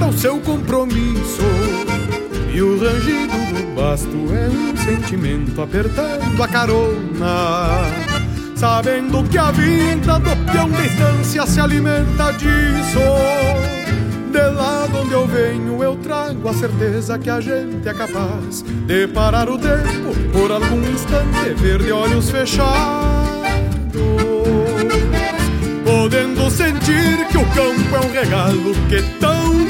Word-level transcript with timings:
para 0.00 0.08
o 0.08 0.12
seu 0.14 0.40
compromisso. 0.40 1.42
E 2.52 2.62
o 2.62 2.80
rangido 2.80 3.36
do 3.36 3.74
basto 3.74 4.16
é 4.34 4.48
um 4.48 4.76
sentimento 4.76 5.60
apertando 5.60 6.42
a 6.42 6.48
carona. 6.48 7.84
Sabendo 8.56 9.22
que 9.28 9.38
a 9.38 9.50
vida 9.50 10.18
do 10.18 10.52
peão 10.52 10.70
de 10.70 10.86
estância 10.86 11.46
se 11.46 11.60
alimenta 11.60 12.32
disso. 12.32 13.00
De 14.32 14.50
lá 14.54 14.86
de 14.86 14.96
onde 14.96 15.12
eu 15.12 15.26
venho, 15.26 15.82
eu 15.82 15.96
trago 15.96 16.48
a 16.48 16.54
certeza 16.54 17.18
que 17.18 17.28
a 17.28 17.40
gente 17.40 17.86
é 17.86 17.92
capaz 17.92 18.62
de 18.62 19.06
parar 19.08 19.48
o 19.48 19.58
tempo 19.58 20.14
por 20.32 20.50
algum 20.50 20.80
instante, 20.90 21.54
ver 21.56 21.82
de 21.82 21.92
olhos 21.92 22.30
fechados 22.30 23.20
podendo 25.90 26.48
sentir 26.50 27.26
que 27.30 27.36
o 27.36 27.44
campo 27.46 27.96
é 27.96 28.06
um 28.06 28.12
regalo 28.12 28.74
que 28.88 29.02
tão 29.18 29.69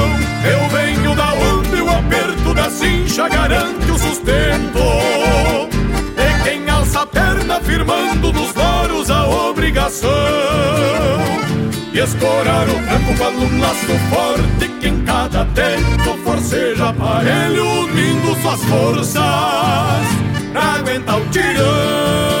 Eu 0.43 0.69
venho 0.69 1.15
da 1.15 1.33
onde 1.33 1.81
o 1.81 1.89
aperto 1.89 2.53
da 2.53 2.69
cincha 2.69 3.29
garante 3.29 3.91
o 3.91 3.97
sustento. 3.97 4.79
E 6.17 6.43
quem 6.43 6.69
alça 6.69 7.01
a 7.01 7.05
perna 7.05 7.59
firmando 7.61 8.33
nos 8.33 8.53
loros 8.55 9.11
a 9.11 9.27
obrigação. 9.27 10.09
E 11.93 11.99
escorar 11.99 12.67
o 12.69 12.73
tranco 12.73 13.17
quando 13.17 13.43
um 13.43 13.59
laço 13.59 13.99
forte 14.09 14.67
que 14.79 14.87
em 14.87 15.03
cada 15.03 15.45
tempo 15.45 16.17
forceja 16.23 16.89
aparelho 16.89 17.65
unindo 17.83 18.35
suas 18.41 18.63
forças 18.63 19.21
pra 20.51 20.75
aguentar 20.79 21.19
o 21.19 21.25
tirão. 21.29 22.40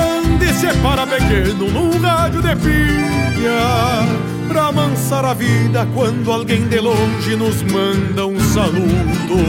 se 0.61 0.71
para 0.77 1.07
pequeno 1.07 1.71
num 1.71 1.99
rádio 1.99 2.39
de 2.39 2.55
pilha, 2.57 4.05
pra 4.47 4.67
amansar 4.67 5.25
a 5.25 5.33
vida 5.33 5.87
quando 5.91 6.31
alguém 6.31 6.67
de 6.67 6.79
longe 6.79 7.35
nos 7.35 7.63
manda 7.63 8.27
um 8.27 8.39
saludo. 8.39 9.39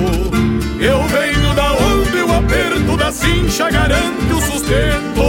Eu 0.80 1.02
venho 1.08 1.54
da 1.54 1.74
onde 1.74 2.16
o 2.16 2.34
aperto 2.34 2.96
da 2.96 3.12
cincha 3.12 3.70
garante 3.70 4.32
o 4.32 4.40
sustento. 4.40 5.22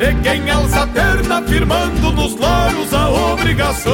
E 0.00 0.22
quem 0.22 0.50
alça 0.50 0.84
a 0.84 0.86
perna 0.86 1.42
firmando 1.42 2.12
nos 2.12 2.38
laros 2.38 2.92
a 2.92 3.08
obrigação 3.08 3.92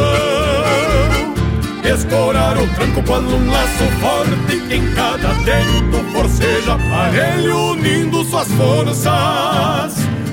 Escorar 1.84 2.58
o 2.58 2.66
tranco 2.74 3.02
quando 3.06 3.36
um 3.36 3.50
laço 3.50 3.84
forte 4.00 4.60
que 4.66 4.74
em 4.74 4.94
cada 4.94 5.28
tempo 5.44 6.04
forceja 6.12 6.74
aparelho 6.74 7.56
unindo 7.70 8.24
suas 8.24 8.48
forças 8.48 10.01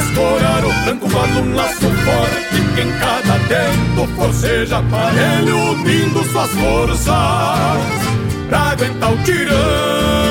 Escorar 0.00 0.64
o 0.64 0.84
tranco 0.84 1.10
quando 1.10 1.40
um 1.40 1.54
laço 1.54 1.80
forte 1.80 2.62
que 2.74 2.80
em 2.80 2.90
cada 2.98 3.38
tempo 3.48 4.06
forceja 4.16 4.78
aparelho 4.78 5.56
unindo 5.72 6.24
suas 6.24 6.50
forças 6.52 7.06
pra 8.48 8.58
aguentar 8.70 9.12
o 9.12 9.18
tirão. 9.18 10.29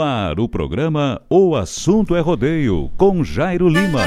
Ar, 0.00 0.40
o 0.40 0.48
programa 0.48 1.20
O 1.28 1.54
Assunto 1.54 2.16
é 2.16 2.20
Rodeio, 2.20 2.90
com 2.96 3.22
Jairo 3.22 3.68
Lima. 3.68 4.00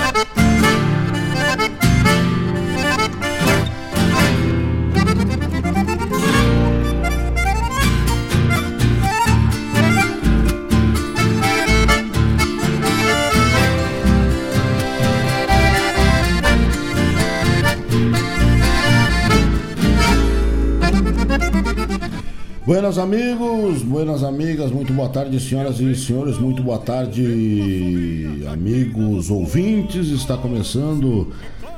Buenas 22.67 22.97
amigos, 22.97 23.81
buenas 23.81 24.25
amigas, 24.25 24.69
muito 24.71 24.91
boa 24.91 25.07
tarde, 25.07 25.39
senhoras 25.39 25.79
e 25.79 25.95
senhores, 25.95 26.37
muito 26.37 26.61
boa 26.61 26.77
tarde, 26.77 28.43
amigos 28.51 29.29
ouvintes. 29.29 30.09
Está 30.09 30.35
começando 30.35 31.31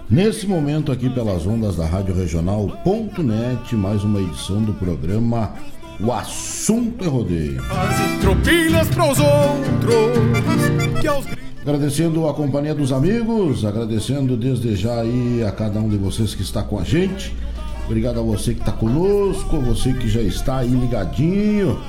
nesse 0.10 0.48
momento 0.48 0.92
aqui 0.92 1.08
pelas 1.08 1.46
ondas 1.46 1.76
da 1.76 1.86
Rádio 1.86 2.16
Regional.net, 2.16 3.76
mais 3.76 4.04
uma 4.04 4.20
edição 4.20 4.64
do 4.64 4.74
programa 4.74 5.54
O 6.00 6.12
Assunto 6.12 7.06
é 7.06 7.08
Rodeio. 7.08 7.62
Agradecendo 11.62 12.28
a 12.28 12.34
companhia 12.34 12.74
dos 12.74 12.92
amigos, 12.92 13.64
agradecendo 13.64 14.36
desde 14.36 14.76
já 14.76 15.02
aí 15.02 15.44
a 15.48 15.52
cada 15.52 15.80
um 15.80 15.88
de 15.88 15.98
vocês 15.98 16.34
que 16.34 16.42
está 16.42 16.64
com 16.64 16.80
a 16.80 16.84
gente 16.84 17.32
Obrigado 17.90 18.20
a 18.20 18.22
você 18.22 18.54
que 18.54 18.60
está 18.60 18.72
conosco, 18.72 19.60
você 19.62 19.94
que 19.94 20.08
já 20.08 20.22
está 20.22 20.60
aí 20.60 20.70
ligadinho. 20.70 21.80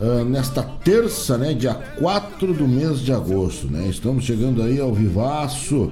Uh, 0.00 0.24
nesta 0.24 0.62
terça, 0.62 1.36
né, 1.36 1.52
dia 1.52 1.74
4 1.74 2.54
do 2.54 2.68
mês 2.68 3.00
de 3.00 3.12
agosto, 3.12 3.66
né? 3.66 3.88
Estamos 3.88 4.22
chegando 4.22 4.62
aí 4.62 4.78
ao 4.78 4.94
vivaço 4.94 5.90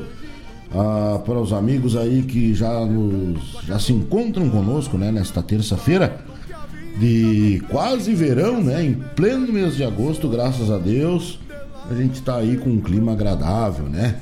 uh, 0.73 1.19
para 1.19 1.41
os 1.41 1.53
amigos 1.53 1.97
aí 1.97 2.23
que 2.23 2.55
já 2.55 2.87
nos 2.87 3.59
já 3.67 3.77
se 3.81 3.93
encontram 3.93 4.49
conosco, 4.49 4.97
né, 4.97 5.11
nesta 5.11 5.43
terça-feira 5.43 6.21
de 7.01 7.61
quase 7.69 8.15
verão, 8.15 8.63
né, 8.63 8.85
em 8.85 8.95
pleno 9.17 9.53
mês 9.53 9.75
de 9.75 9.83
agosto, 9.83 10.29
graças 10.29 10.71
a 10.71 10.79
Deus. 10.79 11.41
A 11.91 11.95
gente 11.97 12.15
está 12.15 12.37
aí 12.37 12.57
com 12.57 12.71
um 12.71 12.81
clima 12.81 13.13
agradável, 13.13 13.87
né? 13.87 14.21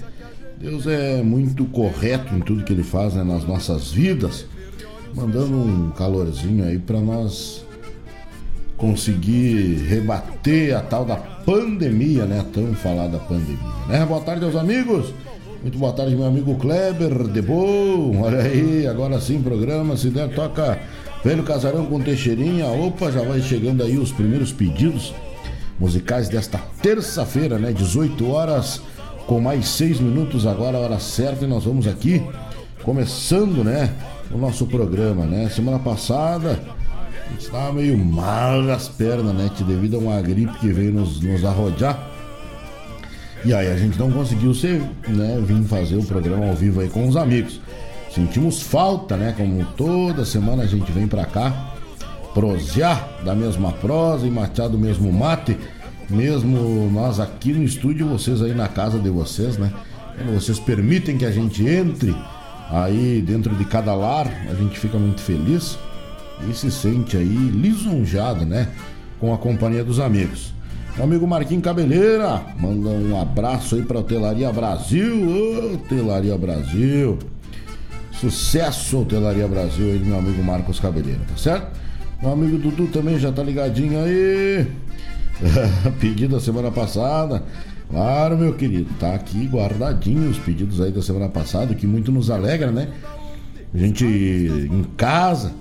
Deus 0.58 0.86
é 0.86 1.22
muito 1.22 1.66
correto 1.66 2.34
em 2.34 2.40
tudo 2.40 2.64
que 2.64 2.72
ele 2.72 2.82
faz 2.82 3.12
né, 3.12 3.22
nas 3.22 3.44
nossas 3.44 3.92
vidas 3.92 4.46
mandando 5.14 5.56
um 5.56 5.90
calorzinho 5.90 6.64
aí 6.64 6.78
para 6.78 7.00
nós 7.00 7.64
conseguir 8.76 9.84
rebater 9.88 10.76
a 10.76 10.80
tal 10.80 11.04
da 11.04 11.16
pandemia, 11.16 12.24
né? 12.24 12.44
Tão 12.52 12.74
falada 12.74 13.18
pandemia, 13.18 13.58
né? 13.88 14.04
Boa 14.06 14.20
tarde 14.20 14.44
aos 14.44 14.56
amigos. 14.56 15.12
Muito 15.60 15.76
boa 15.76 15.92
tarde, 15.92 16.14
meu 16.14 16.26
amigo 16.26 16.54
Kleber 16.54 17.26
de 17.26 17.42
Bom. 17.42 18.22
Olha 18.22 18.42
aí, 18.42 18.86
agora 18.86 19.20
sim, 19.20 19.42
programa. 19.42 19.96
Se 19.96 20.08
der, 20.08 20.32
toca 20.32 20.78
Velho 21.24 21.42
Casarão 21.42 21.86
com 21.86 22.00
Teixeirinha. 22.00 22.66
Opa, 22.68 23.10
já 23.10 23.22
vai 23.22 23.40
chegando 23.40 23.82
aí 23.82 23.98
os 23.98 24.12
primeiros 24.12 24.52
pedidos 24.52 25.12
musicais 25.78 26.28
desta 26.28 26.58
terça-feira, 26.80 27.58
né? 27.58 27.72
18 27.72 28.30
horas, 28.30 28.80
com 29.26 29.40
mais 29.40 29.68
6 29.68 29.98
minutos 30.00 30.46
agora, 30.46 30.78
a 30.78 30.80
hora 30.80 30.98
certa, 31.00 31.44
e 31.44 31.48
nós 31.48 31.64
vamos 31.64 31.88
aqui 31.88 32.22
começando, 32.84 33.64
né? 33.64 33.92
O 34.30 34.38
nosso 34.38 34.66
programa, 34.66 35.24
né? 35.24 35.48
Semana 35.48 35.78
passada 35.78 36.58
estava 37.38 37.72
meio 37.72 37.96
mal 37.96 38.64
das 38.64 38.88
pernas, 38.88 39.34
né? 39.34 39.50
Devido 39.66 39.96
a 39.96 39.98
uma 39.98 40.20
gripe 40.20 40.58
que 40.58 40.72
veio 40.72 40.92
nos, 40.92 41.20
nos 41.20 41.44
arrojar. 41.44 42.08
E 43.44 43.54
aí 43.54 43.70
a 43.70 43.76
gente 43.76 43.98
não 43.98 44.10
conseguiu 44.10 44.52
ser, 44.52 44.82
né, 45.06 45.40
vir 45.44 45.62
fazer 45.64 45.96
o 45.96 46.04
programa 46.04 46.48
ao 46.48 46.54
vivo 46.54 46.80
aí 46.80 46.88
com 46.88 47.06
os 47.06 47.16
amigos. 47.16 47.60
Sentimos 48.12 48.62
falta, 48.62 49.16
né? 49.16 49.34
Como 49.36 49.64
toda 49.76 50.24
semana 50.24 50.64
a 50.64 50.66
gente 50.66 50.90
vem 50.90 51.06
pra 51.06 51.24
cá 51.24 51.74
prosear 52.34 53.20
da 53.24 53.34
mesma 53.34 53.72
prosa 53.72 54.26
e 54.26 54.30
matear 54.30 54.68
do 54.68 54.78
mesmo 54.78 55.12
mate. 55.12 55.56
Mesmo 56.10 56.90
nós 56.90 57.20
aqui 57.20 57.52
no 57.52 57.62
estúdio, 57.62 58.08
vocês 58.08 58.42
aí 58.42 58.54
na 58.54 58.66
casa 58.66 58.98
de 58.98 59.10
vocês, 59.10 59.58
né? 59.58 59.72
Quando 60.16 60.34
vocês 60.34 60.58
permitem 60.58 61.18
que 61.18 61.24
a 61.24 61.30
gente 61.30 61.64
entre 61.66 62.14
aí 62.70 63.22
dentro 63.22 63.54
de 63.54 63.64
cada 63.64 63.94
lar, 63.94 64.26
a 64.50 64.54
gente 64.54 64.78
fica 64.78 64.98
muito 64.98 65.20
feliz 65.20 65.78
e 66.48 66.54
se 66.54 66.70
sente 66.70 67.16
aí 67.16 67.24
lisonjado, 67.26 68.44
né? 68.44 68.68
Com 69.18 69.32
a 69.32 69.38
companhia 69.38 69.84
dos 69.84 69.98
amigos. 69.98 70.52
Meu 70.94 71.04
amigo 71.04 71.26
Marquinhos 71.26 71.62
Cabeleira, 71.62 72.42
manda 72.58 72.88
um 72.88 73.20
abraço 73.20 73.76
aí 73.76 73.82
pra 73.82 74.00
Hotelaria 74.00 74.52
Brasil. 74.52 75.74
Hotelaria 75.74 76.36
Brasil. 76.36 77.18
Sucesso, 78.12 79.02
Hotelaria 79.02 79.46
Brasil 79.46 79.92
aí, 79.92 79.98
meu 80.00 80.18
amigo 80.18 80.42
Marcos 80.42 80.80
Cabeleira, 80.80 81.20
tá 81.28 81.36
certo? 81.36 81.78
Meu 82.20 82.32
amigo 82.32 82.58
Dudu 82.58 82.88
também 82.88 83.16
já 83.16 83.30
tá 83.30 83.44
ligadinho 83.44 84.02
aí. 84.02 84.66
Pedido 86.00 86.36
a 86.36 86.40
semana 86.40 86.70
passada. 86.72 87.44
Claro, 87.90 88.36
meu 88.36 88.52
querido, 88.52 88.90
tá 89.00 89.14
aqui 89.14 89.46
guardadinho 89.46 90.28
os 90.28 90.38
pedidos 90.38 90.80
aí 90.80 90.92
da 90.92 91.00
semana 91.00 91.28
passada, 91.28 91.74
que 91.74 91.86
muito 91.86 92.12
nos 92.12 92.28
alegra, 92.30 92.70
né? 92.70 92.88
A 93.72 93.78
gente 93.78 94.04
em 94.04 94.84
casa, 94.96 95.52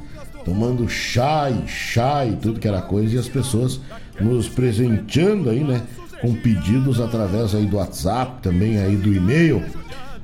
tomando 0.44 0.88
chá 0.90 1.50
e 1.50 1.68
chá 1.68 2.26
e 2.26 2.36
tudo 2.36 2.60
que 2.60 2.68
era 2.68 2.82
coisa, 2.82 3.16
e 3.16 3.18
as 3.18 3.30
pessoas 3.30 3.80
nos 4.20 4.50
presenteando 4.50 5.50
aí, 5.50 5.64
né? 5.64 5.82
Com 6.22 6.34
pedidos 6.34 7.00
através 7.00 7.56
aí 7.56 7.66
do 7.66 7.78
WhatsApp, 7.78 8.42
também 8.42 8.78
aí 8.78 8.98
do 8.98 9.14
e-mail 9.14 9.64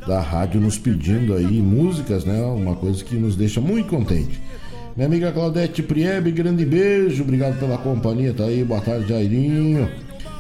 da 0.06 0.20
rádio, 0.20 0.60
nos 0.60 0.78
pedindo 0.78 1.34
aí 1.34 1.62
músicas, 1.62 2.26
né? 2.26 2.42
Uma 2.44 2.76
coisa 2.76 3.02
que 3.02 3.16
nos 3.16 3.38
deixa 3.38 3.62
muito 3.62 3.88
contente. 3.88 4.42
Minha 4.96 5.08
amiga 5.08 5.32
Claudete 5.32 5.82
Priebe, 5.82 6.32
grande 6.32 6.66
beijo, 6.66 7.24
obrigado 7.24 7.58
pela 7.60 7.78
companhia, 7.78 8.34
tá 8.34 8.44
aí, 8.44 8.64
boa 8.64 8.82
tarde, 8.82 9.08
Jairinho. 9.08 9.90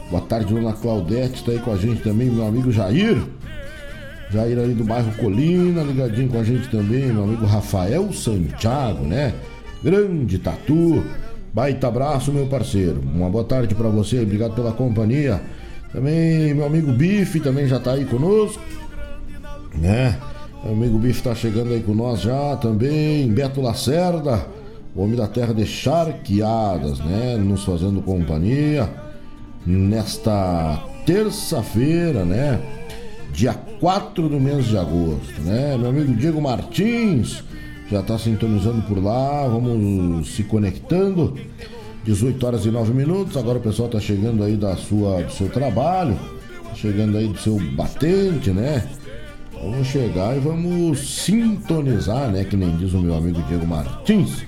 Boa 0.09 0.21
tarde, 0.21 0.53
dona 0.53 0.73
Claudete, 0.73 1.35
está 1.35 1.51
aí 1.51 1.59
com 1.59 1.71
a 1.71 1.77
gente 1.77 2.01
também, 2.03 2.29
meu 2.29 2.45
amigo 2.45 2.71
Jair. 2.71 3.17
Jair 4.31 4.57
aí 4.59 4.73
do 4.73 4.83
bairro 4.83 5.11
Colina, 5.13 5.81
ligadinho 5.81 6.29
com 6.29 6.39
a 6.39 6.43
gente 6.43 6.69
também, 6.69 7.05
meu 7.05 7.23
amigo 7.23 7.45
Rafael 7.45 8.11
Santiago, 8.13 9.05
né? 9.05 9.33
Grande 9.83 10.37
tatu. 10.37 11.03
Baita 11.53 11.87
abraço, 11.87 12.31
meu 12.31 12.47
parceiro. 12.47 13.01
Uma 13.01 13.29
boa 13.29 13.43
tarde 13.43 13.75
para 13.75 13.89
você, 13.89 14.19
obrigado 14.19 14.53
pela 14.55 14.71
companhia. 14.71 15.41
Também 15.91 16.53
meu 16.53 16.65
amigo 16.65 16.91
Bife 16.91 17.39
também 17.39 17.67
já 17.67 17.79
tá 17.79 17.93
aí 17.93 18.05
conosco, 18.05 18.61
né? 19.75 20.17
Meu 20.63 20.73
amigo 20.73 20.97
Bife 20.97 21.21
tá 21.21 21.35
chegando 21.35 21.73
aí 21.73 21.81
com 21.81 21.93
nós 21.93 22.21
já 22.21 22.55
também. 22.57 23.31
Beto 23.31 23.61
Lacerda, 23.61 24.45
o 24.95 25.03
homem 25.03 25.15
da 25.15 25.27
terra 25.27 25.53
de 25.53 25.65
charqueadas, 25.65 26.99
né? 26.99 27.37
Nos 27.37 27.63
fazendo 27.63 28.01
companhia 28.01 29.02
nesta 29.65 30.83
terça-feira, 31.05 32.25
né? 32.25 32.59
Dia 33.31 33.53
4 33.53 34.29
do 34.29 34.39
mês 34.39 34.65
de 34.65 34.77
agosto, 34.77 35.41
né? 35.41 35.77
Meu 35.77 35.89
amigo 35.89 36.13
Diego 36.13 36.41
Martins 36.41 37.43
já 37.89 37.99
está 37.99 38.17
sintonizando 38.17 38.81
por 38.83 39.03
lá, 39.03 39.47
vamos 39.47 40.35
se 40.35 40.43
conectando. 40.43 41.35
18 42.03 42.45
horas 42.45 42.65
e 42.65 42.71
9 42.71 42.93
minutos. 42.93 43.37
Agora 43.37 43.57
o 43.57 43.61
pessoal 43.61 43.87
está 43.87 43.99
chegando 43.99 44.43
aí 44.43 44.55
da 44.55 44.75
sua, 44.75 45.23
do 45.23 45.31
seu 45.31 45.49
trabalho, 45.49 46.17
chegando 46.75 47.17
aí 47.17 47.27
do 47.27 47.37
seu 47.37 47.57
batente, 47.73 48.51
né? 48.51 48.87
Vamos 49.53 49.87
chegar 49.87 50.35
e 50.35 50.39
vamos 50.39 50.99
sintonizar, 50.99 52.29
né? 52.29 52.43
Que 52.43 52.57
nem 52.57 52.75
diz 52.75 52.93
o 52.93 52.99
meu 52.99 53.15
amigo 53.15 53.41
Diego 53.43 53.65
Martins 53.65 54.43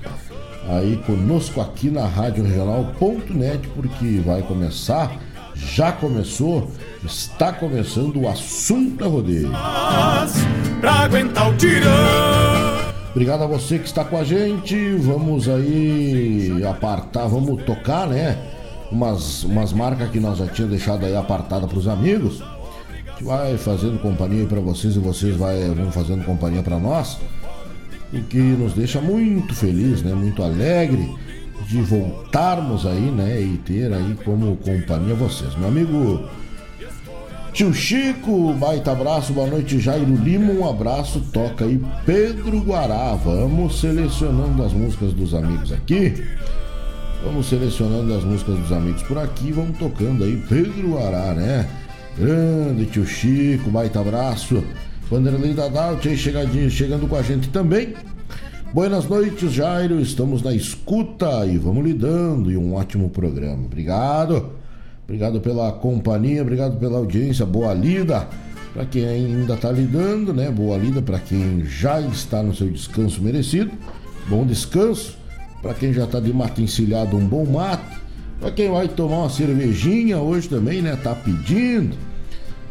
aí 0.68 0.98
conosco 1.06 1.62
aqui 1.62 1.90
na 1.90 2.06
Rádio 2.06 2.44
Regional.net, 2.44 3.68
porque 3.70 4.22
vai 4.26 4.42
começar, 4.42 5.20
já 5.56 5.92
começou, 5.92 6.72
está 7.04 7.54
começando 7.54 8.22
o 8.22 8.28
assunto 8.28 9.04
é 9.04 9.08
rodeio. 9.08 9.52
Obrigado 13.12 13.44
a 13.44 13.48
você 13.48 13.80
que 13.80 13.86
está 13.86 14.04
com 14.04 14.18
a 14.18 14.24
gente. 14.24 14.96
Vamos 14.98 15.48
aí 15.48 16.52
apartar, 16.70 17.28
vamos 17.28 17.64
tocar, 17.64 18.08
né? 18.08 18.38
Umas, 18.92 19.44
umas 19.44 19.72
marcas 19.72 20.10
que 20.10 20.20
nós 20.20 20.38
já 20.38 20.48
tínhamos 20.48 20.78
deixado 20.78 21.06
aí 21.06 21.16
apartada 21.16 21.66
para 21.68 21.78
os 21.78 21.88
amigos. 21.88 22.42
A 22.42 23.12
gente 23.12 23.24
vai 23.24 23.58
fazendo 23.58 24.02
companhia 24.02 24.46
para 24.46 24.60
vocês 24.60 24.96
e 24.96 25.00
vocês 25.00 25.36
vai, 25.38 25.58
vão 25.70 25.92
fazendo 25.92 26.26
companhia 26.26 26.62
para 26.62 26.78
nós 26.78 27.18
e 28.14 28.20
que 28.20 28.38
nos 28.38 28.74
deixa 28.74 29.02
muito 29.02 29.54
feliz, 29.54 30.02
né? 30.02 30.14
Muito 30.14 30.44
alegre 30.44 31.14
de 31.68 31.82
voltarmos 31.82 32.86
aí, 32.86 33.12
né? 33.12 33.42
E 33.42 33.58
ter 33.58 33.92
aí 33.94 34.16
como 34.24 34.58
companhia 34.58 35.16
vocês. 35.16 35.56
Meu 35.58 35.68
amigo 35.68 36.28
Tio 37.54 37.74
Chico, 37.74 38.54
baita 38.54 38.92
abraço, 38.92 39.32
boa 39.32 39.48
noite 39.48 39.80
Jairo 39.80 40.14
Lima, 40.16 40.52
um 40.52 40.70
abraço, 40.70 41.22
toca 41.32 41.66
aí 41.66 41.82
Pedro 42.06 42.60
Guará. 42.60 43.16
Vamos 43.16 43.80
selecionando 43.80 44.64
as 44.64 44.74
músicas 44.74 45.14
dos 45.14 45.34
amigos 45.34 45.72
aqui. 45.72 46.22
Vamos 47.24 47.48
selecionando 47.48 48.14
as 48.14 48.24
músicas 48.24 48.60
dos 48.60 48.72
amigos 48.72 49.02
por 49.04 49.18
aqui, 49.18 49.52
vamos 49.52 49.78
tocando 49.80 50.24
aí 50.24 50.36
Pedro 50.48 50.98
Ará, 51.02 51.34
né? 51.34 51.68
Grande 52.18 52.86
tio 52.86 53.06
Chico, 53.06 53.72
baita 53.72 54.00
abraço. 54.00 54.64
Vanderlei 55.10 55.54
Dadalt 55.54 56.04
aí 56.08 56.18
chegadinho, 56.18 56.70
chegando 56.70 57.08
com 57.08 57.16
a 57.16 57.22
gente 57.22 57.50
também. 57.50 57.94
Buenas 58.74 59.08
noites, 59.08 59.52
Jairo. 59.54 60.00
Estamos 60.00 60.42
na 60.42 60.54
escuta 60.54 61.46
e 61.46 61.58
vamos 61.58 61.86
lidando. 61.86 62.52
E 62.52 62.58
um 62.58 62.74
ótimo 62.74 63.10
programa. 63.10 63.66
Obrigado. 63.66 64.50
Obrigado 65.04 65.40
pela 65.40 65.72
companhia, 65.72 66.42
obrigado 66.42 66.80
pela 66.80 66.98
audiência. 66.98 67.46
Boa 67.46 67.72
lida 67.74 68.28
para 68.74 68.86
quem 68.86 69.06
ainda 69.06 69.54
está 69.54 69.72
lidando, 69.72 70.34
né? 70.34 70.50
Boa 70.50 70.76
lida 70.78 71.00
para 71.02 71.20
quem 71.20 71.64
já 71.64 72.02
está 72.02 72.42
no 72.42 72.56
seu 72.56 72.68
descanso 72.68 73.22
merecido. 73.22 73.72
Bom 74.28 74.44
descanso. 74.44 75.16
Para 75.62 75.76
quem 75.76 75.94
já 75.94 76.06
está 76.06 76.20
de 76.20 76.34
mata 76.34 76.60
encilhado, 76.60 77.16
um 77.16 77.28
bom 77.28 77.46
mato. 77.46 78.02
Para 78.40 78.52
quem 78.52 78.72
vai 78.72 78.88
tomar 78.88 79.18
uma 79.20 79.30
cervejinha 79.30 80.18
hoje 80.18 80.50
também, 80.50 80.82
né? 80.82 80.96
Tá 80.96 81.14
pedindo 81.14 81.96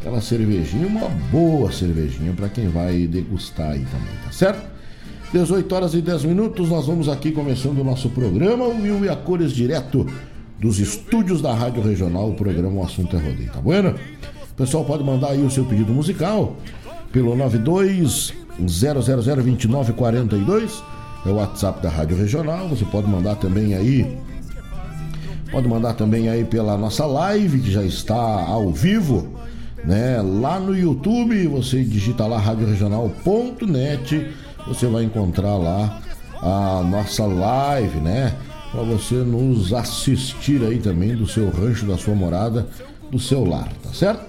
aquela 0.05 0.21
cervejinha, 0.21 0.85
uma 0.85 1.09
boa 1.31 1.71
cervejinha 1.71 2.31
para 2.31 2.47
quem 2.47 2.69
vai 2.69 3.07
degustar 3.07 3.71
aí 3.71 3.83
também, 3.85 4.13
tá 4.23 4.31
certo? 4.31 4.63
18 5.33 5.73
horas 5.73 5.95
e 5.95 6.01
10 6.01 6.25
minutos, 6.25 6.69
nós 6.69 6.85
vamos 6.85 7.09
aqui 7.09 7.31
começando 7.31 7.79
o 7.79 7.83
nosso 7.83 8.11
programa, 8.11 8.65
o 8.65 8.77
Mil 8.77 9.03
e 9.03 9.09
a 9.09 9.15
Cores 9.15 9.51
direto 9.51 10.05
dos 10.59 10.79
estúdios 10.79 11.41
da 11.41 11.55
Rádio 11.55 11.81
Regional, 11.81 12.29
o 12.29 12.35
programa 12.35 12.81
O 12.81 12.83
Assunto 12.83 13.17
é 13.17 13.19
Rodeio, 13.19 13.51
tá 13.51 13.59
bueno? 13.59 13.95
O 14.51 14.55
pessoal 14.55 14.85
pode 14.85 15.03
mandar 15.03 15.29
aí 15.29 15.43
o 15.43 15.49
seu 15.49 15.65
pedido 15.65 15.91
musical 15.91 16.55
pelo 17.11 17.35
92 17.35 18.31
0002942, 18.61 20.83
é 21.25 21.29
o 21.29 21.37
WhatsApp 21.37 21.81
da 21.81 21.89
Rádio 21.89 22.15
Regional, 22.15 22.69
você 22.69 22.85
pode 22.85 23.07
mandar 23.07 23.37
também 23.37 23.73
aí 23.73 24.23
Pode 25.51 25.67
mandar 25.67 25.93
também 25.93 26.27
aí 26.27 26.43
pela 26.43 26.77
nossa 26.77 27.05
live, 27.05 27.59
que 27.59 27.71
já 27.71 27.83
está 27.83 28.15
ao 28.15 28.71
vivo, 28.71 29.35
né? 29.85 30.21
Lá 30.21 30.59
no 30.59 30.75
YouTube, 30.75 31.47
você 31.47 31.83
digita 31.83 32.25
lá 32.25 32.37
radioregional.net, 32.39 34.33
você 34.67 34.87
vai 34.87 35.03
encontrar 35.03 35.57
lá 35.57 36.01
a 36.41 36.83
nossa 36.83 37.25
live, 37.25 37.99
né? 37.99 38.33
Para 38.71 38.83
você 38.83 39.15
nos 39.15 39.73
assistir 39.73 40.61
aí 40.63 40.79
também 40.79 41.15
do 41.15 41.27
seu 41.27 41.49
rancho, 41.49 41.85
da 41.85 41.97
sua 41.97 42.15
morada, 42.15 42.67
do 43.11 43.19
seu 43.19 43.45
lar, 43.45 43.71
tá 43.83 43.93
certo? 43.93 44.25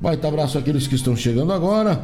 Baita 0.00 0.28
abraço 0.28 0.58
àqueles 0.58 0.86
que 0.86 0.94
estão 0.94 1.16
chegando 1.16 1.52
agora. 1.52 2.00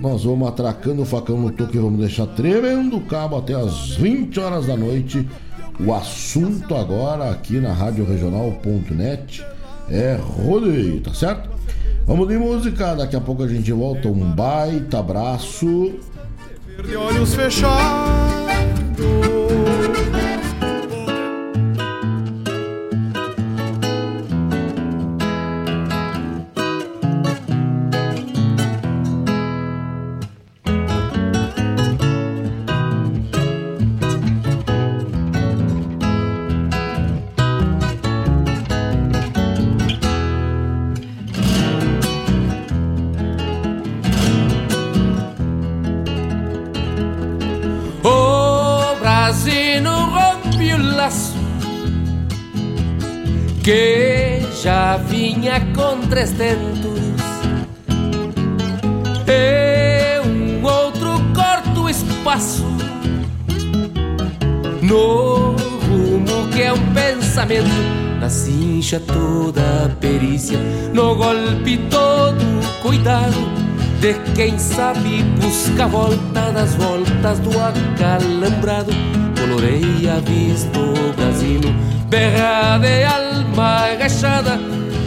Nós 0.00 0.24
vamos 0.24 0.48
atracando 0.48 1.02
o 1.02 1.06
facão 1.06 1.40
no 1.40 1.52
toque 1.52 1.78
vamos 1.78 2.00
deixar 2.00 2.26
tremendo 2.26 3.00
cabo 3.02 3.36
até 3.38 3.54
as 3.54 3.90
20 3.90 4.40
horas 4.40 4.66
da 4.66 4.76
noite 4.76 5.26
o 5.80 5.92
assunto 5.92 6.74
agora 6.74 7.30
aqui 7.30 7.58
na 7.58 7.72
Rádio 7.72 8.04
Regional.net 8.04 9.44
é 9.88 10.16
rodeio, 10.16 11.00
tá 11.00 11.12
certo? 11.12 11.53
Vamos 12.06 12.28
de 12.28 12.36
música, 12.36 12.94
daqui 12.94 13.16
a 13.16 13.20
pouco 13.20 13.42
a 13.42 13.48
gente 13.48 13.72
volta. 13.72 14.08
Um 14.08 14.30
baita 14.30 14.98
abraço. 14.98 15.94
Olhos 16.96 17.34
fechados. 17.34 19.43
Já 54.64 54.96
vinha 54.96 55.60
com 55.76 56.00
três 56.08 56.30
tentos. 56.32 56.98
E 59.28 60.20
um 60.26 60.64
outro 60.64 61.20
corto 61.34 61.90
espaço 61.90 62.64
no 64.80 65.54
rumo 65.86 66.48
que 66.50 66.62
é 66.62 66.72
um 66.72 66.94
pensamento, 66.94 67.68
na 68.18 68.30
cincha 68.30 68.98
toda 69.00 69.60
a 69.84 69.88
perícia, 70.00 70.58
no 70.94 71.14
golpe 71.14 71.76
todo 71.90 72.80
cuidado. 72.80 73.64
De 74.00 74.14
quem 74.34 74.58
sabe 74.58 75.22
busca 75.40 75.84
a 75.84 75.88
volta 75.88 76.52
das 76.52 76.74
voltas 76.74 77.38
do 77.38 77.50
acalambrado 77.50 78.92
Coloreia 79.38 80.20
visto 80.20 80.78
o 80.78 81.12
Brasil 81.14 81.60
berra 82.14 82.78
de 82.78 83.02
alma 83.02 83.86
agachada, 83.90 84.56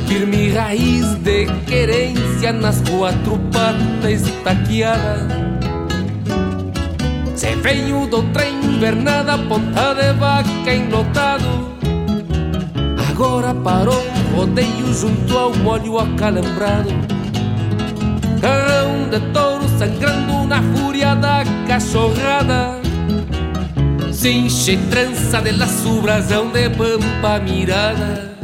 firme 0.07 0.51
raiz 0.51 1.15
de 1.23 1.45
querência 1.65 2.51
nas 2.51 2.81
quatro 2.81 3.39
patas 3.53 4.27
estaqueada. 4.27 5.25
Se 7.33 7.55
veio 7.63 8.07
do 8.07 8.23
trem 8.33 8.55
invernada, 8.61 9.37
ponta 9.37 9.93
de 9.95 10.11
vaca 10.19 10.73
enlotado. 10.73 11.77
Agora 13.09 13.53
parou 13.53 14.05
rodeio 14.35 14.93
junto 14.93 15.37
ao 15.37 15.55
molho 15.55 15.99
acalambrado. 15.99 16.89
Carrão 18.41 19.09
de 19.09 19.19
touro 19.31 19.65
sangrando 19.79 20.45
na 20.45 20.61
fúria 20.73 21.15
da 21.15 21.43
cachorrada 21.69 22.86
cincha 24.17 24.71
e 24.71 24.77
trança 24.89 25.39
de 25.41 25.51
laço, 25.51 26.01
brasão 26.01 26.49
de 26.49 26.67
pampa 26.71 27.39
mirada 27.39 28.36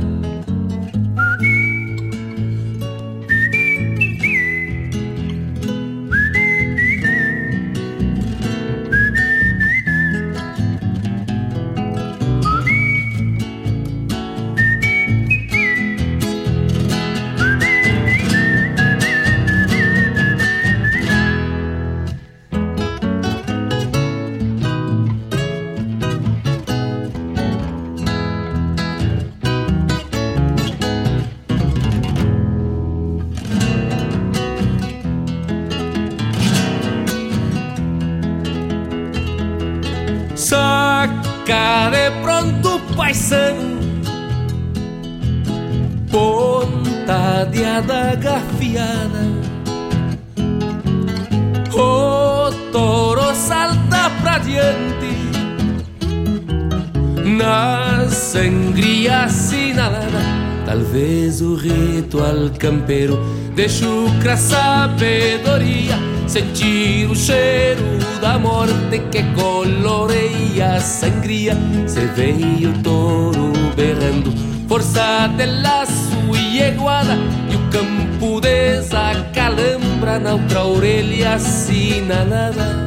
campeiro. 62.64 63.20
De 63.54 63.68
chucra 63.68 64.38
sabedoria 64.38 66.00
sentir 66.28 67.06
o 67.12 67.16
cheiro 67.16 67.84
da 68.22 68.40
morte 68.40 69.00
que 69.12 69.22
coloreia 69.36 70.76
a 70.78 70.80
sangria. 70.80 71.56
Se 71.86 72.06
veio 72.16 72.72
o 72.72 72.82
touro 72.82 73.52
berrando 73.76 74.32
força 74.68 75.28
de 75.38 75.46
laço 75.46 76.18
e 76.34 76.62
eguada 76.62 77.18
e 77.52 77.56
o 77.56 77.60
campo 77.70 78.40
desacalambra 78.40 80.18
na 80.20 80.34
outra 80.34 80.64
orelha 80.64 81.34
assinalada. 81.34 82.82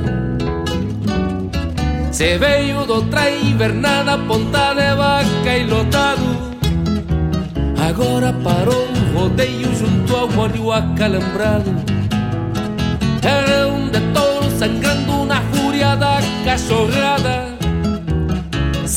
Se 2.10 2.38
veio 2.38 2.86
do 2.86 2.94
outra 2.94 3.30
invernada 3.30 4.16
ponta 4.16 4.72
de 4.72 4.96
vaca 4.96 5.56
e 5.56 5.66
lotado. 5.66 6.56
Agora 7.78 8.32
parou 8.42 9.05
rodeio 9.16 9.74
junto 9.74 10.14
ao 10.14 10.28
molho 10.28 10.70
acalambrado 10.70 11.74
Terrão 13.20 13.88
de 13.88 14.00
touro 14.12 14.50
sangrando 14.58 15.24
na 15.24 15.40
fúria 15.52 15.96
da 15.96 16.18
cachorrada 16.44 17.56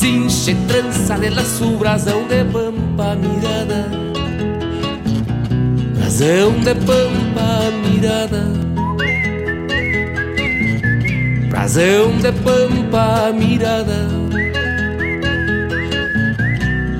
cincha 0.00 0.52
e 0.52 0.54
trança 0.66 1.18
de 1.18 1.28
laço, 1.28 1.76
brasão 1.76 2.26
de 2.26 2.42
pampa 2.44 3.14
mirada. 3.16 3.86
Brasão 5.94 6.52
de 6.60 6.74
pampa 6.74 7.70
mirada. 7.84 8.42
Brasão 11.50 12.16
de 12.18 12.32
pampa 12.32 13.32
mirada. 13.34 14.08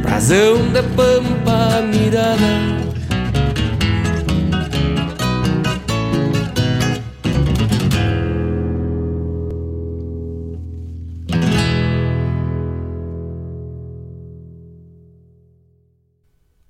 Brasão 0.03 0.57
de 0.73 0.83
pampa 0.95 1.83
mirada. 1.91 2.90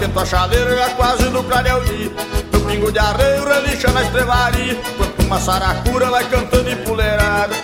Quento 0.00 0.18
a 0.18 0.24
chaleira 0.24 0.74
já 0.74 0.88
quase 0.94 1.24
no 1.24 1.42
dia 1.42 2.10
Meu 2.50 2.60
pingo 2.62 2.90
de 2.90 2.98
arreio 2.98 3.46
relixa 3.46 3.92
na 3.92 4.02
estrevaria 4.02 4.74
Quanto 4.96 5.22
uma 5.26 5.38
saracura 5.38 6.08
vai 6.08 6.24
cantando 6.24 6.70
empoleirada 6.70 7.54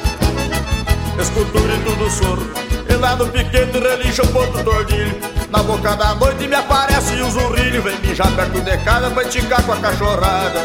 Escuto 1.19 1.57
o 1.57 1.63
grito 1.63 1.97
do 1.97 2.11
soro 2.11 2.47
E 2.91 2.93
lá 2.97 3.17
no 3.17 3.27
piquete 3.29 3.79
relixa 3.79 4.23
o 4.23 4.29
ponto 4.29 4.63
tordilho. 4.63 5.19
Na 5.51 5.63
boca 5.63 5.97
da 5.97 6.15
noite 6.15 6.47
me 6.47 6.55
aparece 6.57 7.15
o 7.23 7.31
zurrilho 7.31 7.83
Vem 7.83 7.99
mijar 8.01 8.31
perto 8.33 8.61
de 8.61 8.77
casa 8.85 9.11
pra 9.11 9.23
esticar 9.23 9.63
com 9.63 9.73
a 9.73 9.77
cachorrada 9.79 10.61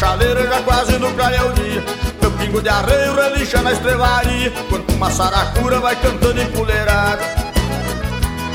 chaleira 0.00 0.46
já 0.46 0.62
quase 0.62 0.98
no 0.98 1.12
clareio 1.12 1.52
dia. 1.52 1.84
Meu 2.22 2.30
pingo 2.32 2.62
de 2.62 2.70
arreio 2.70 3.14
relincha 3.14 3.60
na 3.60 3.72
estrelaria. 3.72 4.50
Quando 4.70 4.90
uma 4.94 5.10
saracura 5.10 5.78
vai 5.78 5.94
cantando 5.96 6.40
empoleirada 6.40 7.22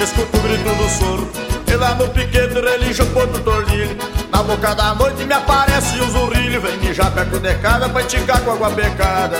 Escuto 0.01 0.37
o 0.37 0.41
grito 0.41 0.75
do 0.75 0.89
soro. 0.89 1.31
E 1.67 1.75
lá 1.75 1.93
no 1.93 2.07
piquete 2.09 2.59
relincha 2.59 3.03
o 3.03 3.07
ponto 3.07 3.39
tordilho 3.41 3.97
Na 4.31 4.43
boca 4.43 4.73
da 4.75 4.93
noite 4.95 5.23
me 5.23 5.33
aparece 5.33 6.01
um 6.01 6.09
zurrilho. 6.09 6.59
Vem 6.61 6.77
mijar 6.77 7.11
perto 7.11 7.39
de 7.39 7.53
casa 7.55 7.89
pra 7.89 8.01
esticar 8.01 8.41
com 8.41 8.51
água 8.51 8.69
becada 8.71 9.37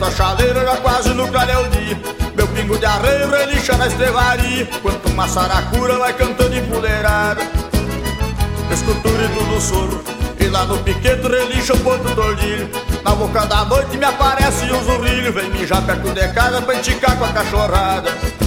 A 0.00 0.10
chaleira 0.12 0.64
já 0.64 0.76
quase 0.76 1.10
no 1.10 1.26
clareio 1.28 1.68
dia 1.70 1.98
Meu 2.36 2.46
pingo 2.48 2.78
de 2.78 2.86
arreio 2.86 3.28
relixa 3.30 3.76
na 3.76 3.88
estrevaria. 3.88 4.66
Quanto 4.80 5.08
uma 5.08 5.26
saracura 5.26 5.98
vai 5.98 6.12
cantando 6.12 6.56
empoleirada 6.56 7.42
Escuto 8.70 9.08
o 9.08 9.12
grito 9.12 9.44
do 9.44 9.60
soro. 9.60 10.04
E 10.38 10.46
lá 10.46 10.64
no 10.66 10.78
piquete 10.78 11.26
relixa 11.26 11.74
o 11.74 11.80
ponto 11.80 12.14
tordilho. 12.14 12.68
Na 13.02 13.14
boca 13.14 13.46
da 13.46 13.64
noite 13.64 13.96
me 13.96 14.04
aparece 14.04 14.70
um 14.70 14.84
zurrilho. 14.84 15.32
Vem 15.32 15.50
mijar 15.50 15.82
perto 15.82 16.10
de 16.10 16.28
casa 16.28 16.62
pra 16.62 16.76
enticar 16.76 17.18
com 17.18 17.24
a 17.24 17.32
cachorrada 17.32 18.37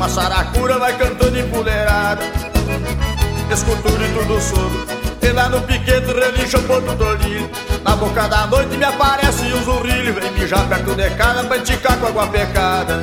uma 0.00 0.08
saracura 0.08 0.78
vai 0.78 0.96
cantando 0.96 1.38
empoleirada 1.38 2.22
Escuto 3.52 3.86
o 3.86 3.92
grito 3.92 4.24
do 4.24 4.40
soro. 4.40 4.86
E 5.20 5.32
lá 5.32 5.50
no 5.50 5.60
piquete 5.60 6.06
relincha 6.06 6.56
o 6.58 6.62
ponto 6.62 6.96
tordilho 6.96 7.50
Na 7.84 7.96
boca 7.96 8.26
da 8.26 8.46
noite 8.46 8.78
me 8.78 8.84
aparece 8.84 9.52
um 9.52 9.62
zurrilho. 9.62 10.14
Vem 10.14 10.30
mijar 10.32 10.66
perto 10.68 10.94
de 10.94 11.10
casa 11.10 11.44
pra 11.44 11.58
enticar 11.58 11.98
com 11.98 12.06
água 12.06 12.26
pecada 12.28 13.02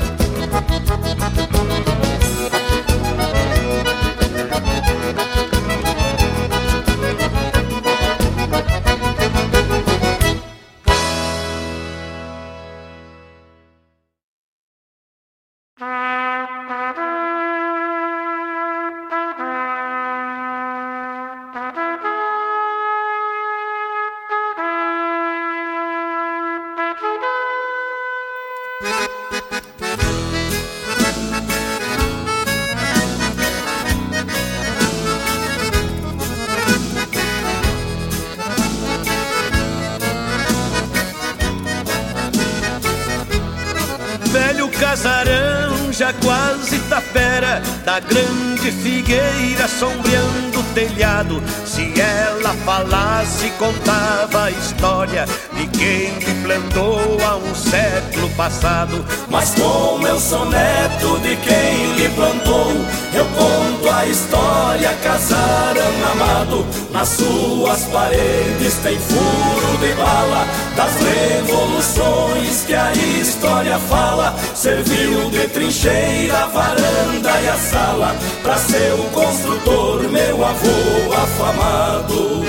da 47.98 48.00
grande 48.00 48.72
figueira 48.72 49.68
sombreando 49.68 50.60
o 50.60 50.64
telhado. 50.76 51.42
Se 51.66 52.00
ela 52.00 52.54
falasse, 52.66 53.50
contava 53.58 54.44
a 54.44 54.52
história 54.52 55.26
de 55.54 55.66
quem 55.68 56.14
me 56.14 56.44
plantou 56.44 57.18
há 57.26 57.38
um 57.38 57.56
século 57.56 58.30
passado. 58.32 59.04
Mas 59.30 59.56
como 59.56 60.06
eu 60.08 60.20
sou 60.20 60.46
neto 60.46 61.20
de 61.22 61.36
quem 61.38 61.94
lhe 61.96 62.10
plantou, 62.10 62.72
eu 63.14 63.26
conto 63.26 63.90
a 63.90 64.06
história. 64.06 64.94
Casarão 65.04 66.12
amado, 66.12 66.68
nas 66.92 67.10
suas 67.10 67.84
paredes 67.86 68.76
tem 68.84 68.98
furo 69.00 69.78
de 69.80 69.94
bala 69.94 70.47
das 70.88 70.96
revoluções 70.96 72.64
que 72.66 72.74
a 72.74 72.94
história 72.94 73.78
fala. 73.78 74.36
Serviu 74.56 75.30
de 75.30 75.48
trincheira, 75.50 76.48
varanda 76.48 77.42
e 77.42 77.48
a 77.50 77.58
sala 77.58 78.16
para 78.42 78.58
seu 78.58 78.98
construtor, 79.14 80.04
meu 80.10 80.46
avô 80.46 81.14
afamado. 81.14 82.46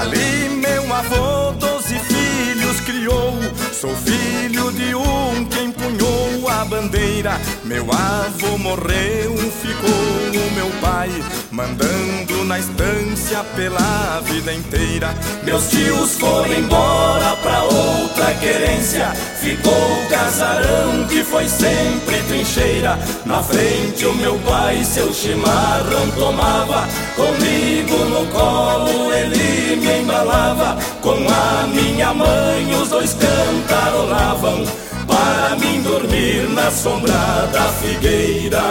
Ali 0.00 0.48
meu 0.50 0.94
avô 0.94 1.52
doze 1.58 1.98
filhos 1.98 2.80
criou, 2.82 3.34
sou 3.72 3.94
filho 3.96 4.70
de 4.72 4.94
um 4.94 5.44
que 5.46 5.60
empunhou 5.60 6.48
a 6.48 6.64
bandeira. 6.64 7.32
Meu 7.68 7.84
avô 7.92 8.56
morreu, 8.56 9.36
ficou 9.60 9.90
o 9.90 10.54
meu 10.54 10.70
pai, 10.80 11.10
mandando 11.50 12.42
na 12.46 12.58
estância 12.58 13.44
pela 13.54 14.20
vida 14.20 14.54
inteira. 14.54 15.14
Meus 15.44 15.68
tios 15.68 16.14
foram 16.14 16.50
embora 16.50 17.36
pra 17.42 17.64
outra 17.64 18.32
querência, 18.40 19.10
ficou 19.38 19.70
o 19.70 20.08
casarão 20.08 21.06
que 21.10 21.22
foi 21.22 21.46
sempre 21.46 22.22
trincheira. 22.22 22.98
Na 23.26 23.42
frente 23.42 24.06
o 24.06 24.14
meu 24.14 24.38
pai 24.38 24.82
seu 24.82 25.12
chimarrão 25.12 26.10
tomava, 26.16 26.88
comigo 27.16 27.98
no 28.06 28.26
colo 28.32 29.12
ele 29.12 29.76
me 29.76 30.00
embalava, 30.00 30.78
com 31.02 31.18
a 31.28 31.66
minha 31.66 32.14
mãe 32.14 32.74
os 32.80 32.88
dois 32.88 33.12
cantarolavam 33.12 34.87
para 35.28 35.56
mim 35.56 35.82
dormir 35.82 36.48
na 36.54 36.70
sombra 36.70 37.12
da 37.52 37.68
figueira. 37.80 38.62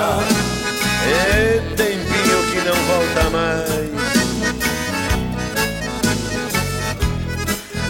É 1.07 1.61
tempinho 1.75 2.39
que 2.51 2.57
não 2.67 2.75
volta 2.85 3.29
mais. 3.29 3.87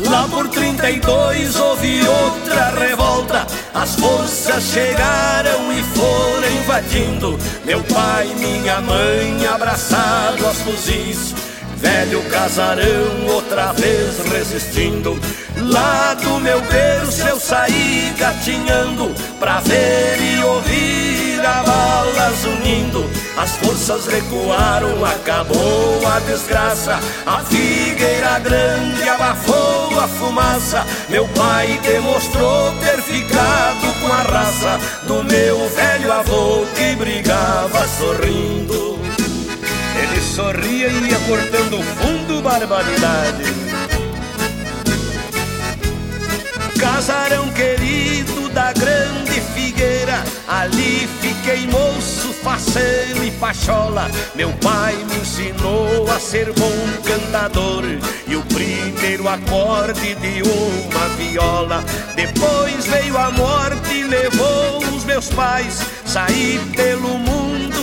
Lá 0.10 0.28
por 0.30 0.48
32 0.50 1.56
houve 1.56 2.02
outra 2.08 2.70
revolta. 2.72 3.48
As 3.74 3.96
forças 3.96 4.64
chegaram 4.64 5.72
e 5.72 5.84
foram 5.84 6.50
invadindo. 6.62 7.40
Meu 7.66 7.82
pai, 7.84 8.28
minha 8.38 8.82
mãe, 8.82 9.48
abraçado 9.48 10.46
aos 10.46 10.60
fuzis. 10.62 11.34
Velho 11.78 12.24
casarão 12.30 13.28
outra 13.28 13.72
vez 13.74 14.18
resistindo. 14.32 15.20
Lá 15.58 16.16
do 16.16 16.40
meu 16.40 16.60
berço 16.62 17.22
eu 17.28 17.40
saí 17.40 18.14
gatinhando 18.18 19.14
pra 19.40 19.60
ver 19.60 20.18
e 20.20 20.44
ouvir 20.44 21.46
a 21.46 21.64
balas 21.64 22.44
unindo. 22.46 23.08
As 23.38 23.52
forças 23.58 24.08
recuaram, 24.08 25.06
acabou 25.06 26.02
a 26.08 26.20
desgraça. 26.22 27.00
A 27.26 27.40
figueira 27.40 28.40
grande 28.40 29.08
abafou 29.08 30.00
a 30.00 30.08
fumaça. 30.08 30.86
Meu 31.10 31.28
pai 31.30 31.80
demonstrou 31.84 32.72
ter 32.80 33.02
ficado 33.04 34.02
com 34.02 34.12
a 34.12 34.22
raça 34.24 34.80
do 35.04 35.24
meu 35.24 35.70
velho 35.70 36.12
avô 36.12 36.66
que 36.76 36.96
brigava 36.96 37.88
sorrindo. 37.88 38.97
Sorria 40.38 40.88
e 40.88 41.10
ia 41.10 41.18
cortando 41.22 41.82
fundo 41.96 42.44
barbaridade. 42.44 43.44
Casarão 46.80 47.50
querido 47.54 48.48
da 48.50 48.72
grande 48.72 49.42
figueira, 49.56 50.24
ali 50.48 51.10
fiquei 51.22 51.66
moço, 51.66 52.32
faceiro 52.44 53.24
e 53.24 53.32
pachola. 53.32 54.12
Meu 54.36 54.52
pai 54.62 54.94
me 55.10 55.16
ensinou 55.16 56.08
a 56.12 56.20
ser 56.20 56.54
bom 56.54 56.72
cantador 57.04 57.84
e 58.28 58.36
o 58.36 58.44
primeiro 58.44 59.28
acorde 59.28 60.14
de 60.14 60.44
uma 60.44 61.08
viola. 61.18 61.84
Depois 62.16 62.86
veio 62.86 63.18
a 63.18 63.32
morte 63.32 63.92
e 63.92 64.04
levou 64.04 64.84
os 64.96 65.04
meus 65.04 65.30
pais, 65.30 65.82
saí 66.06 66.62
pelo 66.76 67.18
mundo, 67.18 67.77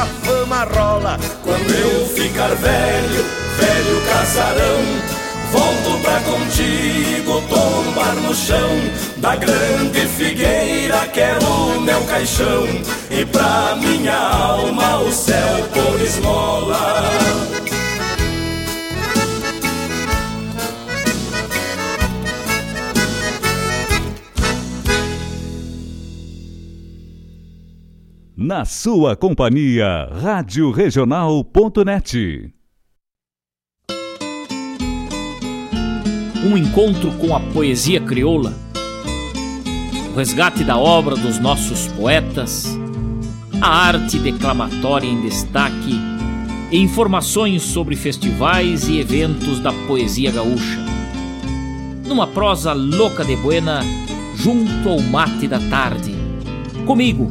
minha 0.00 0.06
fama 0.22 0.64
rola. 0.64 1.18
Quando 1.42 1.70
eu 1.70 2.06
ficar 2.06 2.54
velho, 2.54 3.24
velho 3.58 4.02
casarão, 4.08 4.84
volto 5.52 6.02
pra 6.02 6.20
contigo 6.20 7.42
tombar 7.48 8.14
no 8.16 8.34
chão 8.34 8.80
da 9.18 9.36
grande 9.36 10.06
figueira, 10.16 11.06
quero 11.12 11.44
o 11.44 11.80
meu 11.80 12.00
caixão 12.04 12.66
e 13.10 13.24
pra 13.26 13.76
minha 13.76 14.16
alma 14.16 15.00
o 15.00 15.12
céu 15.12 15.68
por 15.72 16.00
esmola. 16.00 17.69
Na 28.42 28.64
sua 28.64 29.14
companhia, 29.14 30.08
Rádio 30.18 30.70
Regional.net. 30.70 32.50
um 36.42 36.56
encontro 36.56 37.12
com 37.18 37.36
a 37.36 37.40
poesia 37.52 38.00
crioula, 38.00 38.54
o 40.10 40.16
resgate 40.16 40.64
da 40.64 40.78
obra 40.78 41.16
dos 41.16 41.38
nossos 41.38 41.86
poetas, 41.88 42.64
a 43.60 43.68
arte 43.68 44.18
declamatória 44.18 45.06
em 45.06 45.20
destaque 45.20 46.00
e 46.70 46.78
informações 46.78 47.60
sobre 47.60 47.94
festivais 47.94 48.88
e 48.88 48.98
eventos 48.98 49.60
da 49.60 49.70
poesia 49.86 50.32
gaúcha. 50.32 50.78
Numa 52.06 52.26
prosa 52.26 52.72
louca 52.72 53.22
de 53.22 53.36
buena, 53.36 53.82
junto 54.34 54.88
ao 54.88 54.98
mate 54.98 55.46
da 55.46 55.60
tarde. 55.68 56.14
Comigo, 56.86 57.30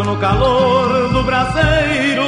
No 0.00 0.16
calor 0.16 1.12
do 1.12 1.22
braseiro, 1.22 2.24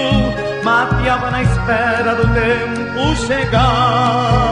mateava 0.63 1.31
na 1.31 1.43
espera 1.43 2.15
do 2.15 2.29
tempo 2.35 3.17
chegar. 3.27 4.44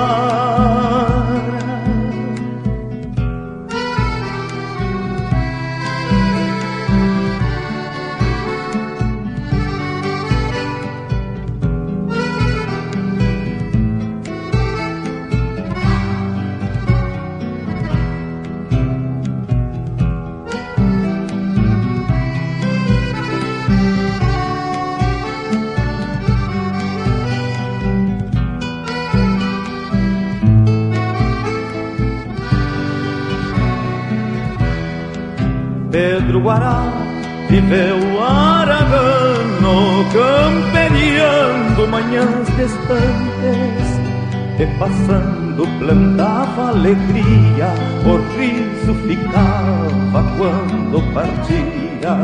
Alegria, 46.92 47.72
o 48.05 48.16
riso 48.37 48.94
ficava 49.07 50.22
quando 50.37 51.02
partia. 51.14 52.18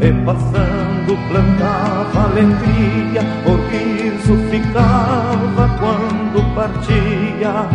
E 0.00 0.12
passando 0.24 1.16
plantava 1.28 2.24
alegria, 2.24 3.22
o 3.46 3.56
riso 3.70 4.36
ficava 4.50 5.68
quando 5.78 6.54
partia. 6.54 7.68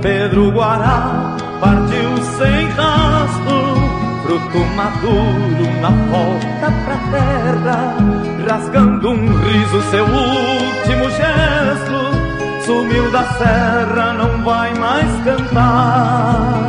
Pedro 0.00 0.52
Guará 0.52 1.36
partiu 1.60 2.16
sem 2.38 2.68
rastro 2.68 4.02
fruto 4.22 4.58
maduro 4.76 5.80
na 5.80 5.90
volta 5.90 6.72
pra 6.84 6.96
terra, 7.10 7.96
rasgando 8.48 9.10
um 9.10 9.26
riso 9.26 9.82
seu 9.90 10.04
último 10.04 11.10
gesto, 11.10 11.91
sumiu 12.72 13.10
da 13.10 13.24
serra, 13.34 14.14
não 14.14 14.42
vai 14.42 14.72
mais 14.74 15.24
cantar. 15.24 16.61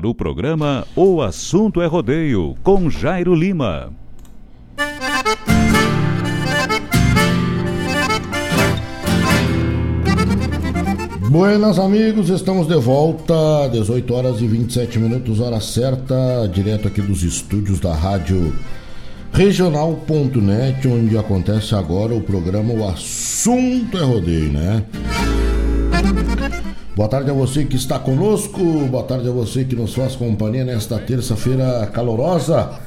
No 0.00 0.06
ar, 0.06 0.06
o 0.06 0.14
programa 0.14 0.86
O 0.96 1.20
Assunto 1.20 1.80
é 1.80 1.86
Rodeio, 1.86 2.56
com 2.62 2.88
Jairo 2.88 3.34
Lima. 3.34 3.92
Buenas 11.28 11.78
amigos, 11.78 12.28
estamos 12.28 12.66
de 12.66 12.76
volta, 12.76 13.68
18 13.70 14.14
horas 14.14 14.40
e 14.40 14.46
27 14.46 14.98
minutos, 14.98 15.38
hora 15.38 15.60
certa, 15.60 16.48
direto 16.52 16.88
aqui 16.88 17.00
dos 17.00 17.22
estúdios 17.22 17.78
da 17.78 17.94
Rádio 17.94 18.52
Regional.net, 19.32 20.88
onde 20.88 21.16
acontece 21.16 21.74
agora 21.74 22.14
o 22.14 22.20
programa 22.20 22.72
O 22.74 22.88
Assunto 22.88 23.96
é 23.96 24.02
Rodeio, 24.02 24.52
né? 24.52 24.84
Boa 27.00 27.08
tarde 27.08 27.30
a 27.30 27.32
você 27.32 27.64
que 27.64 27.76
está 27.76 27.98
conosco, 27.98 28.62
boa 28.90 29.02
tarde 29.02 29.26
a 29.26 29.32
você 29.32 29.64
que 29.64 29.74
nos 29.74 29.94
faz 29.94 30.14
companhia 30.14 30.66
nesta 30.66 30.98
terça-feira 30.98 31.86
calorosa 31.86 32.78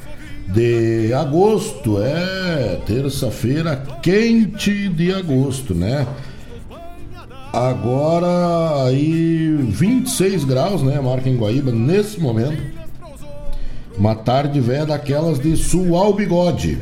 de 0.46 1.12
agosto. 1.12 2.00
É, 2.00 2.78
terça-feira 2.86 3.74
quente 4.00 4.88
de 4.88 5.12
agosto, 5.12 5.74
né? 5.74 6.06
Agora 7.52 8.84
aí 8.86 9.56
26 9.70 10.44
graus, 10.44 10.80
né? 10.80 11.00
Marca 11.00 11.28
em 11.28 11.36
Guaíba 11.36 11.72
nesse 11.72 12.20
momento. 12.20 12.62
Uma 13.96 14.14
tarde 14.14 14.60
velha 14.60 14.86
daquelas 14.86 15.38
de 15.38 15.56
suar 15.56 16.08
o 16.08 16.14
bigode. 16.14 16.78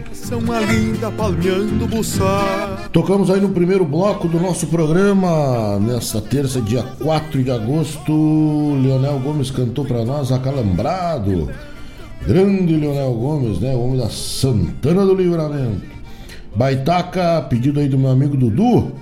Linda. 2.68 2.88
Tocamos 2.90 3.30
aí 3.30 3.40
no 3.40 3.50
primeiro 3.50 3.84
bloco 3.84 4.26
do 4.28 4.40
nosso 4.40 4.66
programa, 4.66 5.78
nesta 5.78 6.20
terça, 6.20 6.60
dia 6.60 6.82
4 6.82 7.42
de 7.42 7.50
agosto. 7.50 8.12
Leonel 8.82 9.18
Gomes 9.20 9.50
cantou 9.50 9.84
para 9.84 10.04
nós 10.04 10.32
Acalambrado. 10.32 11.50
Grande 12.26 12.76
Leonel 12.76 13.12
Gomes, 13.12 13.60
né? 13.60 13.74
O 13.74 13.80
homem 13.84 13.98
da 13.98 14.08
Santana 14.08 15.04
do 15.04 15.14
Livramento. 15.14 15.82
Baitaca, 16.54 17.42
pedido 17.42 17.80
aí 17.80 17.88
do 17.88 17.98
meu 17.98 18.10
amigo 18.10 18.36
Dudu 18.36 18.92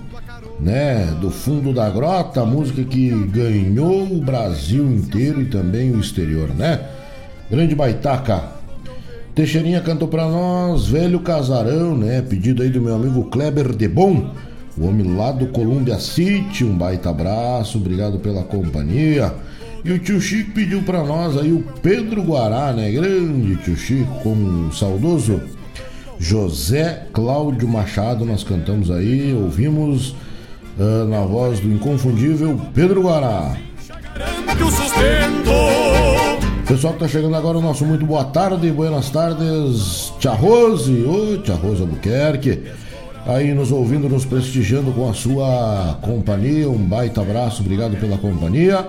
né, 0.61 1.05
do 1.19 1.31
fundo 1.31 1.73
da 1.73 1.89
grota, 1.89 2.45
música 2.45 2.83
que 2.83 3.09
ganhou 3.27 4.03
o 4.03 4.21
Brasil 4.21 4.85
inteiro 4.85 5.41
e 5.41 5.45
também 5.45 5.91
o 5.91 5.99
exterior, 5.99 6.49
né? 6.49 6.79
Grande 7.51 7.75
Baitaca. 7.75 8.43
Teixeirinha 9.35 9.81
cantou 9.81 10.07
pra 10.07 10.25
nós, 10.25 10.87
velho 10.87 11.19
casarão, 11.19 11.97
né? 11.97 12.21
Pedido 12.21 12.63
aí 12.63 12.69
do 12.69 12.79
meu 12.79 12.95
amigo 12.95 13.25
Kleber 13.25 13.75
de 13.75 13.89
Bom, 13.89 14.33
o 14.77 14.87
homem 14.87 15.17
lá 15.17 15.33
do 15.33 15.47
Columbia 15.47 15.99
City, 15.99 16.63
um 16.63 16.77
baita 16.77 17.09
abraço, 17.09 17.77
obrigado 17.77 18.19
pela 18.19 18.41
companhia. 18.43 19.33
E 19.83 19.91
o 19.91 19.99
tio 19.99 20.21
Chico 20.21 20.51
pediu 20.51 20.81
pra 20.83 21.03
nós 21.03 21.37
aí 21.37 21.51
o 21.51 21.61
Pedro 21.81 22.21
Guará, 22.23 22.71
né? 22.71 22.89
Grande 22.89 23.57
tio 23.57 23.75
Chico, 23.75 24.13
com 24.23 24.69
o 24.69 24.71
saudoso 24.71 25.41
José 26.17 27.07
Cláudio 27.11 27.67
Machado, 27.67 28.23
nós 28.23 28.45
cantamos 28.45 28.89
aí, 28.89 29.33
ouvimos 29.33 30.15
uh, 30.79 31.05
na 31.09 31.19
voz 31.21 31.59
do 31.59 31.67
inconfundível 31.67 32.61
Pedro 32.73 33.01
Guará. 33.01 33.57
Pessoal 36.71 36.93
que 36.93 36.99
tá 36.99 37.07
chegando 37.09 37.35
agora, 37.35 37.57
o 37.57 37.61
nosso 37.61 37.85
muito 37.85 38.05
boa 38.05 38.23
tarde, 38.23 38.71
buenas 38.71 39.09
tardes, 39.09 40.13
Tia 40.19 40.31
Rose, 40.31 41.03
ô 41.03 41.37
Tia 41.37 41.53
Rose 41.53 41.81
Albuquerque, 41.81 42.63
aí 43.25 43.53
nos 43.53 43.73
ouvindo, 43.73 44.07
nos 44.07 44.23
prestigiando 44.23 44.89
com 44.93 45.09
a 45.09 45.13
sua 45.13 45.99
companhia, 46.01 46.69
um 46.69 46.77
baita 46.77 47.19
abraço, 47.19 47.61
obrigado 47.61 47.99
pela 47.99 48.17
companhia. 48.17 48.87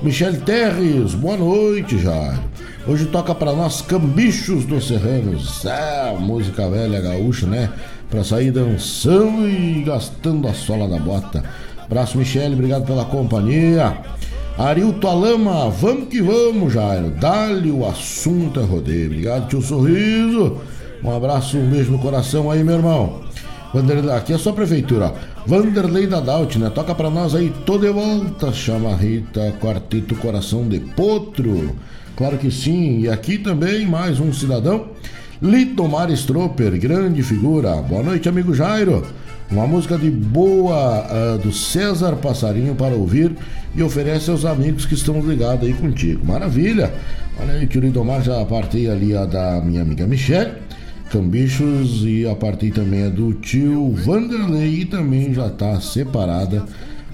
Michel 0.00 0.40
Terres, 0.42 1.14
boa 1.14 1.36
noite, 1.36 1.98
Jairo. 1.98 2.38
Hoje 2.86 3.06
toca 3.06 3.34
para 3.34 3.52
nós 3.52 3.82
Cambichos 3.82 4.64
dos 4.64 4.86
Serranos, 4.86 5.66
é, 5.66 6.16
música 6.16 6.70
velha 6.70 7.00
gaúcha, 7.00 7.48
né? 7.48 7.72
Pra 8.08 8.22
sair 8.22 8.52
dançando 8.52 9.48
e 9.48 9.82
gastando 9.84 10.46
a 10.46 10.54
sola 10.54 10.86
da 10.86 11.00
bota. 11.00 11.42
Abraço, 11.76 12.18
Michele, 12.18 12.54
obrigado 12.54 12.86
pela 12.86 13.04
companhia. 13.04 14.15
Arilto 14.58 15.06
Alama, 15.06 15.68
vamos 15.68 16.08
que 16.08 16.22
vamos, 16.22 16.72
Jairo. 16.72 17.10
Dá-lhe 17.10 17.70
o 17.70 17.86
assunto 17.86 18.58
é 18.58 18.62
rodeio. 18.64 19.06
Obrigado, 19.06 19.48
tio 19.48 19.60
Sorriso. 19.60 20.56
Um 21.04 21.14
abraço, 21.14 21.58
um 21.58 21.68
beijo 21.68 21.92
no 21.92 21.98
coração 21.98 22.50
aí, 22.50 22.64
meu 22.64 22.76
irmão. 22.76 23.20
Vanderlei, 23.74 24.14
aqui 24.14 24.32
é 24.32 24.38
só 24.38 24.50
a 24.50 24.54
prefeitura. 24.54 25.12
Vanderlei 25.46 26.06
da 26.06 26.20
Daut, 26.20 26.58
né? 26.58 26.70
Toca 26.70 26.94
pra 26.94 27.10
nós 27.10 27.34
aí, 27.34 27.52
tô 27.66 27.76
de 27.76 27.90
volta, 27.90 28.50
chama 28.50 28.96
Rita, 28.96 29.54
quarteto 29.60 30.14
Coração 30.14 30.66
de 30.66 30.80
Potro. 30.80 31.76
Claro 32.16 32.38
que 32.38 32.50
sim, 32.50 33.00
e 33.00 33.10
aqui 33.10 33.36
também 33.36 33.86
mais 33.86 34.18
um 34.18 34.32
cidadão 34.32 34.86
Litomar 35.42 36.10
Stroper, 36.12 36.80
grande 36.80 37.22
figura. 37.22 37.76
Boa 37.82 38.02
noite, 38.02 38.26
amigo 38.26 38.54
Jairo. 38.54 39.04
Uma 39.50 39.66
música 39.66 39.96
de 39.96 40.10
boa 40.10 41.06
uh, 41.06 41.38
do 41.38 41.52
César 41.52 42.16
Passarinho 42.16 42.74
para 42.74 42.96
ouvir 42.96 43.32
e 43.76 43.82
oferece 43.82 44.28
aos 44.28 44.44
amigos 44.44 44.84
que 44.84 44.94
estão 44.94 45.20
ligados 45.20 45.66
aí 45.66 45.72
contigo. 45.72 46.26
Maravilha! 46.26 46.92
Olha 47.40 47.54
aí 47.54 47.66
que 47.66 47.78
o 47.78 47.80
Lidomar 47.80 48.22
já 48.22 48.44
partei 48.44 48.90
ali 48.90 49.16
a 49.16 49.24
da 49.24 49.60
minha 49.64 49.82
amiga 49.82 50.04
Michelle, 50.04 50.54
Cambichos, 51.10 52.02
e 52.04 52.26
a 52.26 52.34
partir 52.34 52.72
também 52.72 53.04
a 53.04 53.08
do 53.08 53.34
tio 53.34 53.92
Vanderlei 53.92 54.80
e 54.80 54.84
também 54.84 55.32
já 55.32 55.46
está 55.46 55.80
separada 55.80 56.64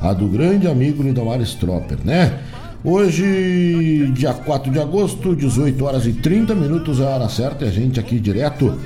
a 0.00 0.14
do 0.14 0.26
grande 0.26 0.66
amigo 0.66 1.02
Lidomar 1.02 1.40
Stropper, 1.42 1.98
né? 2.02 2.38
Hoje, 2.82 4.10
dia 4.14 4.32
4 4.32 4.72
de 4.72 4.80
agosto, 4.80 5.36
18 5.36 5.84
horas 5.84 6.06
e 6.06 6.14
30 6.14 6.54
minutos 6.54 6.98
é 6.98 7.04
a 7.04 7.10
hora 7.10 7.28
certa, 7.28 7.64
e 7.64 7.68
a 7.68 7.70
gente 7.70 8.00
aqui 8.00 8.18
direto 8.18 8.76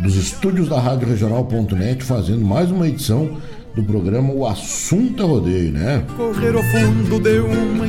dos 0.00 0.16
estúdios 0.16 0.68
da 0.68 0.80
Rádio 0.80 1.08
Regional.net 1.08 2.02
fazendo 2.02 2.44
mais 2.44 2.70
uma 2.70 2.88
edição 2.88 3.36
do 3.74 3.82
programa 3.82 4.32
O 4.32 4.46
Assunto 4.46 5.22
é 5.22 5.26
Rodeio, 5.26 5.72
né? 5.72 6.04
Correr 6.16 6.54
ao 6.56 6.62
fundo 6.62 7.20
de 7.20 7.38
uma 7.40 7.86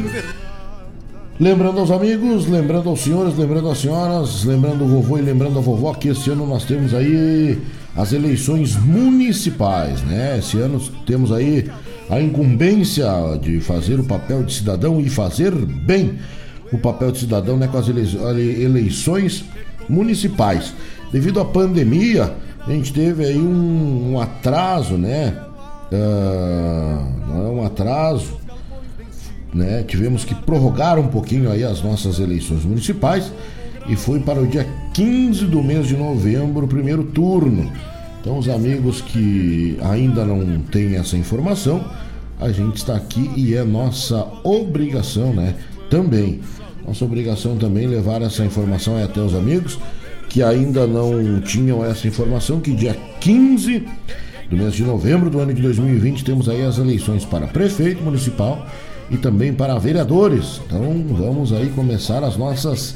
Lembrando 1.40 1.80
aos 1.80 1.90
amigos, 1.90 2.48
lembrando 2.48 2.90
aos 2.90 3.00
senhores, 3.00 3.36
lembrando 3.36 3.70
às 3.70 3.80
senhoras, 3.80 4.44
lembrando 4.44 4.84
o 4.84 4.88
vovô 4.88 5.18
e 5.18 5.22
lembrando 5.22 5.58
a 5.58 5.62
vovó 5.62 5.94
que 5.94 6.10
esse 6.10 6.30
ano 6.30 6.46
nós 6.46 6.66
temos 6.66 6.94
aí 6.94 7.58
as 7.96 8.14
eleições 8.14 8.76
municipais, 8.76 10.04
né? 10.04 10.38
Esse 10.38 10.58
ano 10.58 10.80
temos 11.06 11.32
aí 11.32 11.68
a 12.10 12.22
incumbência 12.22 13.06
de 13.42 13.60
fazer 13.62 14.00
o 14.00 14.04
papel 14.04 14.44
de 14.44 14.54
cidadão 14.54 15.00
e 15.00 15.10
fazer 15.10 15.52
bem 15.52 16.20
o 16.72 16.78
papel 16.78 17.12
de 17.12 17.20
cidadão 17.20 17.58
né, 17.58 17.68
com 17.68 17.78
as 17.78 17.88
eleições 17.88 19.46
municipais. 19.90 20.74
Devido 21.12 21.40
à 21.42 21.46
pandemia, 21.46 22.34
a 22.66 22.72
gente 22.72 22.94
teve 22.94 23.26
aí 23.26 23.38
um, 23.38 24.14
um 24.14 24.20
atraso, 24.20 24.96
né? 24.96 25.36
Uh, 25.92 27.28
não 27.28 27.46
é 27.46 27.50
um 27.50 27.66
atraso, 27.66 28.38
né? 29.54 29.84
Tivemos 29.84 30.24
que 30.24 30.34
prorrogar 30.34 30.98
um 30.98 31.08
pouquinho 31.08 31.52
aí 31.52 31.64
as 31.64 31.82
nossas 31.82 32.20
eleições 32.20 32.64
municipais 32.64 33.32
e 33.90 33.96
foi 33.96 34.20
para 34.20 34.40
o 34.40 34.48
dia 34.48 34.66
15 34.94 35.46
do 35.46 35.62
mês 35.62 35.88
de 35.88 35.98
novembro, 35.98 36.66
o 36.66 36.68
primeiro 36.68 37.04
turno. 37.04 37.70
Então, 38.22 38.38
os 38.38 38.48
amigos 38.48 39.02
que 39.02 39.78
ainda 39.82 40.24
não 40.24 40.62
têm 40.62 40.96
essa 40.96 41.18
informação, 41.18 41.84
a 42.40 42.52
gente 42.52 42.78
está 42.78 42.96
aqui 42.96 43.32
e 43.36 43.56
é 43.56 43.64
nossa 43.64 44.28
obrigação, 44.44 45.34
né? 45.34 45.56
Também. 45.90 46.40
Nossa 46.88 47.04
obrigação 47.04 47.58
também 47.58 47.86
levar 47.86 48.22
essa 48.22 48.46
informação 48.46 49.04
até 49.04 49.20
os 49.20 49.36
amigos 49.36 49.78
que 50.32 50.42
ainda 50.42 50.88
não 50.88 51.42
tinham 51.42 51.84
essa 51.84 52.08
informação, 52.08 52.62
que 52.62 52.72
dia 52.72 52.96
15 53.20 53.86
do 54.50 54.56
mês 54.56 54.74
de 54.74 54.84
novembro 54.84 55.30
do 55.30 55.40
ano 55.40 55.54
de 55.54 55.62
2020 55.62 56.24
temos 56.24 56.48
aí 56.48 56.64
as 56.66 56.78
eleições 56.78 57.26
para 57.26 57.48
prefeito 57.48 58.02
municipal 58.02 58.66
e 59.10 59.18
também 59.18 59.54
para 59.54 59.78
vereadores. 59.78 60.62
Então 60.66 61.04
vamos 61.10 61.52
aí 61.52 61.70
começar 61.76 62.24
as 62.24 62.38
nossas 62.38 62.96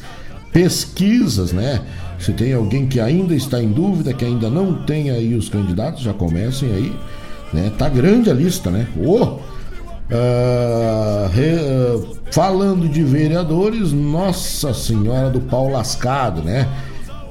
pesquisas, 0.54 1.52
né? 1.52 1.82
Se 2.18 2.32
tem 2.32 2.54
alguém 2.54 2.88
que 2.88 3.02
ainda 3.02 3.36
está 3.36 3.62
em 3.62 3.70
dúvida, 3.70 4.14
que 4.14 4.24
ainda 4.24 4.50
não 4.50 4.86
tem 4.86 5.12
aí 5.12 5.36
os 5.36 5.50
candidatos, 5.50 6.04
já 6.04 6.14
comecem 6.14 6.72
aí, 6.72 6.94
né? 7.52 7.70
Tá 7.78 7.90
grande 7.90 8.30
a 8.30 8.34
lista, 8.34 8.72
né? 8.72 8.88
Oh! 8.98 9.40
Uh, 10.08 11.28
re, 11.34 11.56
uh, 11.56 12.16
falando 12.32 12.88
de 12.88 13.04
vereadores, 13.04 13.92
Nossa 13.92 14.74
Senhora 14.74 15.30
do 15.30 15.42
Pau 15.42 15.68
Lascado, 15.68 16.42
né? 16.42 16.66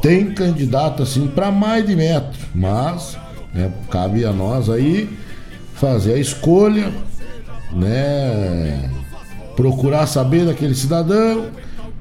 Tem 0.04 0.32
candidato 0.32 1.02
assim 1.02 1.28
para 1.28 1.50
mais 1.50 1.86
de 1.86 1.96
metro, 1.96 2.38
mas 2.54 3.16
né, 3.54 3.72
cabe 3.90 4.22
a 4.22 4.34
nós 4.34 4.68
aí 4.68 5.08
fazer 5.76 6.12
a 6.12 6.18
escolha, 6.18 6.92
né? 7.72 8.90
Procurar 9.56 10.06
saber 10.06 10.44
daquele 10.44 10.74
cidadão 10.74 11.46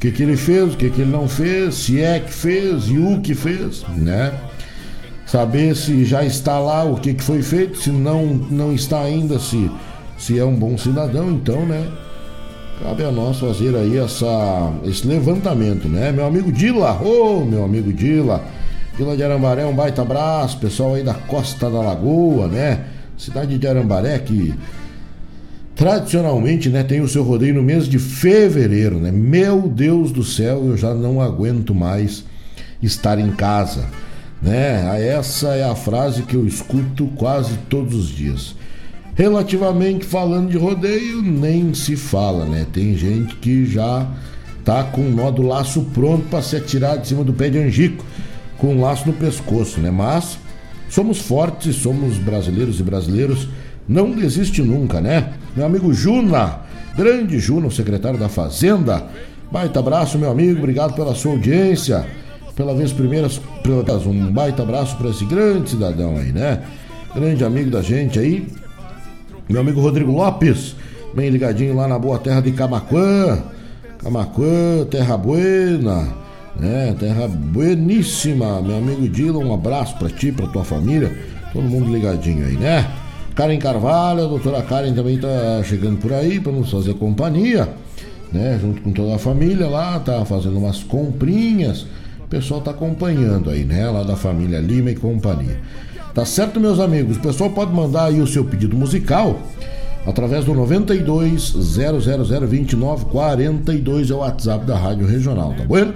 que, 0.01 0.11
que 0.11 0.21
ele 0.21 0.35
fez, 0.35 0.73
o 0.73 0.75
que, 0.75 0.89
que 0.89 0.99
ele 0.99 1.11
não 1.11 1.29
fez, 1.29 1.75
se 1.75 2.01
é 2.01 2.19
que 2.19 2.33
fez 2.33 2.89
e 2.89 2.97
o 2.97 3.21
que 3.21 3.33
fez, 3.33 3.85
né? 3.95 4.33
Saber 5.25 5.73
se 5.73 6.03
já 6.03 6.25
está 6.25 6.59
lá 6.59 6.83
o 6.83 6.97
que, 6.97 7.13
que 7.13 7.23
foi 7.23 7.41
feito, 7.41 7.77
se 7.77 7.89
não, 7.89 8.25
não 8.25 8.73
está 8.73 8.99
ainda, 8.99 9.39
se, 9.39 9.71
se 10.17 10.37
é 10.37 10.43
um 10.43 10.55
bom 10.55 10.77
cidadão, 10.77 11.31
então, 11.31 11.65
né? 11.65 11.87
Cabe 12.83 13.05
a 13.05 13.11
nós 13.13 13.39
fazer 13.39 13.73
aí 13.77 13.97
essa, 13.97 14.73
esse 14.83 15.07
levantamento, 15.07 15.87
né? 15.87 16.11
Meu 16.11 16.25
amigo 16.25 16.51
Dila, 16.51 17.01
ô 17.01 17.37
oh, 17.37 17.45
meu 17.45 17.63
amigo 17.63 17.93
Dila, 17.93 18.43
Dila 18.97 19.15
de 19.15 19.23
Arambaré, 19.23 19.65
um 19.65 19.73
baita 19.73 20.01
abraço, 20.01 20.57
pessoal 20.57 20.95
aí 20.95 21.01
da 21.01 21.13
Costa 21.13 21.69
da 21.69 21.79
Lagoa, 21.79 22.49
né? 22.49 22.83
Cidade 23.17 23.57
de 23.57 23.65
Arambaré 23.65 24.19
que 24.19 24.53
tradicionalmente, 25.73 26.67
né, 26.67 26.83
tem 26.83 26.99
o 26.99 27.07
seu 27.07 27.23
rodeio 27.23 27.53
no 27.53 27.63
mês 27.63 27.87
de 27.87 27.97
fevereiro, 27.97 28.99
né? 28.99 29.13
Meu 29.13 29.61
Deus 29.61 30.11
do 30.11 30.21
céu, 30.21 30.65
eu 30.65 30.75
já 30.75 30.93
não 30.93 31.21
aguento 31.21 31.73
mais 31.73 32.25
estar 32.81 33.17
em 33.17 33.31
casa, 33.31 33.85
né? 34.41 35.07
Essa 35.07 35.55
é 35.55 35.63
a 35.63 35.73
frase 35.73 36.23
que 36.23 36.35
eu 36.35 36.45
escuto 36.45 37.07
quase 37.15 37.57
todos 37.69 37.95
os 37.95 38.09
dias. 38.09 38.55
Relativamente 39.15 40.05
falando 40.05 40.49
de 40.49 40.57
rodeio, 40.57 41.21
nem 41.21 41.73
se 41.73 41.95
fala, 41.95 42.45
né? 42.45 42.65
Tem 42.73 42.95
gente 42.97 43.35
que 43.35 43.65
já 43.65 44.07
tá 44.65 44.83
com 44.83 45.01
o 45.01 45.11
nó 45.11 45.29
do 45.29 45.43
laço 45.43 45.83
pronto 45.93 46.27
para 46.29 46.41
se 46.41 46.55
atirar 46.55 46.97
de 46.97 47.07
cima 47.07 47.23
do 47.23 47.33
pé 47.33 47.49
de 47.49 47.59
angico, 47.59 48.03
com 48.57 48.75
um 48.75 48.81
laço 48.81 49.05
no 49.05 49.13
pescoço, 49.13 49.79
né? 49.79 49.91
Mas 49.91 50.39
somos 50.89 51.19
fortes, 51.19 51.75
somos 51.75 52.17
brasileiros 52.17 52.79
e 52.79 52.83
brasileiros 52.83 53.47
não 53.87 54.11
desiste 54.11 54.63
nunca, 54.63 54.99
né? 54.99 55.33
Meu 55.55 55.65
amigo 55.65 55.93
Juna, 55.93 56.61
grande 56.95 57.37
Juna, 57.37 57.67
o 57.67 57.71
secretário 57.71 58.17
da 58.17 58.29
Fazenda. 58.29 59.03
Baita 59.51 59.79
abraço, 59.79 60.17
meu 60.17 60.31
amigo, 60.31 60.57
obrigado 60.57 60.95
pela 60.95 61.13
sua 61.13 61.33
audiência. 61.33 62.03
Pela 62.55 62.73
vez 62.73 62.91
primeira, 62.91 63.27
um 64.07 64.31
baita 64.31 64.63
abraço 64.63 64.95
para 64.97 65.09
esse 65.09 65.25
grande 65.25 65.71
cidadão 65.71 66.17
aí, 66.17 66.31
né? 66.31 66.63
Grande 67.13 67.43
amigo 67.43 67.69
da 67.69 67.81
gente 67.81 68.17
aí. 68.17 68.47
Meu 69.49 69.59
amigo 69.59 69.81
Rodrigo 69.81 70.11
Lopes, 70.11 70.73
bem 71.13 71.29
ligadinho 71.29 71.75
lá 71.75 71.85
na 71.85 71.99
boa 71.99 72.17
terra 72.17 72.39
de 72.39 72.53
Camacuã. 72.53 73.43
Camacuã, 73.97 74.85
terra 74.89 75.17
buena, 75.17 76.07
né? 76.57 76.95
Terra 76.97 77.27
bueníssima. 77.27 78.61
Meu 78.61 78.77
amigo 78.77 79.07
Dylan, 79.09 79.39
um 79.39 79.53
abraço 79.53 79.97
para 79.97 80.09
ti, 80.09 80.31
para 80.31 80.47
tua 80.47 80.63
família. 80.63 81.13
Todo 81.51 81.63
mundo 81.63 81.91
ligadinho 81.91 82.45
aí, 82.45 82.53
né? 82.53 82.89
Karen 83.35 83.59
Carvalho, 83.59 84.23
a 84.23 84.27
doutora 84.27 84.61
Karen 84.61 84.93
também 84.93 85.15
está 85.15 85.61
chegando 85.63 85.97
por 85.97 86.13
aí 86.13 86.39
para 86.39 86.51
nos 86.53 86.71
fazer 86.71 86.93
companhia, 86.93 87.67
né? 88.31 88.57
Junto 88.61 88.81
com 88.81 88.93
toda 88.93 89.15
a 89.15 89.19
família 89.19 89.67
lá, 89.67 89.99
tá 89.99 90.23
fazendo 90.23 90.57
umas 90.57 90.81
comprinhas. 90.83 91.85
O 92.23 92.27
pessoal 92.29 92.61
tá 92.61 92.71
acompanhando 92.71 93.49
aí, 93.49 93.65
né? 93.65 93.89
Lá 93.89 94.03
da 94.03 94.15
família 94.15 94.59
Lima 94.59 94.91
e 94.91 94.95
companhia. 94.95 95.59
Tá 96.13 96.25
certo, 96.25 96.59
meus 96.59 96.79
amigos? 96.79 97.17
O 97.17 97.21
pessoal 97.21 97.49
pode 97.49 97.73
mandar 97.73 98.05
aí 98.05 98.21
o 98.21 98.27
seu 98.27 98.45
pedido 98.45 98.77
musical 98.77 99.39
através 100.05 100.45
do 100.45 100.53
92 100.53 101.53
00029 101.53 103.05
42 103.05 104.11
é 104.11 104.13
o 104.13 104.17
WhatsApp 104.17 104.65
da 104.65 104.77
Rádio 104.77 105.07
Regional, 105.07 105.55
tá 105.57 105.63
bom? 105.63 105.91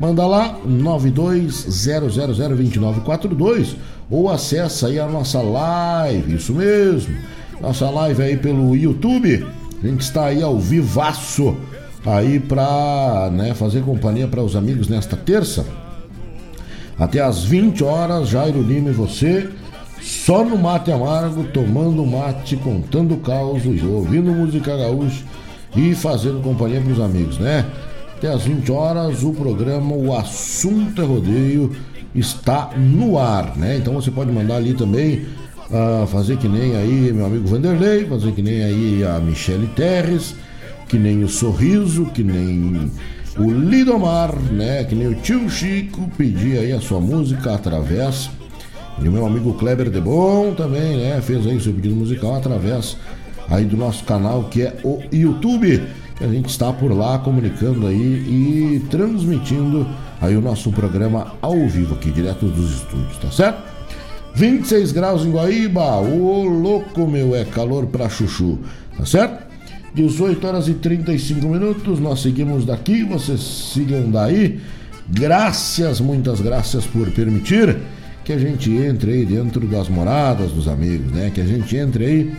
Manda 0.00 0.26
lá 0.26 0.58
92 0.64 1.66
0002942 1.68 3.76
ou 4.10 4.28
acessa 4.28 4.88
aí 4.88 4.98
a 4.98 5.06
nossa 5.06 5.40
live, 5.40 6.34
isso 6.34 6.52
mesmo. 6.52 7.14
Nossa 7.60 7.88
live 7.90 8.22
aí 8.22 8.36
pelo 8.36 8.74
YouTube. 8.74 9.46
A 9.82 9.86
gente 9.86 10.00
está 10.00 10.26
aí 10.26 10.42
ao 10.42 10.58
vivaço 10.58 11.56
aí 12.04 12.40
para 12.40 13.30
né, 13.32 13.54
fazer 13.54 13.82
companhia 13.82 14.26
para 14.26 14.42
os 14.42 14.56
amigos 14.56 14.88
nesta 14.88 15.16
terça. 15.16 15.64
Até 16.98 17.20
às 17.20 17.44
20 17.44 17.84
horas, 17.84 18.28
Jairo 18.28 18.60
Lima 18.62 18.90
e 18.90 18.92
você, 18.92 19.48
só 20.00 20.44
no 20.44 20.56
mate 20.56 20.90
amargo, 20.90 21.44
tomando 21.44 22.04
mate, 22.06 22.56
contando 22.56 23.16
causos, 23.18 23.82
ouvindo 23.82 24.32
música 24.32 24.76
gaúcha 24.76 25.24
e 25.76 25.94
fazendo 25.94 26.42
companhia 26.42 26.80
para 26.80 26.92
os 26.92 27.00
amigos, 27.00 27.38
né? 27.38 27.64
Até 28.16 28.28
às 28.28 28.42
20 28.42 28.70
horas, 28.72 29.22
o 29.22 29.32
programa 29.32 29.94
O 29.94 30.14
Assunto 30.14 31.00
é 31.00 31.04
Rodeio 31.04 31.72
está 32.14 32.70
no 32.76 33.18
ar, 33.18 33.56
né? 33.56 33.76
Então 33.76 33.94
você 33.94 34.10
pode 34.10 34.32
mandar 34.32 34.56
ali 34.56 34.74
também 34.74 35.26
uh, 35.70 36.06
fazer 36.06 36.36
que 36.36 36.48
nem 36.48 36.76
aí 36.76 37.12
meu 37.12 37.26
amigo 37.26 37.46
Vanderlei, 37.46 38.04
fazer 38.06 38.32
que 38.32 38.42
nem 38.42 38.62
aí 38.62 39.04
a 39.04 39.20
Michele 39.20 39.68
Terres, 39.68 40.34
que 40.88 40.98
nem 40.98 41.22
o 41.22 41.28
Sorriso, 41.28 42.06
que 42.06 42.24
nem 42.24 42.90
o 43.38 43.50
Lidomar, 43.50 44.34
né? 44.52 44.84
Que 44.84 44.94
nem 44.94 45.06
o 45.06 45.14
tio 45.14 45.48
Chico, 45.48 46.10
pedir 46.16 46.58
aí 46.58 46.72
a 46.72 46.80
sua 46.80 47.00
música 47.00 47.54
através. 47.54 48.30
E 49.02 49.08
o 49.08 49.12
meu 49.12 49.26
amigo 49.26 49.54
Kleber 49.54 49.90
de 49.90 50.00
Bom 50.00 50.54
também, 50.54 50.96
né? 50.98 51.20
Fez 51.22 51.46
aí 51.46 51.56
o 51.56 51.60
seu 51.60 51.72
pedido 51.72 51.94
musical 51.96 52.34
através 52.36 52.96
aí 53.48 53.64
do 53.64 53.76
nosso 53.76 54.04
canal 54.04 54.44
que 54.44 54.62
é 54.62 54.76
o 54.84 55.00
YouTube 55.10 55.80
a 56.20 56.26
gente 56.26 56.50
está 56.50 56.70
por 56.70 56.92
lá 56.92 57.18
comunicando 57.18 57.86
aí 57.86 57.96
e 57.96 58.86
transmitindo 58.90 59.86
aí 60.20 60.36
o 60.36 60.40
nosso 60.42 60.70
programa 60.70 61.34
ao 61.40 61.66
vivo 61.66 61.94
aqui, 61.94 62.10
direto 62.10 62.44
dos 62.46 62.74
estúdios, 62.74 63.16
tá 63.16 63.30
certo? 63.30 63.62
26 64.34 64.92
graus 64.92 65.24
em 65.24 65.30
Guaíba, 65.30 65.96
ô 65.96 66.44
louco 66.44 67.06
meu, 67.06 67.34
é 67.34 67.44
calor 67.46 67.86
pra 67.86 68.10
chuchu, 68.10 68.58
tá 68.98 69.06
certo? 69.06 69.48
18 69.94 70.46
horas 70.46 70.68
e 70.68 70.74
35 70.74 71.48
minutos, 71.48 71.98
nós 71.98 72.20
seguimos 72.20 72.66
daqui, 72.66 73.02
vocês 73.02 73.40
sigam 73.72 74.10
daí. 74.10 74.60
Graças, 75.08 76.00
muitas 76.00 76.40
graças 76.40 76.84
por 76.84 77.10
permitir 77.10 77.78
que 78.30 78.34
a 78.34 78.38
gente 78.38 78.70
entre 78.70 79.10
aí 79.10 79.26
dentro 79.26 79.66
das 79.66 79.88
moradas 79.88 80.52
dos 80.52 80.68
amigos, 80.68 81.10
né? 81.10 81.32
Que 81.34 81.40
a 81.40 81.44
gente 81.44 81.76
entre 81.76 82.04
aí 82.04 82.32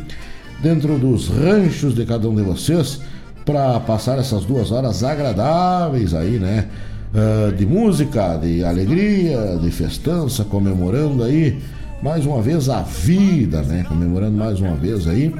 dentro 0.63 0.97
dos 0.97 1.27
ranchos 1.27 1.93
de 1.93 2.05
cada 2.05 2.29
um 2.29 2.33
de 2.33 2.43
vocês 2.43 3.01
para 3.43 3.77
passar 3.81 4.17
essas 4.17 4.45
duas 4.45 4.71
horas 4.71 5.03
agradáveis 5.03 6.13
aí, 6.13 6.39
né? 6.39 6.67
Uh, 7.13 7.51
de 7.51 7.65
música, 7.65 8.37
de 8.37 8.63
alegria, 8.63 9.59
de 9.61 9.69
festança, 9.69 10.45
comemorando 10.45 11.25
aí 11.25 11.59
mais 12.01 12.25
uma 12.25 12.41
vez 12.41 12.69
a 12.69 12.83
vida, 12.83 13.61
né? 13.61 13.83
Comemorando 13.85 14.37
mais 14.37 14.61
uma 14.61 14.75
vez 14.75 15.09
aí 15.09 15.35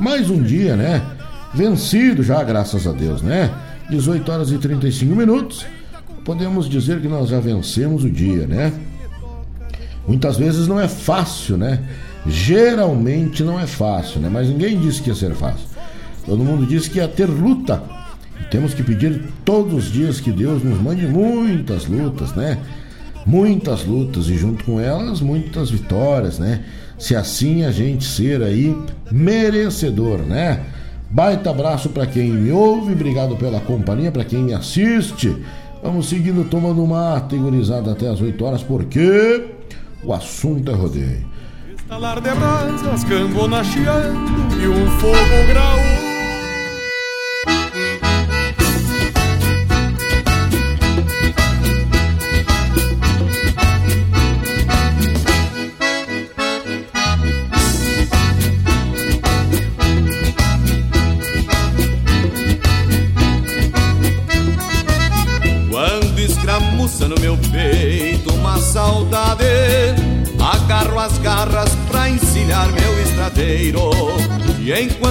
mais 0.00 0.28
um 0.30 0.42
dia, 0.42 0.74
né? 0.74 1.00
Vencido 1.54 2.24
já, 2.24 2.42
graças 2.42 2.88
a 2.88 2.92
Deus, 2.92 3.22
né? 3.22 3.48
18 3.88 4.32
horas 4.32 4.50
e 4.50 4.58
35 4.58 5.14
minutos. 5.14 5.64
Podemos 6.24 6.68
dizer 6.68 7.00
que 7.00 7.06
nós 7.06 7.28
já 7.28 7.38
vencemos 7.38 8.02
o 8.02 8.10
dia, 8.10 8.48
né? 8.48 8.72
Muitas 10.10 10.36
vezes 10.36 10.66
não 10.66 10.80
é 10.80 10.88
fácil, 10.88 11.56
né? 11.56 11.78
Geralmente 12.26 13.44
não 13.44 13.60
é 13.60 13.64
fácil, 13.64 14.20
né? 14.20 14.28
Mas 14.28 14.48
ninguém 14.48 14.76
disse 14.76 15.00
que 15.00 15.08
ia 15.08 15.14
ser 15.14 15.36
fácil. 15.36 15.68
Todo 16.26 16.42
mundo 16.42 16.66
disse 16.66 16.90
que 16.90 16.98
ia 16.98 17.06
ter 17.06 17.26
luta. 17.26 17.80
E 18.40 18.50
temos 18.50 18.74
que 18.74 18.82
pedir 18.82 19.22
todos 19.44 19.72
os 19.72 19.92
dias 19.92 20.18
que 20.18 20.32
Deus 20.32 20.64
nos 20.64 20.82
mande 20.82 21.06
muitas 21.06 21.86
lutas, 21.86 22.34
né? 22.34 22.58
Muitas 23.24 23.84
lutas 23.84 24.26
e 24.26 24.36
junto 24.36 24.64
com 24.64 24.80
elas 24.80 25.20
muitas 25.20 25.70
vitórias, 25.70 26.40
né? 26.40 26.64
Se 26.98 27.14
assim 27.14 27.64
a 27.64 27.70
gente 27.70 28.04
ser 28.04 28.42
aí 28.42 28.76
merecedor, 29.12 30.18
né? 30.22 30.58
Baita 31.08 31.50
abraço 31.50 31.88
para 31.88 32.04
quem 32.04 32.32
me 32.32 32.50
ouve, 32.50 32.94
obrigado 32.94 33.36
pela 33.36 33.60
companhia, 33.60 34.10
para 34.10 34.24
quem 34.24 34.42
me 34.42 34.54
assiste. 34.54 35.36
Vamos 35.80 36.08
seguindo 36.08 36.48
tomando 36.50 36.84
mate, 36.84 37.36
gurizada, 37.36 37.92
até 37.92 38.08
as 38.08 38.20
8 38.20 38.44
horas, 38.44 38.62
porque 38.64 39.59
o 40.02 40.12
assunto 40.12 40.70
é 40.70 40.74
rodeio. 40.74 41.26
Estalar 41.76 42.20
de 42.20 42.30
brasas, 42.34 43.04
cambona 43.04 43.64
chiando 43.64 44.62
e 44.62 44.68
um 44.68 44.86
fogo 44.98 45.46
graúdo 45.48 46.09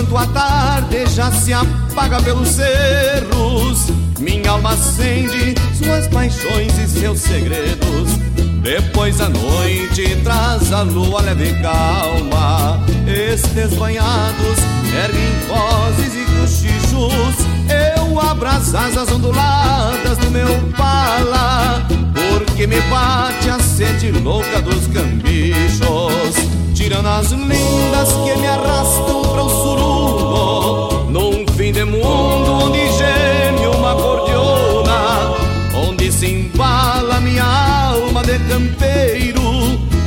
Enquanto 0.09 0.17
a 0.17 0.33
tarde 0.33 1.05
já 1.05 1.31
se 1.31 1.53
apaga 1.53 2.19
pelos 2.23 2.47
cerros, 2.47 3.89
minha 4.19 4.49
alma 4.49 4.71
acende 4.71 5.53
suas 5.77 6.07
paixões 6.07 6.75
e 6.79 6.87
seus 6.87 7.19
segredos. 7.19 8.17
Depois 8.63 9.21
a 9.21 9.29
noite 9.29 10.15
traz 10.23 10.73
a 10.73 10.81
lua 10.81 11.21
leve 11.21 11.51
e 11.51 11.61
calma. 11.61 12.83
Estes 13.05 13.75
banhados 13.75 14.57
erguem 14.91 15.29
vozes 15.47 16.15
e 16.15 16.25
cochichos. 16.39 17.45
Eu 17.69 18.19
abraço 18.19 18.75
as 18.75 18.97
asas 18.97 19.11
onduladas 19.11 20.17
do 20.17 20.31
meu 20.31 20.71
pala, 20.75 21.85
porque 22.15 22.65
me 22.65 22.81
bate 22.81 23.47
a 23.47 23.59
sede 23.59 24.11
louca 24.11 24.59
dos 24.59 24.87
cambichos. 24.87 26.58
Tirando 26.79 27.09
as 27.09 27.31
lindas 27.31 28.09
que 28.23 28.39
me 28.39 28.47
arrastam 28.47 29.21
para 29.23 29.43
o 29.43 29.49
surugo, 29.49 31.11
num 31.11 31.45
fim 31.57 31.73
de 31.73 31.83
mundo 31.83 32.53
onde 32.53 32.79
geme 32.93 33.67
uma 33.67 33.93
cordiona, 33.95 35.35
onde 35.75 36.09
se 36.09 36.27
embala 36.27 37.19
minha 37.19 37.43
alma 37.43 38.23
de 38.23 38.39
campeiro, 38.47 39.41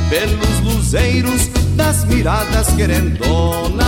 pelos 0.09 0.61
luzeiros 0.61 1.47
das 1.75 2.05
miradas 2.05 2.67
querendonas. 2.69 3.83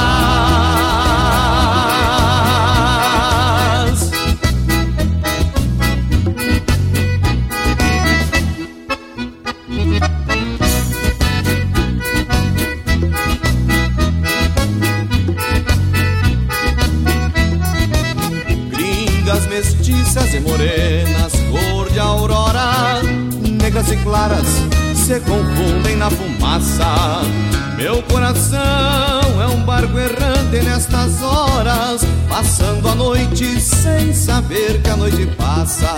E 20.36 20.40
morenas, 20.42 21.34
cor 21.50 21.90
de 21.90 22.00
aurora, 22.00 23.02
negras 23.62 23.90
e 23.92 23.98
claras 23.98 24.48
se 24.94 25.20
confundem 25.22 25.96
na 25.96 26.10
fumaça. 26.10 27.22
Meu 27.78 28.02
coração 28.04 28.60
é 29.42 29.48
um 29.48 29.62
barco 29.64 29.98
errante 29.98 30.66
nestas 30.66 31.22
horas, 31.22 32.02
passando 32.28 32.88
a 32.90 32.96
noite 32.96 33.60
sem 33.60 34.14
saber 34.14 34.82
que 34.82 34.90
a 34.90 34.98
noite 34.98 35.26
passa. 35.38 35.94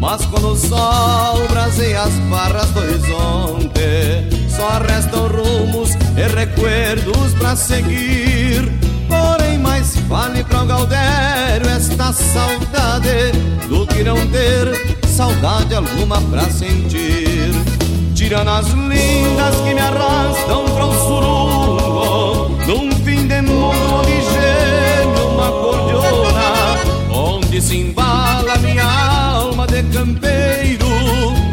Mas 0.00 0.24
quando 0.26 0.52
o 0.52 0.56
sol 0.56 1.46
braseia 1.48 2.02
as 2.02 2.14
barras 2.30 2.70
do 2.70 2.80
horizonte, 2.80 4.48
só 4.48 4.78
restam 4.78 5.28
rumos 5.28 5.90
e 6.16 6.34
recuerdos 6.34 7.34
para 7.34 7.54
seguir. 7.54 8.72
Porém, 9.08 9.41
mais 10.12 10.12
vale 10.12 10.44
para 10.44 10.62
o 10.62 10.66
Galdério 10.66 11.68
esta 11.74 12.12
saudade 12.12 13.32
do 13.66 13.86
que 13.86 14.04
não 14.04 14.18
ter 14.28 14.98
saudade 15.08 15.74
alguma 15.74 16.20
pra 16.20 16.42
sentir. 16.50 17.50
Tirando 18.14 18.50
as 18.50 18.68
lindas 18.68 19.56
que 19.64 19.72
me 19.74 19.80
arrastam 19.80 20.66
para 20.66 20.84
o 20.84 20.92
surungo, 21.06 22.50
num 22.66 22.92
fim 23.04 23.26
de 23.26 23.40
mundo 23.40 23.94
onde 23.94 24.12
geme 24.12 25.18
uma 25.32 25.50
cordiona, 25.50 26.76
onde 27.10 27.58
se 27.60 27.78
embala 27.78 28.56
minha 28.58 28.84
alma 28.84 29.66
de 29.66 29.82
campeiro, 29.84 30.86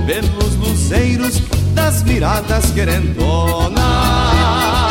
pelos 0.05 0.55
luzeiros 0.57 1.41
das 1.73 2.03
miradas 2.03 2.71
querendonas. 2.71 4.88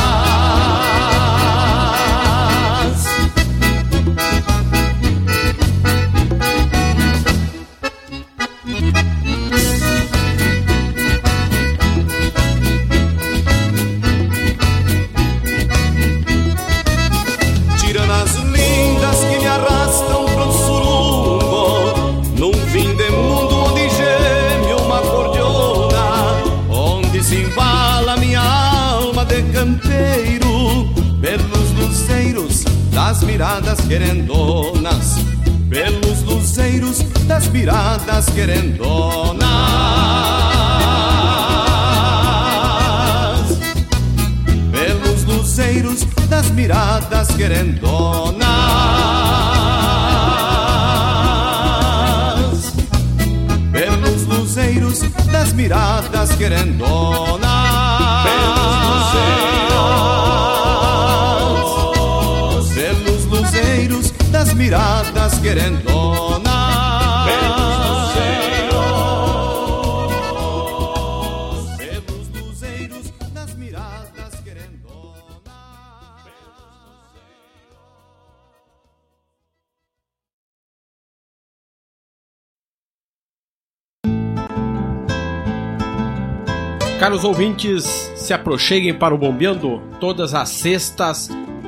Querendonas, 33.99 35.17
pelos 35.69 36.23
luzeiros 36.23 37.05
das 37.27 37.49
miradas 37.49 38.27
querendonas. 38.27 39.49
Pelos 44.71 45.25
luzeiros 45.25 46.07
das 46.31 46.49
miradas 46.53 47.29
querendonas. 47.37 48.47
Pelos 53.73 54.23
luzeiros 54.29 55.01
das 55.33 55.53
miradas 55.55 56.31
querendonas. 56.37 57.48
Miradas 64.59 65.39
querendonas. 65.39 66.43
Das 73.33 73.55
miradas. 73.55 74.09
Caros 86.99 87.23
ouvintes, 87.23 87.85
se 88.17 88.35
aproxeguem 88.35 88.93
para 88.93 89.15
o 89.15 89.19
Bombeando 89.19 89.81
todas 90.01 90.35
as 90.35 90.49
sextas, 90.49 91.29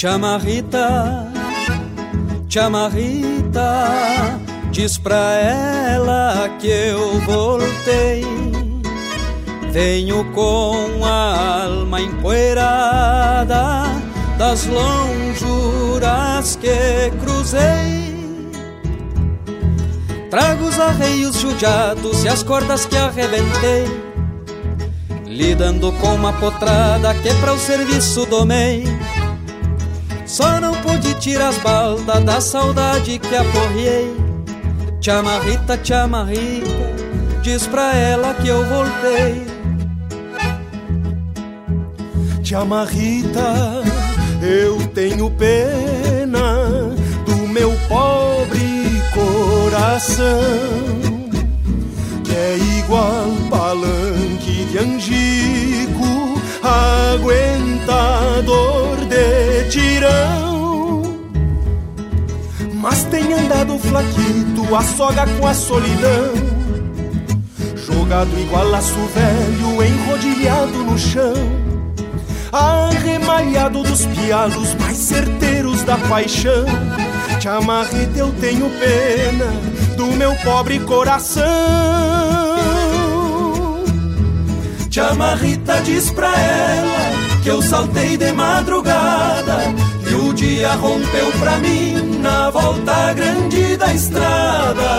Chamarrita, 0.00 1.30
chamarrita, 2.48 3.84
diz 4.70 4.96
pra 4.96 5.34
ela 5.34 6.48
que 6.58 6.68
eu 6.68 7.20
voltei. 7.20 8.24
Venho 9.70 10.24
com 10.32 11.04
a 11.04 11.64
alma 11.66 12.00
empoeirada 12.00 13.84
das 14.38 14.64
lonjuras 14.64 16.56
que 16.56 17.10
cruzei. 17.22 18.48
Trago 20.30 20.64
os 20.64 20.80
arreios 20.80 21.38
judiados 21.38 22.24
e 22.24 22.28
as 22.30 22.42
cordas 22.42 22.86
que 22.86 22.96
arrebentei. 22.96 23.84
Lidando 25.26 25.92
com 25.92 26.14
uma 26.14 26.32
potrada 26.32 27.12
que 27.16 27.34
pra 27.34 27.52
o 27.52 27.58
serviço 27.58 28.24
domei. 28.24 28.84
Só 30.30 30.60
não 30.60 30.72
pude 30.74 31.12
tirar 31.14 31.48
as 31.48 31.58
baldas 31.58 32.22
da 32.22 32.40
saudade 32.40 33.18
que 33.18 33.34
aporriei. 33.34 34.14
Chamarrita, 35.00 35.80
chamarrita, 35.82 36.94
diz 37.42 37.66
pra 37.66 37.92
ela 37.96 38.32
que 38.34 38.46
eu 38.46 38.64
voltei. 38.64 39.44
Chamarrita, 42.44 43.82
eu 44.40 44.86
tenho 44.94 45.28
pena 45.32 46.94
do 47.26 47.48
meu 47.48 47.72
pobre 47.88 49.02
coração, 49.12 50.38
que 52.22 52.32
é 52.32 52.56
igual 52.78 53.26
palanque 53.50 54.64
de 54.70 54.78
angico, 54.78 56.39
aguentador 56.62 57.90
de 59.06 59.68
tirão. 59.70 61.02
Mas 62.74 63.04
tem 63.04 63.32
andado 63.32 63.78
flaquito, 63.78 64.74
a 64.74 64.82
soga 64.82 65.26
com 65.38 65.46
a 65.46 65.54
solidão. 65.54 66.32
Jogado 67.76 68.30
igual 68.38 68.68
laço 68.68 68.98
velho, 69.14 69.82
enrodilhado 69.82 70.82
no 70.84 70.98
chão. 70.98 71.34
Arremalhado 72.52 73.82
dos 73.82 74.06
pialos 74.06 74.74
mais 74.74 74.96
certeiros 74.96 75.82
da 75.82 75.96
paixão. 75.96 76.64
Te 77.38 77.48
amarrete, 77.48 78.18
eu 78.18 78.32
tenho 78.40 78.68
pena 78.70 79.46
do 79.96 80.06
meu 80.16 80.34
pobre 80.36 80.80
coração. 80.80 82.49
Te 84.90 84.98
amarrita, 84.98 85.80
diz 85.82 86.10
pra 86.10 86.26
ela 86.26 87.40
que 87.44 87.48
eu 87.48 87.62
saltei 87.62 88.16
de 88.16 88.32
madrugada 88.32 89.72
e 90.10 90.14
o 90.16 90.34
dia 90.34 90.72
rompeu 90.72 91.30
pra 91.38 91.58
mim 91.58 92.18
na 92.20 92.50
volta 92.50 93.12
grande 93.12 93.76
da 93.76 93.94
estrada. 93.94 94.90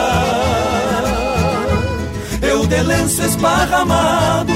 Eu 2.42 2.66
de 2.66 2.82
lenço 2.84 3.22
esparramado, 3.22 4.54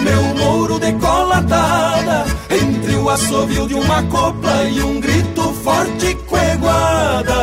meu 0.00 0.22
mouro 0.36 0.78
decolatada, 0.78 2.24
entre 2.50 2.94
o 2.96 3.10
assovio 3.10 3.68
de 3.68 3.74
uma 3.74 4.02
copla 4.04 4.64
e 4.64 4.82
um 4.82 5.00
grito 5.00 5.52
forte 5.62 6.14
coeguada. 6.26 7.34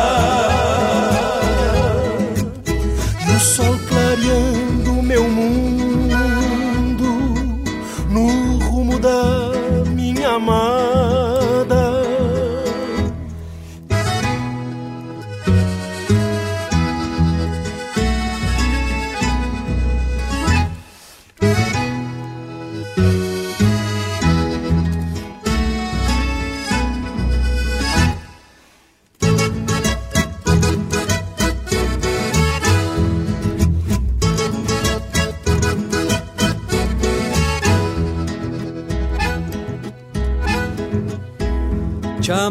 E 3.24 3.30
o 3.30 3.40
sol 3.40 3.78
clareando 3.88 4.55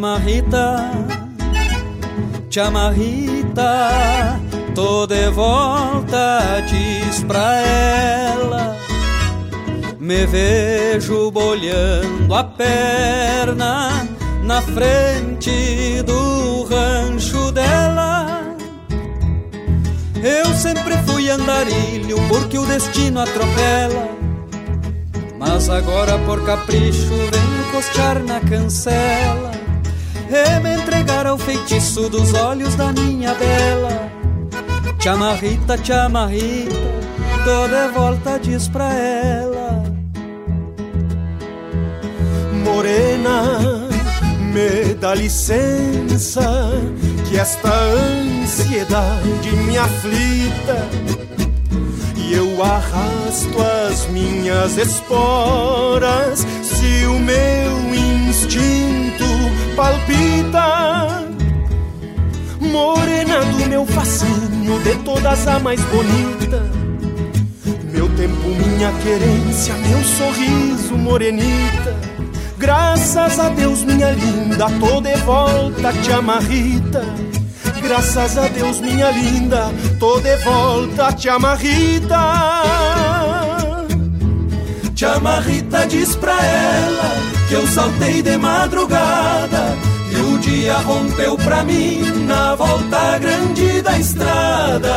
Chamarrita, 0.06 0.92
chamarrita, 2.52 4.40
tô 4.76 5.08
de 5.08 5.32
volta, 5.32 6.62
diz 6.68 7.24
pra 7.24 7.56
ela. 7.60 8.78
Me 10.00 10.28
vejo 10.28 11.32
bolhando 11.32 12.36
a 12.36 12.44
perna 12.44 14.08
na 14.44 14.62
frente 14.62 16.04
do 16.04 16.66
rancho 16.66 17.52
dela. 17.52 18.56
Eu 20.22 20.54
sempre 20.54 21.00
fui 21.08 21.32
andarilho 21.32 22.18
porque 22.30 22.60
o 22.60 22.66
destino 22.68 23.22
atropela. 23.22 24.08
Mas 25.40 25.68
agora 25.68 26.20
por 26.20 26.46
capricho 26.46 27.10
venho 27.10 27.72
costear 27.72 28.24
na 28.24 28.40
cancela 28.40 29.55
E 30.30 30.60
me 30.60 30.76
entregar 30.76 31.26
ao 31.26 31.38
feitiço 31.38 32.10
dos 32.10 32.34
olhos 32.34 32.76
da 32.76 32.92
minha 32.92 33.34
bela 33.36 34.16
Chamarrita, 35.06 35.78
chamarrita, 35.84 36.74
tô 37.44 37.68
de 37.68 37.88
volta, 37.94 38.40
diz 38.40 38.68
pra 38.68 38.92
ela. 38.92 39.84
Morena, 42.64 43.88
me 44.52 44.96
dá 44.96 45.14
licença 45.14 46.42
que 47.30 47.38
esta 47.38 47.72
ansiedade 47.72 49.52
me 49.68 49.78
aflita. 49.78 50.90
E 52.16 52.34
eu 52.34 52.64
arrasto 52.64 53.62
as 53.88 54.08
minhas 54.08 54.76
esporas, 54.76 56.48
se 56.86 57.06
o 57.08 57.20
meu 57.20 57.96
instinto 57.96 59.26
palpita, 59.76 61.28
morena 62.62 63.44
do 63.46 63.68
meu 63.68 63.86
fascínio, 63.88 64.80
de 64.84 64.96
todas 65.04 65.48
a 65.48 65.60
mais 65.60 65.82
bonita. 65.86 66.62
Meu 67.92 68.08
tempo, 68.10 68.50
minha 68.50 68.92
querência, 69.04 69.74
meu 69.76 70.04
sorriso, 70.04 70.98
morenita. 70.98 71.96
Graças 72.58 73.40
a 73.40 73.50
Deus, 73.50 73.84
minha 73.84 74.12
linda, 74.12 74.68
tô 74.80 75.02
de 75.02 75.16
volta, 75.18 75.92
te 75.92 76.12
amarrita. 76.12 77.04
Graças 77.82 78.38
a 78.38 78.48
Deus, 78.48 78.80
minha 78.80 79.12
linda, 79.12 79.72
tô 80.00 80.20
de 80.20 80.36
volta, 80.38 81.12
te 81.14 81.30
amarrita. 81.30 82.85
Te 85.06 85.18
amarrita, 85.18 85.86
diz 85.86 86.16
pra 86.16 86.34
ela 86.34 87.12
que 87.48 87.54
eu 87.54 87.68
saltei 87.68 88.24
de 88.24 88.38
madrugada 88.38 89.78
e 90.12 90.20
o 90.20 90.40
dia 90.40 90.80
rompeu 90.80 91.38
pra 91.38 91.64
mim 91.64 92.02
na 92.26 92.56
volta 92.56 93.20
grande 93.20 93.84
da 93.84 94.00
estrada. 94.00 94.96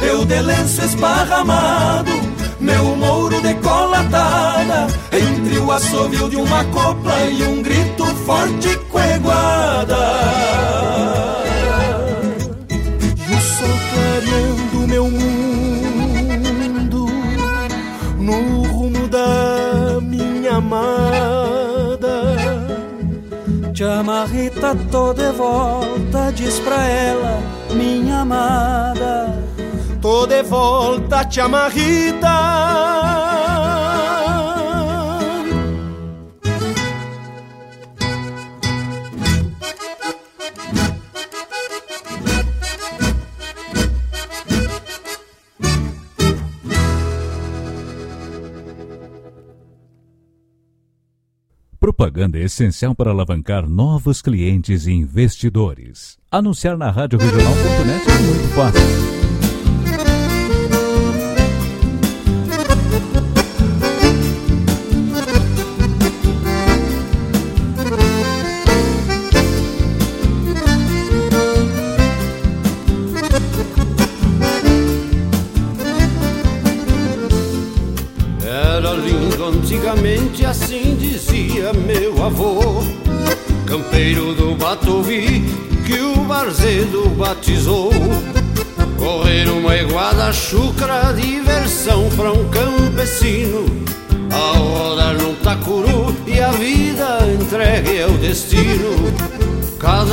Eu 0.00 0.24
de 0.24 0.40
lenço 0.40 0.82
esparramado, 0.86 2.12
meu 2.58 2.96
mouro 2.96 3.38
decolatada, 3.42 4.86
entre 5.12 5.58
o 5.58 5.70
assovio 5.70 6.30
de 6.30 6.36
uma 6.36 6.64
copla 6.64 7.20
e 7.26 7.42
um 7.42 7.60
grito 7.60 8.06
forte 8.24 8.74
coeguada. 8.88 10.69
No 18.50 18.62
rumo 18.64 19.08
da 19.08 20.00
minha 20.00 20.56
amada. 20.56 22.16
Te 23.72 23.84
amarrita, 23.84 24.76
tô 24.90 25.14
de 25.14 25.30
volta, 25.32 26.32
diz 26.34 26.58
pra 26.58 26.84
ela, 26.86 27.38
minha 27.72 28.20
amada. 28.20 29.38
Tô 30.02 30.26
de 30.26 30.42
volta, 30.42 31.24
te 31.24 31.40
Propaganda 52.00 52.38
é 52.38 52.44
essencial 52.44 52.94
para 52.94 53.10
alavancar 53.10 53.68
novos 53.68 54.22
clientes 54.22 54.86
e 54.86 54.90
investidores. 54.90 56.16
Anunciar 56.30 56.74
na 56.78 56.90
Rádio 56.90 57.18
Regional.net 57.18 58.08
é 58.08 58.22
muito 58.22 58.54
fácil. 58.54 59.19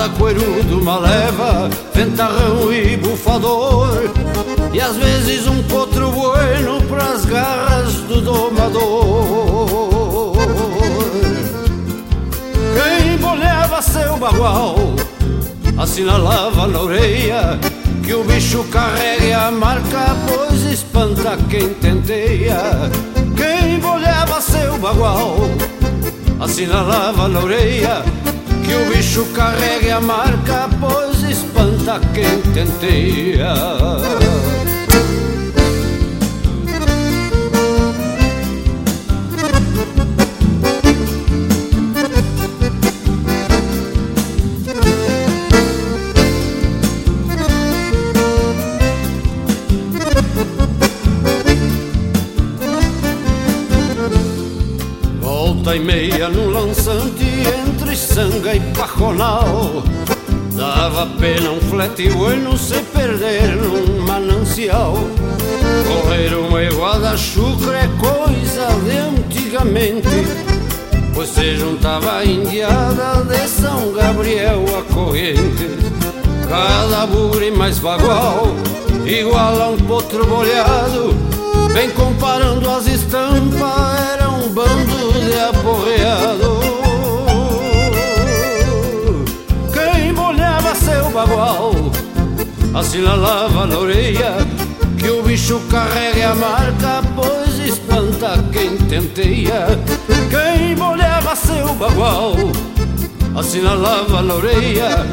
Cada 0.07 0.19
coerudo 0.19 0.79
uma 0.79 0.99
leva, 0.99 1.69
ventarrão 1.93 2.71
e 2.71 2.95
bufador. 2.95 4.09
E 4.71 4.79
às 4.79 4.95
vezes 4.95 5.45
um 5.47 5.61
potro 5.63 6.09
bueno 6.11 6.81
pras 6.83 7.25
garras 7.25 7.93
do 8.07 8.21
domador. 8.21 8.77
Quem 12.73 13.17
bolhava 13.17 13.81
seu 13.81 14.15
bagual 14.17 14.77
assinalava 15.77 16.67
na 16.67 16.79
orelha 16.79 17.59
que 18.03 18.13
o 18.13 18.23
bicho 18.23 18.63
carregue 18.71 19.33
a 19.33 19.51
marca, 19.51 20.15
pois 20.27 20.61
espanta 20.63 21.37
quem 21.49 21.73
tenteia. 21.73 22.61
Quem 23.35 23.77
bolhava 23.79 24.39
seu 24.39 24.77
bagual 24.77 25.35
assinalava 26.39 27.27
na 27.27 27.39
orelha 27.39 28.05
que 28.67 28.75
o 28.75 28.85
bicho 28.93 29.25
carregue 29.33 29.89
a 29.91 30.01
marca, 30.01 30.69
pois 30.79 31.23
espanta 31.23 32.01
quem 32.13 32.41
tenteia. 32.53 33.53
Volta 55.21 55.75
e 55.75 55.79
meia 55.79 56.27
no 56.29 56.49
lançante 56.49 57.66
sanga 57.97 58.55
e 58.55 58.59
pajonal 58.73 59.83
Dava 60.55 61.07
pena 61.19 61.51
um 61.51 61.61
flete 61.61 62.09
bueno 62.09 62.57
se 62.57 62.79
perder 62.79 63.55
num 63.55 64.01
manancial. 64.01 64.95
Correr 65.87 66.33
uma 66.35 66.63
iguada 66.63 67.15
chucra 67.15 67.77
é 67.77 67.89
coisa 67.99 68.67
de 68.83 68.97
antigamente 68.97 70.25
Pois 71.13 71.29
se 71.29 71.57
juntava 71.57 72.17
a 72.17 72.25
indiada 72.25 73.23
de 73.23 73.47
São 73.47 73.93
Gabriel 73.93 74.65
a 74.79 74.93
corrente. 74.93 75.77
Cada 76.49 77.05
bugre 77.05 77.51
mais 77.51 77.77
bagual, 77.77 78.47
igual 79.05 79.61
a 79.61 79.67
um 79.69 79.77
potro 79.77 80.25
bolhado 80.25 81.13
Vem 81.73 81.91
comparando 81.91 82.67
as 82.69 82.87
estampas, 82.87 83.99
era 84.13 84.29
um 84.29 84.49
bando 84.49 85.13
de 85.13 85.39
aporreado 85.39 86.56
bagual, 91.17 91.73
assinalava 92.75 93.65
na 93.65 93.79
orelha 93.79 94.35
Que 94.99 95.09
o 95.09 95.23
bicho 95.23 95.59
carregue 95.67 96.21
a 96.21 96.35
marca, 96.35 97.01
pois 97.15 97.57
espanta 97.57 98.37
quem 98.51 98.77
tenteia. 98.77 99.65
Quem 100.29 100.75
molhava 100.75 101.35
seu 101.35 101.73
bagual, 101.73 102.35
assinalava 103.35 104.21
na 104.21 104.35
orelha 104.35 105.07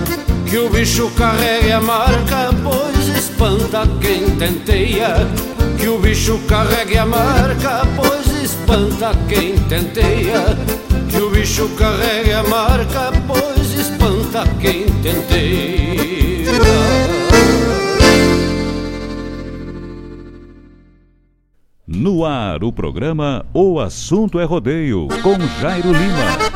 Que 0.47 0.59
o 0.59 0.69
bicho 0.69 1.11
carregue 1.17 1.73
a 1.73 1.81
marca, 1.81 2.51
pois 2.63 3.09
espanta 3.17 3.89
quem 4.03 4.29
tenteia. 4.37 5.27
Que 5.79 5.89
o 5.89 5.99
bicho 5.99 6.39
carregue 6.47 6.99
a 6.99 7.07
marca, 7.07 7.83
pois 7.97 8.27
espanta 8.43 9.13
quem 9.27 9.57
tenteia. 9.71 10.57
Que 11.09 11.17
o 11.19 11.31
bicho 11.31 11.67
carregue 11.79 12.33
a 12.33 12.43
marca, 12.43 13.11
pois 13.27 13.73
espanta 13.73 14.45
quem 14.61 14.94
tenteia. 15.05 16.51
No 21.87 22.25
ar, 22.25 22.65
o 22.65 22.73
programa 22.73 23.45
O 23.53 23.79
Assunto 23.79 24.41
é 24.41 24.45
Rodeio, 24.45 25.09
com 25.23 25.39
Jairo 25.61 25.93
Lima. 25.93 26.55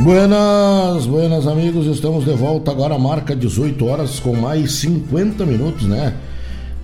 Buenas, 0.00 1.06
buenas 1.06 1.46
amigos, 1.46 1.86
estamos 1.86 2.26
de 2.26 2.34
volta 2.34 2.70
agora, 2.70 2.98
marca 2.98 3.34
18 3.34 3.86
horas 3.86 4.20
com 4.20 4.36
mais 4.36 4.72
50 4.72 5.46
minutos, 5.46 5.86
né? 5.86 6.14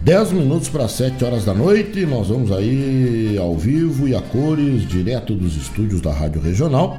10 0.03 0.33
minutos 0.33 0.71
para 0.71 0.89
7 0.89 1.23
horas 1.23 1.45
da 1.45 1.53
noite, 1.53 2.07
nós 2.07 2.29
vamos 2.29 2.51
aí 2.51 3.37
ao 3.39 3.55
vivo 3.55 4.09
e 4.09 4.15
a 4.15 4.21
cores, 4.23 4.89
direto 4.89 5.35
dos 5.35 5.55
estúdios 5.57 6.01
da 6.01 6.11
Rádio 6.11 6.41
Regional. 6.41 6.99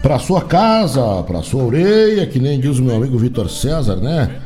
Para 0.00 0.20
sua 0.20 0.42
casa, 0.42 1.00
para 1.24 1.42
sua 1.42 1.64
orelha, 1.64 2.28
que 2.28 2.38
nem 2.38 2.60
diz 2.60 2.78
o 2.78 2.82
meu 2.82 2.94
amigo 2.94 3.18
Vitor 3.18 3.50
César, 3.50 3.96
né? 3.96 4.36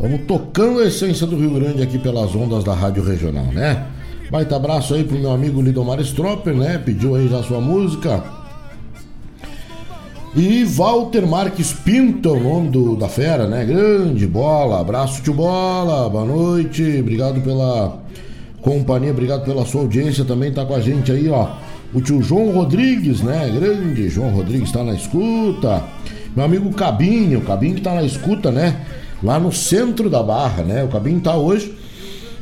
Vamos 0.00 0.22
tocando 0.26 0.80
a 0.80 0.86
essência 0.86 1.26
do 1.26 1.36
Rio 1.36 1.50
Grande 1.50 1.82
aqui 1.82 1.98
pelas 1.98 2.34
ondas 2.34 2.64
da 2.64 2.72
Rádio 2.72 3.04
Regional, 3.04 3.46
né? 3.52 3.86
Baita 4.30 4.56
abraço 4.56 4.94
aí 4.94 5.04
pro 5.04 5.18
meu 5.18 5.32
amigo 5.32 5.60
Lidomar 5.60 6.00
Stropper, 6.00 6.54
né? 6.54 6.78
Pediu 6.78 7.14
aí 7.14 7.28
já 7.28 7.42
sua 7.42 7.60
música. 7.60 8.22
E 10.38 10.64
Walter 10.64 11.26
Marques 11.26 11.72
Pinto, 11.72 12.30
o 12.30 12.40
nome 12.40 12.68
do, 12.68 12.94
da 12.94 13.08
fera, 13.08 13.48
né? 13.48 13.64
Grande 13.64 14.24
bola, 14.24 14.80
abraço 14.80 15.20
tio 15.20 15.34
bola, 15.34 16.08
boa 16.08 16.24
noite, 16.24 17.00
obrigado 17.00 17.40
pela 17.40 18.00
companhia, 18.62 19.10
obrigado 19.10 19.44
pela 19.44 19.66
sua 19.66 19.80
audiência 19.80 20.24
também, 20.24 20.52
tá 20.52 20.64
com 20.64 20.76
a 20.76 20.80
gente 20.80 21.10
aí, 21.10 21.28
ó. 21.28 21.48
O 21.92 22.00
tio 22.00 22.22
João 22.22 22.52
Rodrigues, 22.52 23.20
né? 23.20 23.50
Grande 23.52 24.08
João 24.08 24.30
Rodrigues 24.30 24.70
tá 24.70 24.84
na 24.84 24.94
escuta. 24.94 25.82
Meu 26.36 26.44
amigo 26.44 26.72
Cabinho, 26.72 27.40
o 27.40 27.42
Cabinho 27.42 27.74
que 27.74 27.80
tá 27.80 27.96
na 27.96 28.04
escuta, 28.04 28.52
né? 28.52 28.82
Lá 29.20 29.40
no 29.40 29.50
centro 29.50 30.08
da 30.08 30.22
barra, 30.22 30.62
né? 30.62 30.84
O 30.84 30.88
Cabinho 30.88 31.18
tá 31.18 31.36
hoje 31.36 31.74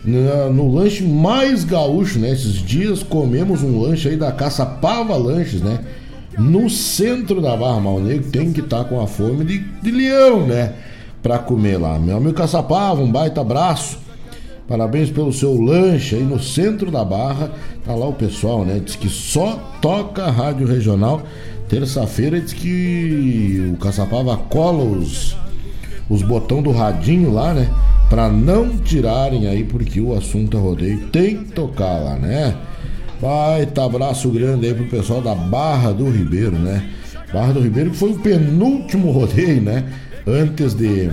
no, 0.05 0.53
no 0.53 0.74
lanche 0.74 1.03
mais 1.03 1.64
gaúcho, 1.64 2.18
né? 2.18 2.30
Esses 2.30 2.57
dias 2.57 3.03
comemos 3.03 3.62
um 3.62 3.80
lanche 3.80 4.07
aí 4.07 4.18
da 4.18 4.30
Caça 4.32 4.66
Pava 4.66 5.16
Lanches, 5.16 5.62
né? 5.62 5.78
No 6.39 6.68
centro 6.68 7.41
da 7.41 7.57
Barra 7.57 7.80
Malnego 7.80 8.30
tem 8.30 8.53
que 8.53 8.61
estar 8.61 8.84
tá 8.84 8.84
com 8.84 9.01
a 9.01 9.07
fome 9.07 9.45
de, 9.45 9.59
de 9.59 9.91
leão, 9.91 10.47
né? 10.47 10.74
Pra 11.22 11.39
comer 11.39 11.78
lá. 11.78 11.99
Meu 11.99 12.18
amigo 12.18 12.34
Caçapava, 12.34 13.01
um 13.01 13.11
baita 13.11 13.41
abraço. 13.41 13.99
Parabéns 14.68 15.11
pelo 15.11 15.32
seu 15.32 15.61
lanche 15.61 16.16
aí 16.16 16.22
no 16.22 16.41
centro 16.41 16.91
da 16.91 17.05
Barra. 17.05 17.51
Tá 17.84 17.95
lá 17.95 18.07
o 18.07 18.12
pessoal, 18.12 18.64
né? 18.64 18.80
Diz 18.84 18.97
que 18.97 19.09
só 19.09 19.53
toca 19.80 20.30
rádio 20.30 20.66
regional. 20.66 21.22
Terça-feira 21.68 22.41
diz 22.41 22.53
que 22.53 23.72
o 23.72 23.76
Caçapava 23.76 24.37
cola 24.37 24.84
os, 24.84 25.37
os 26.09 26.22
botão 26.22 26.62
do 26.62 26.70
radinho 26.70 27.32
lá, 27.32 27.55
né? 27.55 27.70
Pra 28.11 28.28
não 28.28 28.76
tirarem 28.76 29.49
aí, 29.49 29.64
porque 29.64 30.01
o 30.01 30.14
assunto 30.16 30.57
é 30.57 30.61
rodeio. 30.61 31.09
Tem 31.09 31.39
que 31.39 31.53
tocar 31.53 31.99
lá, 31.99 32.16
né? 32.16 32.55
Baita 33.20 33.84
abraço 33.84 34.28
grande 34.30 34.66
aí 34.66 34.74
pro 34.74 34.84
pessoal 34.86 35.22
da 35.22 35.34
Barra 35.34 35.92
do 35.92 36.10
Ribeiro, 36.10 36.56
né? 36.56 36.90
Barra 37.32 37.54
do 37.54 37.60
Ribeiro 37.60 37.90
que 37.90 37.96
foi 37.96 38.10
o 38.10 38.18
penúltimo 38.18 39.10
rodeio, 39.10 39.62
né? 39.62 39.84
Antes 40.26 40.74
de. 40.74 41.10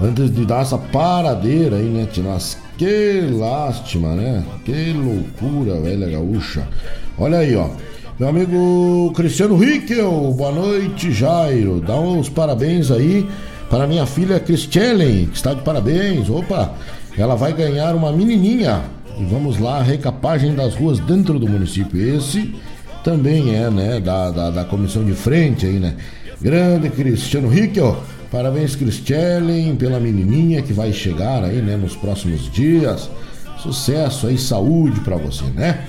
Antes 0.00 0.32
de 0.32 0.46
dar 0.46 0.62
essa 0.62 0.78
paradeira 0.78 1.76
aí, 1.76 1.86
né, 1.86 2.06
Tinas? 2.10 2.56
Que 2.78 3.20
lástima, 3.32 4.14
né? 4.14 4.44
Que 4.64 4.92
loucura, 4.92 5.80
velha 5.80 6.08
gaúcha. 6.08 6.66
Olha 7.18 7.38
aí, 7.38 7.54
ó. 7.56 7.68
Meu 8.18 8.28
amigo 8.28 9.12
Cristiano 9.14 9.56
Rickel, 9.56 10.34
boa 10.36 10.50
noite, 10.50 11.12
Jairo. 11.12 11.80
Dá 11.80 11.94
uns 11.94 12.28
parabéns 12.28 12.90
aí 12.90 13.28
para 13.68 13.86
minha 13.86 14.06
filha 14.06 14.40
Cristielen, 14.40 15.26
que 15.26 15.36
está 15.36 15.52
de 15.52 15.62
parabéns. 15.62 16.30
Opa, 16.30 16.74
ela 17.16 17.34
vai 17.34 17.52
ganhar 17.52 17.94
uma 17.94 18.10
menininha 18.10 18.82
e 19.20 19.24
vamos 19.24 19.58
lá, 19.58 19.82
recapagem 19.82 20.54
das 20.54 20.74
ruas 20.74 20.98
dentro 21.00 21.38
do 21.38 21.48
município. 21.48 22.00
Esse 22.16 22.54
também 23.02 23.54
é, 23.54 23.70
né, 23.70 24.00
da, 24.00 24.30
da, 24.30 24.50
da 24.50 24.64
comissão 24.64 25.04
de 25.04 25.12
frente 25.12 25.66
aí, 25.66 25.78
né? 25.78 25.94
Grande 26.40 26.88
Cristiano 26.90 27.48
Rickel. 27.48 27.96
Parabéns, 28.30 28.76
Cristielen, 28.76 29.74
pela 29.76 29.98
menininha 29.98 30.60
que 30.60 30.72
vai 30.72 30.92
chegar 30.92 31.42
aí, 31.42 31.62
né, 31.62 31.76
nos 31.76 31.96
próximos 31.96 32.50
dias. 32.50 33.10
Sucesso 33.58 34.26
aí, 34.26 34.38
saúde 34.38 35.00
para 35.00 35.16
você, 35.16 35.44
né? 35.54 35.84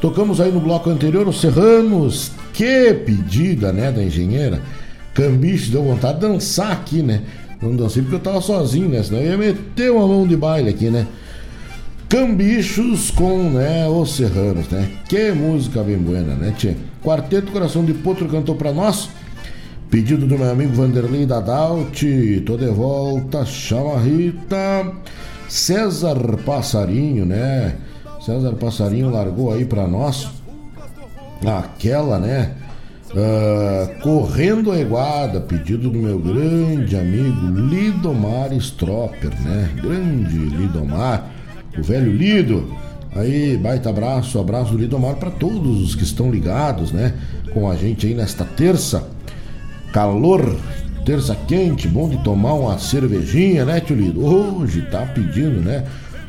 Tocamos 0.00 0.40
aí 0.40 0.50
no 0.50 0.58
bloco 0.58 0.90
anterior 0.90 1.28
os 1.28 1.40
Serranos. 1.40 2.32
Que 2.52 2.92
pedida, 2.94 3.72
né, 3.72 3.92
da 3.92 4.02
engenheira. 4.02 4.60
Cambiche 5.14 5.70
deu 5.70 5.84
vontade 5.84 6.18
de 6.18 6.26
dançar 6.26 6.72
aqui, 6.72 7.02
né? 7.02 7.22
Não 7.60 7.76
dancei 7.76 8.02
porque 8.02 8.16
eu 8.16 8.20
tava 8.20 8.40
sozinho, 8.40 8.88
né? 8.88 9.02
Senão 9.02 9.20
eu 9.20 9.30
ia 9.30 9.38
meter 9.38 9.92
uma 9.92 10.08
mão 10.08 10.26
de 10.26 10.36
baile 10.36 10.70
aqui, 10.70 10.90
né? 10.90 11.06
Cambichos 12.12 13.10
com 13.10 13.48
né, 13.48 13.88
os 13.88 14.16
Serranos, 14.16 14.68
né? 14.68 14.86
Que 15.08 15.32
música 15.32 15.82
bem 15.82 15.96
buena, 15.96 16.34
né, 16.34 16.52
tchê? 16.54 16.76
Quarteto 17.02 17.50
Coração 17.50 17.86
de 17.86 17.94
Potro 17.94 18.28
cantou 18.28 18.54
pra 18.54 18.70
nós. 18.70 19.08
Pedido 19.88 20.26
do 20.26 20.38
meu 20.38 20.50
amigo 20.50 20.74
Vanderlei 20.74 21.24
Dadalt, 21.24 22.02
tô 22.44 22.58
de 22.58 22.66
volta, 22.66 23.46
chama 23.46 23.98
Rita. 23.98 24.92
César 25.48 26.18
Passarinho, 26.44 27.24
né? 27.24 27.76
César 28.20 28.52
Passarinho 28.56 29.08
largou 29.08 29.50
aí 29.50 29.64
pra 29.64 29.88
nós 29.88 30.28
aquela, 31.46 32.18
né? 32.18 32.52
Uh, 33.12 34.02
correndo 34.02 34.70
a 34.70 34.78
Iguada, 34.78 35.40
pedido 35.40 35.88
do 35.88 35.98
meu 35.98 36.18
grande 36.18 36.94
amigo 36.94 37.46
Lidomar 37.70 38.52
Stropper, 38.52 39.30
né? 39.42 39.70
Grande 39.80 40.36
Lidomar 40.36 41.40
o 41.76 41.82
velho 41.82 42.12
Lido. 42.12 42.72
Aí, 43.14 43.58
baita 43.58 43.90
abraço, 43.90 44.38
abraço 44.38 44.72
do 44.72 44.78
Lidomar 44.78 45.16
para 45.16 45.30
todos 45.30 45.82
os 45.82 45.94
que 45.94 46.02
estão 46.02 46.30
ligados, 46.30 46.92
né? 46.92 47.12
Com 47.52 47.70
a 47.70 47.76
gente 47.76 48.06
aí 48.06 48.14
nesta 48.14 48.44
terça. 48.44 49.06
Calor, 49.92 50.56
terça 51.04 51.36
quente, 51.46 51.86
bom 51.86 52.08
de 52.08 52.16
tomar 52.24 52.54
uma 52.54 52.78
cervejinha, 52.78 53.66
né, 53.66 53.80
tio 53.80 53.96
Lido? 53.96 54.24
Hoje 54.24 54.80
tá 54.90 55.04
pedindo, 55.04 55.60
né? 55.60 55.84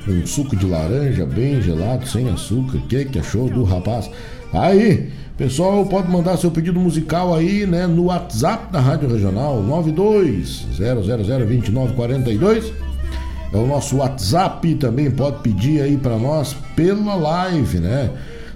Um 0.06 0.26
suco 0.26 0.58
de 0.58 0.66
laranja 0.66 1.26
bem 1.26 1.62
gelado, 1.62 2.06
sem 2.06 2.30
açúcar. 2.30 2.78
O 2.78 2.82
que 2.82 3.06
que 3.06 3.20
achou 3.20 3.50
do 3.50 3.64
rapaz? 3.64 4.12
Aí, 4.52 5.10
pessoal, 5.38 5.86
pode 5.86 6.12
mandar 6.12 6.36
seu 6.36 6.52
pedido 6.52 6.78
musical 6.78 7.34
aí, 7.34 7.66
né, 7.66 7.88
no 7.88 8.06
WhatsApp 8.06 8.74
da 8.74 8.82
Rádio 8.82 9.10
Regional 9.10 9.64
92 9.64 10.66
2942 10.78 12.74
é 13.54 13.58
o 13.58 13.68
nosso 13.68 13.98
WhatsApp, 13.98 14.76
também 14.76 15.12
pode 15.12 15.42
pedir 15.42 15.82
aí 15.82 15.96
para 15.96 16.18
nós 16.18 16.56
pela 16.76 17.14
live, 17.14 17.78
né? 17.78 18.10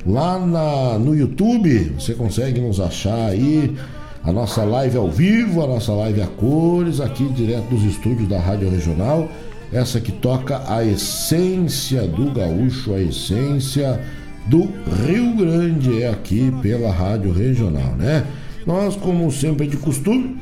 Lá 0.06 0.40
na, 0.40 0.98
no 0.98 1.16
YouTube, 1.16 1.94
você 2.00 2.14
consegue 2.14 2.60
nos 2.60 2.80
achar 2.80 3.30
aí 3.30 3.76
a 4.24 4.32
nossa 4.32 4.64
live 4.64 4.98
ao 4.98 5.10
vivo, 5.10 5.64
a 5.64 5.68
nossa 5.68 5.94
live 5.94 6.22
a 6.22 6.28
cores, 6.28 7.00
aqui 7.00 7.26
direto 7.30 7.70
dos 7.70 7.84
estúdios 7.84 8.28
da 8.28 8.40
Rádio 8.40 8.70
Regional. 8.70 9.30
Essa 9.72 10.00
que 10.02 10.12
toca 10.12 10.64
a 10.68 10.84
essência 10.84 12.08
do 12.08 12.32
gaúcho, 12.32 12.94
a 12.94 13.02
essência 13.02 14.02
do 14.48 14.70
Rio 15.06 15.36
Grande, 15.36 16.02
é 16.02 16.10
aqui 16.10 16.52
pela 16.62 16.92
Rádio 16.92 17.32
Regional, 17.32 17.96
né? 17.98 18.26
Nós, 18.66 18.96
como 18.96 19.32
sempre 19.32 19.68
de 19.68 19.78
costume, 19.78 20.38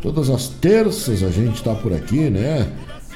todas 0.00 0.30
as 0.30 0.48
terças 0.48 1.22
a 1.22 1.28
gente 1.28 1.56
está 1.56 1.74
por 1.74 1.92
aqui, 1.92 2.30
né? 2.30 2.66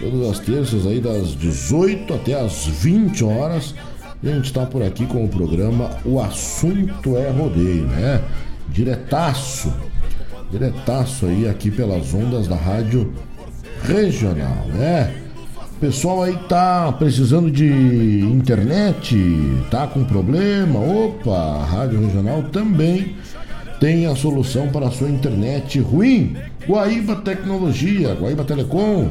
Todas 0.03 0.31
as 0.31 0.39
terças 0.41 0.85
aí 0.85 1.01
das 1.01 1.29
18 1.37 2.13
até 2.13 2.35
as 2.35 2.67
20 2.67 3.25
horas. 3.25 3.75
E 4.23 4.29
a 4.29 4.35
gente 4.35 4.47
está 4.47 4.67
por 4.67 4.83
aqui 4.83 5.07
com 5.07 5.25
o 5.25 5.29
programa 5.29 5.91
O 6.05 6.21
Assunto 6.21 7.17
é 7.17 7.31
Rodeio, 7.31 7.87
né? 7.87 8.21
Diretaço, 8.69 9.73
diretaço 10.51 11.27
aí 11.27 11.49
aqui 11.49 11.71
pelas 11.71 12.13
ondas 12.15 12.49
da 12.49 12.57
rádio 12.57 13.13
regional, 13.85 14.67
né? 14.69 15.15
Pessoal 15.81 16.23
aí 16.23 16.37
tá 16.49 16.93
precisando 16.93 17.51
de 17.51 17.67
internet, 18.21 19.17
tá 19.69 19.89
com 19.89 20.05
problema? 20.05 20.79
Opa, 20.79 21.37
a 21.37 21.65
Rádio 21.65 22.01
Regional 22.01 22.45
também 22.45 23.17
tem 23.81 24.07
a 24.07 24.15
solução 24.15 24.69
para 24.69 24.87
a 24.87 24.91
sua 24.93 25.11
internet 25.11 25.81
ruim. 25.81 26.37
Guaíba 26.69 27.17
Tecnologia, 27.17 28.15
Guaíba 28.15 28.45
Telecom 28.45 29.11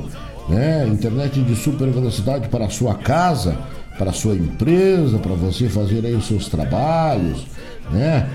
né? 0.51 0.87
Internet 0.87 1.41
de 1.41 1.55
super 1.55 1.87
velocidade 1.89 2.49
para 2.49 2.65
a 2.65 2.69
sua 2.69 2.95
casa, 2.95 3.57
para 3.97 4.09
a 4.09 4.13
sua 4.13 4.35
empresa, 4.35 5.17
para 5.17 5.33
você 5.33 5.69
fazer 5.69 6.05
aí 6.05 6.13
os 6.13 6.27
seus 6.27 6.47
trabalhos, 6.47 7.45
né? 7.91 8.27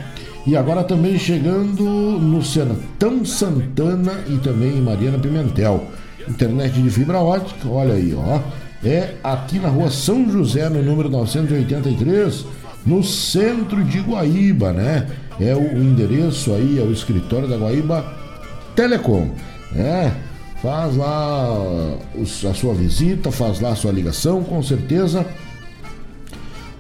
E 0.47 0.57
agora 0.57 0.85
também 0.85 1.19
chegando 1.19 1.83
no 1.83 2.43
Sertão 2.43 3.25
Santana 3.25 4.13
e 4.29 4.39
também 4.39 4.79
em 4.79 4.81
Mariana 4.81 5.19
Pimentel. 5.19 5.85
Internet 6.29 6.81
de 6.81 6.89
fibra 6.89 7.19
ótica, 7.19 7.69
olha 7.69 7.95
aí, 7.95 8.15
ó. 8.15 8.41
É 8.85 9.15
aqui 9.25 9.59
na 9.59 9.69
rua 9.69 9.91
São 9.91 10.31
José, 10.31 10.69
no 10.69 10.83
número 10.83 11.11
983, 11.11 12.47
no 12.85 13.03
centro 13.03 13.83
de 13.83 13.99
Guaíba, 14.01 14.73
né? 14.73 15.07
É 15.41 15.55
o 15.55 15.83
endereço 15.83 16.55
aí, 16.55 16.79
é 16.79 16.83
o 16.83 16.93
escritório 16.93 17.49
da 17.49 17.57
Guaíba 17.57 18.05
Telecom. 18.77 19.31
É, 19.75 20.13
Faz 20.63 20.97
lá 20.97 21.97
a 22.51 22.55
sua 22.55 22.75
visita, 22.75 23.31
faz 23.31 23.61
lá 23.61 23.71
a 23.71 23.77
sua 23.77 23.93
ligação, 23.93 24.43
com 24.43 24.63
certeza. 24.63 25.25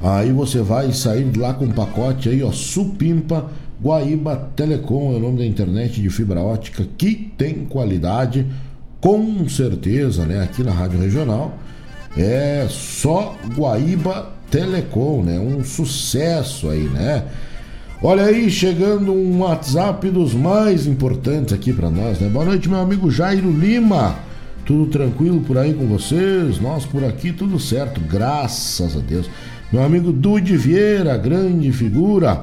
Aí 0.02 0.32
você 0.32 0.60
vai 0.60 0.92
sair 0.92 1.24
de 1.24 1.38
lá 1.38 1.54
com 1.54 1.66
um 1.66 1.72
pacote 1.72 2.28
aí, 2.28 2.42
ó, 2.42 2.52
Supimpa 2.52 3.50
Guaíba 3.82 4.50
Telecom, 4.56 5.12
é 5.12 5.16
o 5.16 5.20
nome 5.20 5.38
da 5.38 5.46
internet 5.46 6.00
de 6.00 6.08
fibra 6.10 6.40
ótica 6.40 6.86
que 6.96 7.32
tem 7.36 7.66
qualidade, 7.66 8.46
com 9.00 9.48
certeza, 9.48 10.24
né, 10.24 10.42
aqui 10.42 10.62
na 10.62 10.72
Rádio 10.72 11.00
Regional. 11.00 11.54
É 12.16 12.66
só 12.70 13.36
Guaíba 13.54 14.32
Telecom, 14.50 15.22
né? 15.22 15.38
Um 15.38 15.62
sucesso 15.62 16.70
aí, 16.70 16.84
né? 16.84 17.24
Olha 18.02 18.24
aí, 18.24 18.50
chegando 18.50 19.10
um 19.10 19.40
WhatsApp 19.40 20.10
dos 20.10 20.34
mais 20.34 20.86
importantes 20.86 21.54
aqui 21.54 21.72
para 21.72 21.88
nós, 21.88 22.20
né? 22.20 22.28
Boa 22.28 22.44
noite, 22.44 22.68
meu 22.68 22.78
amigo 22.78 23.10
Jairo 23.10 23.50
Lima. 23.50 24.16
Tudo 24.66 24.90
tranquilo 24.90 25.40
por 25.40 25.56
aí 25.56 25.72
com 25.72 25.86
vocês? 25.86 26.60
Nós 26.60 26.84
por 26.84 27.02
aqui 27.02 27.32
tudo 27.32 27.58
certo, 27.58 27.98
graças 28.02 28.94
a 28.94 29.00
Deus. 29.00 29.30
Meu 29.72 29.82
amigo 29.82 30.12
Dude 30.12 30.58
Vieira, 30.58 31.16
grande 31.16 31.72
figura, 31.72 32.42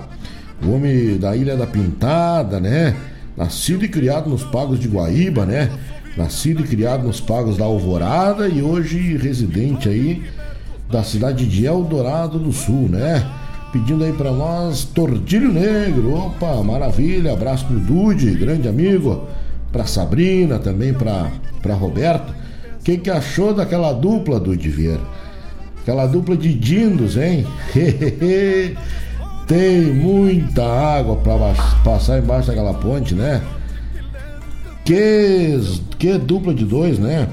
o 0.65 0.71
homem 0.71 1.17
da 1.17 1.35
Ilha 1.35 1.55
da 1.55 1.67
Pintada, 1.67 2.59
né? 2.59 2.95
Nascido 3.37 3.85
e 3.85 3.87
criado 3.87 4.31
nos 4.31 4.43
pagos 4.43 4.79
de 4.79 4.87
Guaíba, 4.87 5.45
né? 5.45 5.69
Nascido 6.17 6.63
e 6.63 6.67
criado 6.67 7.03
nos 7.03 7.21
pagos 7.21 7.57
da 7.57 7.65
Alvorada 7.65 8.47
e 8.47 8.63
hoje 8.63 9.17
residente 9.17 9.87
aí 9.87 10.23
da 10.89 11.03
cidade 11.03 11.45
de 11.45 11.63
Eldorado 11.63 12.39
do 12.39 12.51
Sul, 12.51 12.89
né? 12.89 13.23
Pedindo 13.73 14.03
aí 14.03 14.13
para 14.13 14.31
nós 14.31 14.83
Tordilho 14.83 15.51
Negro. 15.51 16.13
Opa, 16.13 16.63
maravilha. 16.63 17.33
Abraço 17.33 17.65
pro 17.65 17.79
Dude, 17.79 18.29
grande 18.35 18.67
amigo. 18.67 19.27
Pra 19.71 19.87
Sabrina 19.87 20.59
também, 20.59 20.93
pra, 20.93 21.31
pra 21.59 21.73
Roberto. 21.73 22.31
O 22.79 22.83
que, 22.83 22.99
que 22.99 23.09
achou 23.09 23.51
daquela 23.51 23.91
dupla, 23.91 24.39
Dude 24.39 24.69
Vieira? 24.69 25.01
Aquela 25.81 26.05
dupla 26.05 26.37
de 26.37 26.53
dindos, 26.53 27.17
hein? 27.17 27.47
Tem 29.47 29.81
muita 29.91 30.63
água 30.63 31.15
para 31.15 31.55
passar 31.83 32.19
embaixo 32.19 32.49
daquela 32.49 32.75
ponte, 32.75 33.15
né? 33.15 33.41
Que, 34.85 35.59
que 35.97 36.15
dupla 36.19 36.53
de 36.53 36.63
dois, 36.63 36.99
né? 36.99 37.27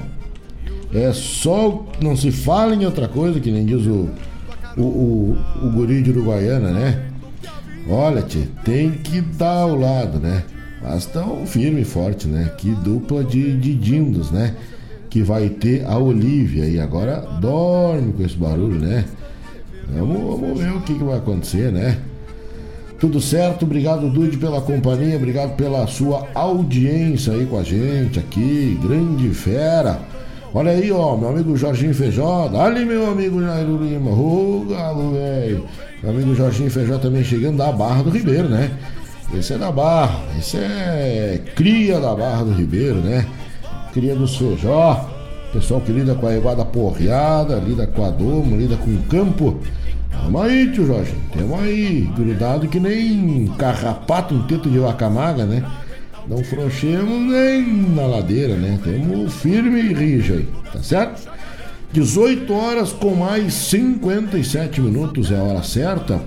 É 0.91 1.13
só. 1.13 1.85
Não 2.01 2.15
se 2.15 2.31
fala 2.31 2.73
em 2.73 2.83
outra 2.83 3.07
coisa, 3.07 3.39
que 3.39 3.51
nem 3.51 3.63
diz 3.63 3.85
o, 3.85 4.09
o, 4.77 4.81
o, 4.81 5.37
o 5.63 5.71
guri 5.71 6.01
de 6.01 6.11
Uruguaiana, 6.11 6.71
né? 6.71 7.05
Olha, 7.89 8.21
tia, 8.21 8.47
tem 8.63 8.91
que 8.91 9.21
dar 9.21 9.61
ao 9.61 9.77
lado, 9.77 10.19
né? 10.19 10.43
Mas 10.81 11.05
tão 11.05 11.45
firme 11.45 11.81
e 11.81 11.85
forte, 11.85 12.27
né? 12.27 12.51
Que 12.57 12.71
dupla 12.71 13.23
de, 13.23 13.57
de 13.57 13.73
dindos, 13.75 14.31
né? 14.31 14.55
Que 15.09 15.21
vai 15.21 15.49
ter 15.49 15.85
a 15.85 15.97
Olivia 15.97 16.65
e 16.65 16.79
agora 16.79 17.17
dorme 17.39 18.13
com 18.13 18.23
esse 18.23 18.35
barulho, 18.35 18.79
né? 18.79 19.05
Vamos, 19.89 20.39
vamos 20.39 20.59
ver 20.59 20.71
o 20.71 20.81
que, 20.81 20.93
que 20.93 21.03
vai 21.03 21.17
acontecer, 21.17 21.71
né? 21.71 21.97
Tudo 22.99 23.19
certo, 23.19 23.65
obrigado 23.65 24.09
Dude 24.09 24.37
pela 24.37 24.61
companhia, 24.61 25.15
obrigado 25.15 25.55
pela 25.55 25.87
sua 25.87 26.27
audiência 26.35 27.33
aí 27.33 27.47
com 27.47 27.57
a 27.57 27.63
gente 27.63 28.19
aqui, 28.19 28.79
grande 28.81 29.29
fera. 29.29 29.99
Olha 30.53 30.71
aí, 30.71 30.91
ó, 30.91 31.15
meu 31.15 31.29
amigo 31.29 31.55
Jorginho 31.55 31.93
Feijó, 31.93 32.49
dali 32.49 32.83
meu 32.83 33.09
amigo 33.09 33.41
Jairo 33.41 33.77
Lima, 33.77 34.11
ô 34.11 34.65
galo, 34.69 35.13
velho. 35.13 35.65
Meu 36.03 36.11
amigo 36.11 36.35
Jorginho 36.35 36.69
Feijó 36.69 36.97
também 36.97 37.23
chegando 37.23 37.55
da 37.55 37.71
Barra 37.71 38.03
do 38.03 38.09
Ribeiro, 38.09 38.49
né? 38.49 38.69
Esse 39.33 39.53
é 39.53 39.57
da 39.57 39.71
Barra, 39.71 40.19
esse 40.37 40.57
é 40.57 41.41
cria 41.55 42.01
da 42.01 42.13
Barra 42.13 42.43
do 42.43 42.51
Ribeiro, 42.51 42.95
né? 42.95 43.25
Cria 43.93 44.13
dos 44.13 44.35
Feijó, 44.35 45.09
pessoal 45.53 45.79
que 45.79 45.93
lida 45.93 46.15
com 46.15 46.27
a 46.27 46.35
iguada 46.35 46.65
porreada, 46.65 47.55
lida 47.55 47.87
com 47.87 48.03
a 48.03 48.09
domo, 48.09 48.57
lida 48.57 48.75
com 48.75 48.91
o 48.91 49.03
campo. 49.03 49.57
Tamo 50.11 50.41
aí, 50.41 50.69
tio 50.73 50.85
Jorge. 50.85 51.15
Tamo 51.33 51.57
aí, 51.57 52.09
grudado 52.13 52.67
que 52.67 52.79
nem 52.79 53.47
carrapato, 53.57 54.35
um 54.35 54.43
teto 54.43 54.69
de 54.69 54.79
vacamaga, 54.79 55.45
né? 55.45 55.63
Não 56.31 56.41
frouxemos 56.45 57.29
nem 57.29 57.61
na 57.93 58.05
ladeira, 58.05 58.55
né? 58.55 58.79
Temos 58.81 59.33
firme 59.33 59.81
e 59.81 59.93
rijo 59.93 60.35
aí, 60.35 60.47
tá 60.71 60.81
certo? 60.81 61.29
18 61.91 62.53
horas 62.53 62.93
com 62.93 63.13
mais 63.15 63.53
57 63.53 64.79
minutos 64.79 65.29
é 65.29 65.35
a 65.35 65.43
hora 65.43 65.61
certa. 65.61 66.21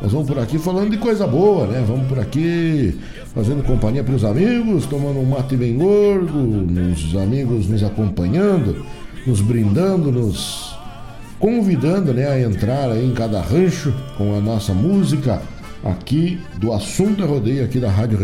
Nós 0.00 0.12
vamos 0.12 0.28
por 0.28 0.38
aqui 0.38 0.60
falando 0.60 0.90
de 0.90 0.96
coisa 0.96 1.26
boa, 1.26 1.66
né? 1.66 1.84
Vamos 1.84 2.06
por 2.06 2.20
aqui 2.20 2.96
fazendo 3.34 3.64
companhia 3.64 4.04
para 4.04 4.14
os 4.14 4.24
amigos, 4.24 4.86
tomando 4.86 5.18
um 5.18 5.24
mate 5.24 5.56
bem 5.56 5.76
gordo, 5.76 6.38
os 6.92 7.16
amigos 7.16 7.66
nos 7.66 7.82
acompanhando, 7.82 8.86
nos 9.26 9.40
brindando, 9.40 10.12
nos 10.12 10.72
convidando 11.40 12.14
né, 12.14 12.28
a 12.28 12.40
entrar 12.40 12.92
aí 12.92 13.04
em 13.04 13.12
cada 13.12 13.40
rancho 13.40 13.92
com 14.16 14.36
a 14.36 14.40
nossa 14.40 14.72
música 14.72 15.42
aqui 15.82 16.38
do 16.58 16.72
Assunto 16.72 17.26
Rodeio 17.26 17.64
aqui 17.64 17.80
da 17.80 17.90
Rádio 17.90 18.18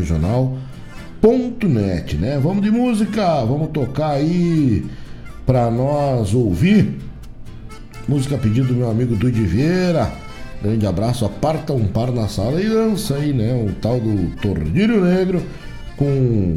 Regional.net, 1.22 2.16
né? 2.16 2.38
Vamos 2.38 2.62
de 2.62 2.70
música, 2.70 3.44
vamos 3.44 3.68
tocar 3.70 4.10
aí 4.10 4.84
para 5.44 5.70
nós 5.70 6.32
ouvir. 6.32 6.96
Música 8.06 8.38
pedido 8.38 8.68
do 8.68 8.74
meu 8.74 8.90
amigo 8.90 9.16
Dude 9.16 9.42
Vieira. 9.42 10.10
Grande 10.62 10.86
abraço, 10.86 11.24
aparta 11.24 11.72
um 11.72 11.86
par 11.86 12.10
na 12.10 12.26
sala 12.28 12.60
e 12.60 12.68
dança 12.68 13.16
aí, 13.16 13.32
né? 13.32 13.52
O 13.54 13.72
tal 13.74 14.00
do 14.00 14.34
Tordilho 14.36 15.04
Negro 15.04 15.42
com 15.96 16.56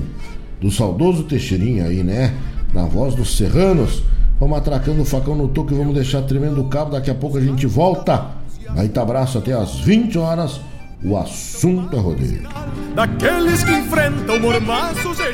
do 0.59 0.71
saudoso 0.71 1.23
Teixeirinha 1.23 1.85
aí, 1.85 2.03
né? 2.03 2.33
Na 2.73 2.85
voz 2.85 3.15
dos 3.15 3.35
Serranos. 3.35 4.03
Vamos 4.39 4.57
atracando 4.57 5.01
o 5.01 5.05
facão 5.05 5.35
no 5.35 5.47
toque 5.47 5.73
vamos 5.73 5.93
deixar 5.93 6.21
tremendo 6.21 6.61
o 6.61 6.67
cabo. 6.67 6.91
Daqui 6.91 7.09
a 7.09 7.15
pouco 7.15 7.37
a 7.37 7.41
gente 7.41 7.65
volta. 7.65 8.27
Baita 8.75 9.01
abraço 9.01 9.37
até 9.37 9.53
às 9.53 9.79
20 9.79 10.17
horas. 10.17 10.61
O 11.03 11.17
assunto 11.17 11.95
é 11.95 11.99
rodeio. 11.99 12.47
Daqueles 12.93 13.63
que 13.63 13.71
enfrentam 13.71 14.39
mormaços 14.39 15.19
e 15.19 15.33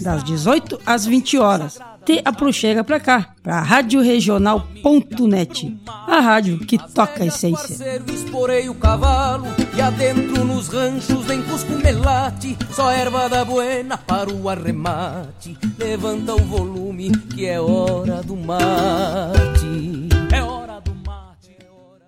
das 0.00 0.24
18 0.24 0.80
às 0.84 1.06
20 1.06 1.38
horas. 1.38 1.78
Te 2.04 2.20
aproxega 2.24 2.82
pra 2.84 3.00
cá, 3.00 3.34
pra 3.42 3.62
radioregional.net, 3.62 5.76
a 5.86 6.20
rádio 6.20 6.58
que 6.60 6.78
toca 6.78 7.24
a 7.24 7.26
essência. 7.26 8.00
Esporei 8.06 8.68
o 8.68 8.74
cavalo 8.76 9.46
e 9.76 9.80
adentro 9.80 10.44
nos 10.44 10.68
ranchos 10.68 11.26
nem 11.26 11.42
cusco 11.42 11.72
melate, 11.72 12.56
só 12.72 12.92
erva 12.92 13.28
da 13.28 13.44
buena 13.44 13.98
para 13.98 14.32
o 14.32 14.48
arremate. 14.48 15.58
Levanta 15.76 16.32
o 16.32 16.38
volume 16.38 17.10
que 17.10 17.44
é 17.44 17.60
hora 17.60 18.22
do 18.22 18.36
mate. 18.36 20.08
É 20.32 20.40
hora 20.42 20.80
do 20.80 20.94
mate, 20.94 21.56
é 21.58 21.66
hora 21.68 22.06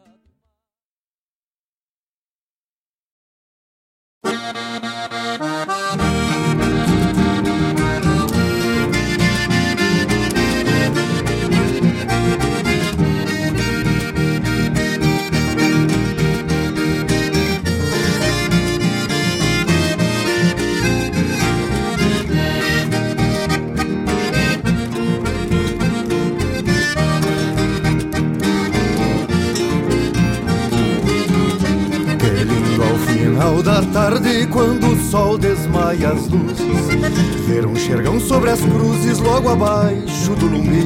da 33.62 33.82
tarde, 33.82 34.46
quando 34.46 34.88
o 34.88 35.11
sol 35.11 35.38
desmaia 35.38 36.11
as 36.11 36.28
luzes. 36.28 37.46
Ver 37.46 37.66
um 37.66 37.74
xergão 37.74 38.20
sobre 38.20 38.50
as 38.50 38.61
cruzes, 38.61 39.18
logo 39.18 39.48
abaixo 39.48 40.34
do 40.36 40.46
lume. 40.46 40.84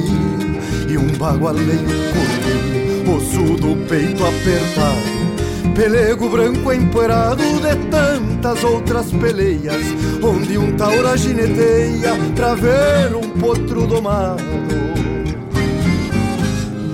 E 0.89 0.97
um 0.97 1.07
bagualeiro 1.17 1.83
correndo, 2.13 3.15
osso 3.15 3.55
do 3.55 3.75
peito 3.87 4.23
apertado. 4.25 5.23
Pelego 5.75 6.29
branco 6.29 6.71
empoeirado 6.71 7.43
de 7.43 7.75
tantas 7.89 8.63
outras 8.63 9.11
peleias, 9.11 9.83
onde 10.21 10.57
um 10.57 10.75
taura 10.75 11.17
gineteia 11.17 12.15
pra 12.35 12.53
ver 12.53 13.15
um 13.15 13.29
potro 13.39 13.87
domado. 13.87 14.43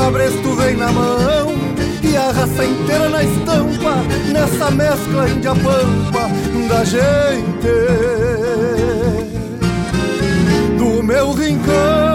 cabresto 0.00 0.54
vem 0.56 0.76
na 0.76 0.90
mão 0.90 1.54
E 2.02 2.16
a 2.16 2.32
raça 2.32 2.64
inteira 2.64 3.08
na 3.10 3.22
estampa 3.22 3.96
Nessa 4.32 4.70
mescla 4.70 5.28
índia 5.28 5.54
pampa 5.54 6.30
Da 6.68 6.84
gente. 6.84 7.50
Do 10.78 11.02
meu 11.02 11.32
rincão. 11.32 12.09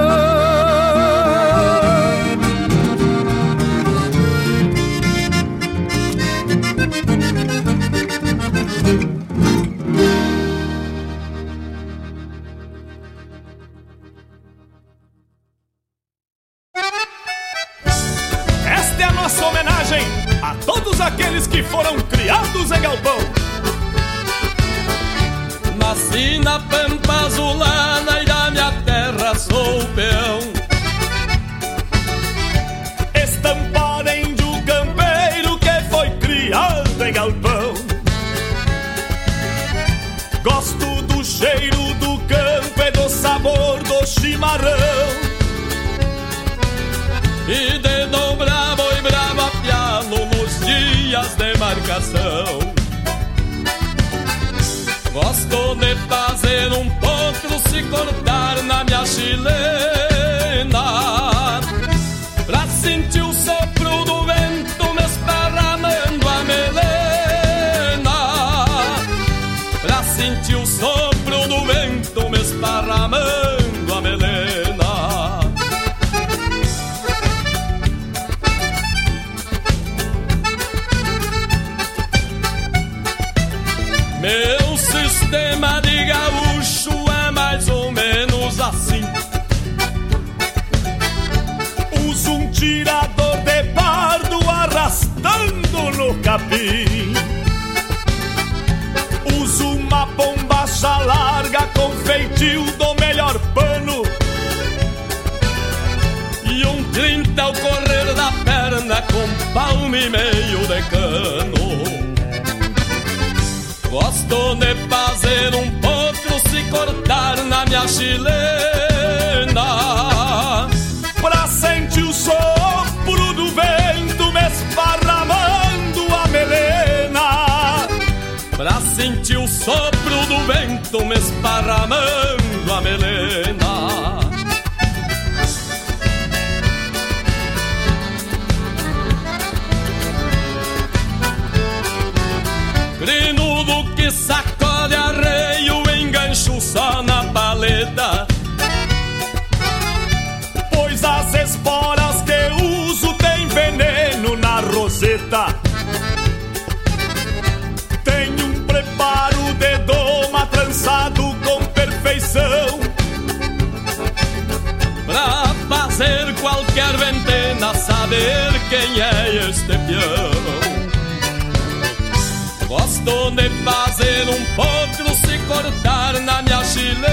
ser 174.25 174.29
um 174.29 174.45
potro 174.55 175.13
se 175.15 175.37
cortar 175.45 176.19
na 176.19 176.41
minha 176.41 176.63
chilena. 176.63 177.05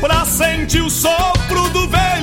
Pra 0.00 0.24
sentir 0.24 0.80
o 0.80 0.90
sopro 0.90 1.68
do 1.70 1.86
vento 1.88 2.13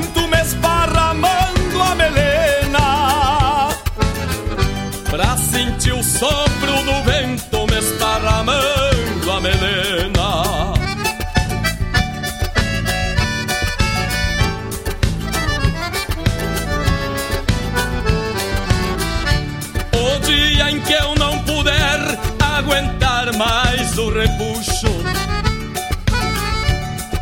o 24.01 24.09
repuxo. 24.09 24.87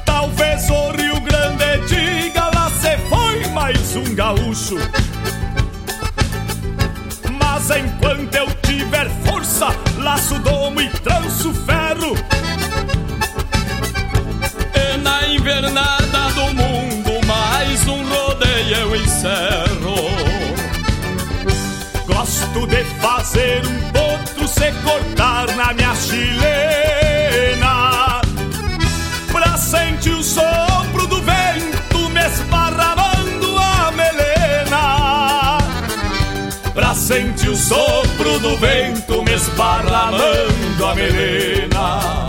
Talvez 0.06 0.70
o 0.70 0.92
Rio 0.92 1.20
Grande 1.22 1.88
diga: 1.88 2.50
lá 2.56 2.70
se 2.70 2.98
foi 3.10 3.46
mais 3.52 3.96
um 3.96 4.16
gaúcho. 4.16 4.78
Mas 7.38 7.70
enquanto 7.72 8.36
eu 8.36 8.48
tiver 8.64 9.10
força, 9.26 9.68
laço, 9.98 10.40
domo 10.40 10.80
e 10.82 10.90
tranço 10.90 11.54
ferro. 11.66 12.16
E 14.74 14.98
na 14.98 15.28
invernada 15.28 16.30
do 16.34 16.54
mundo, 16.54 17.26
mais 17.28 17.86
um 17.88 18.04
rodeio 18.08 18.76
eu 18.76 18.96
encerro. 18.96 20.00
Gosto 22.06 22.68
de 22.68 22.84
fazer 23.02 23.66
um 23.66 23.92
ponto 23.92 24.39
se 24.60 24.72
cortar 24.84 25.48
na 25.56 25.74
minha 25.74 25.96
chilena. 25.96 27.76
Pra 29.32 29.58
sentir 29.58 30.12
o 30.12 30.22
sopro 30.22 31.08
do 31.08 31.22
vento 31.22 32.10
me 32.10 32.20
esparramando 32.28 33.58
a 33.58 33.92
melena. 33.92 35.60
Pra 36.74 36.94
sentir 36.94 37.50
o 37.50 37.56
sopro 37.56 38.38
do 38.40 38.58
vento 38.58 39.24
me 39.24 39.34
esparramando 39.34 40.86
a 40.86 40.96
melena. 40.96 42.29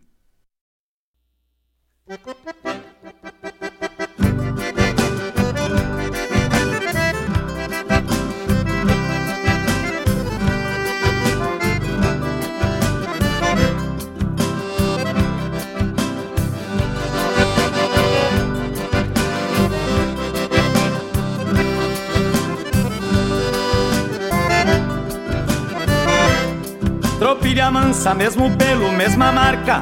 Mesmo 27.91 28.49
pelo, 28.55 28.89
mesma 28.93 29.33
marca. 29.33 29.81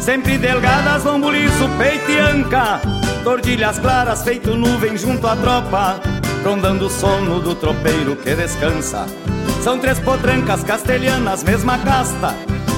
Sempre 0.00 0.36
delgadas, 0.36 1.04
lombo 1.04 1.30
liso, 1.30 1.68
peito 1.78 2.10
e 2.10 2.18
anca. 2.18 2.80
Tordilhas 3.22 3.78
claras, 3.78 4.24
feito 4.24 4.56
nuvem 4.56 4.96
junto 4.96 5.24
à 5.24 5.36
tropa. 5.36 6.00
Rondando 6.44 6.86
o 6.86 6.90
sono 6.90 7.38
do 7.38 7.54
tropeiro 7.54 8.16
que 8.16 8.34
descansa. 8.34 9.06
São 9.62 9.78
três 9.78 10.00
potrancas 10.00 10.64
castelhanas, 10.64 11.44
mesma 11.44 11.78
casta. 11.78 12.34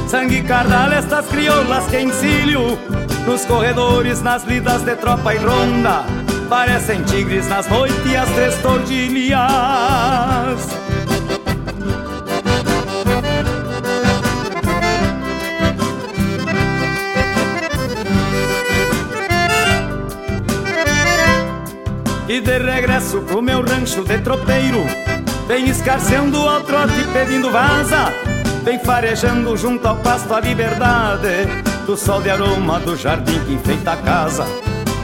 Sangue 0.08 0.42
cardal, 0.42 0.92
estas 0.92 1.26
crioulas 1.26 1.86
que 1.86 1.98
encilho 1.98 2.78
Nos 3.26 3.46
corredores, 3.46 4.20
nas 4.20 4.44
lidas 4.44 4.82
de 4.82 4.94
tropa 4.96 5.34
e 5.34 5.38
ronda. 5.38 6.04
Parecem 6.50 7.02
tigres 7.02 7.48
nas 7.48 7.66
noites 7.66 8.14
as 8.14 8.28
três 8.28 8.54
tordilhas 8.58 9.46
E 22.28 22.40
de 22.40 22.58
regresso 22.58 23.20
pro 23.20 23.40
meu 23.40 23.62
rancho 23.62 24.02
de 24.02 24.18
tropeiro 24.18 24.84
Vem 25.46 25.68
escarceando 25.68 26.36
ao 26.38 26.60
trote 26.62 27.04
pedindo 27.12 27.52
vaza 27.52 28.12
Vem 28.64 28.80
farejando 28.80 29.56
junto 29.56 29.86
ao 29.86 29.96
pasto 29.98 30.34
a 30.34 30.40
liberdade 30.40 31.46
Do 31.86 31.96
sol 31.96 32.20
de 32.20 32.30
aroma 32.30 32.80
do 32.80 32.96
jardim 32.96 33.38
que 33.44 33.54
enfeita 33.54 33.92
a 33.92 33.96
casa. 33.98 34.44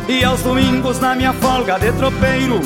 E 0.08 0.24
aos 0.24 0.42
domingos 0.42 0.98
na 0.98 1.14
minha 1.14 1.32
folga 1.32 1.78
de 1.78 1.92
tropeiro 1.92 2.60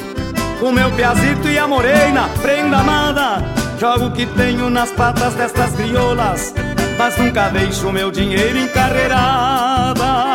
O 0.62 0.72
meu 0.72 0.90
piazito 0.92 1.48
e 1.48 1.58
a 1.58 1.68
morena, 1.68 2.30
prenda 2.40 2.78
amada 2.78 3.42
Jogo 3.78 4.10
que 4.12 4.24
tenho 4.24 4.70
nas 4.70 4.90
patas 4.90 5.34
destas 5.34 5.74
crioulas 5.74 6.54
Mas 6.96 7.18
nunca 7.18 7.50
deixo 7.50 7.92
meu 7.92 8.10
dinheiro 8.10 8.56
encarreirada 8.56 10.25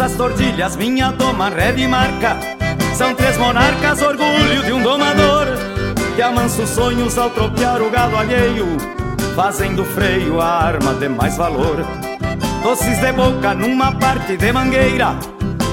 Estas 0.00 0.16
tordilhas, 0.16 0.76
minha 0.76 1.10
doma, 1.12 1.50
ré 1.50 1.72
de 1.72 1.86
marca. 1.86 2.38
São 2.94 3.14
três 3.14 3.36
monarcas, 3.36 4.00
orgulho 4.00 4.64
de 4.64 4.72
um 4.72 4.82
domador 4.82 5.46
Que 6.16 6.22
amansa 6.22 6.62
os 6.62 6.70
sonhos 6.70 7.18
ao 7.18 7.28
tropear 7.28 7.82
o 7.82 7.90
gado 7.90 8.16
alheio 8.16 8.78
Fazendo 9.36 9.84
freio 9.84 10.40
a 10.40 10.46
arma 10.46 10.94
de 10.94 11.06
mais 11.06 11.36
valor. 11.36 11.84
Doces 12.62 12.98
de 12.98 13.12
boca 13.12 13.52
numa 13.52 13.92
parte 13.92 14.38
de 14.38 14.50
mangueira 14.50 15.18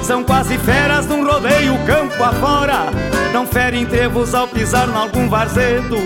São 0.02 0.22
quase 0.22 0.58
feras 0.58 1.06
num 1.06 1.24
rodeio 1.24 1.78
campo 1.86 2.22
afora. 2.22 2.90
Não 3.32 3.46
ferem 3.46 3.86
trevos 3.86 4.34
ao 4.34 4.46
pisar 4.46 4.90
em 4.90 4.94
algum 4.94 5.26
varzedo 5.26 5.96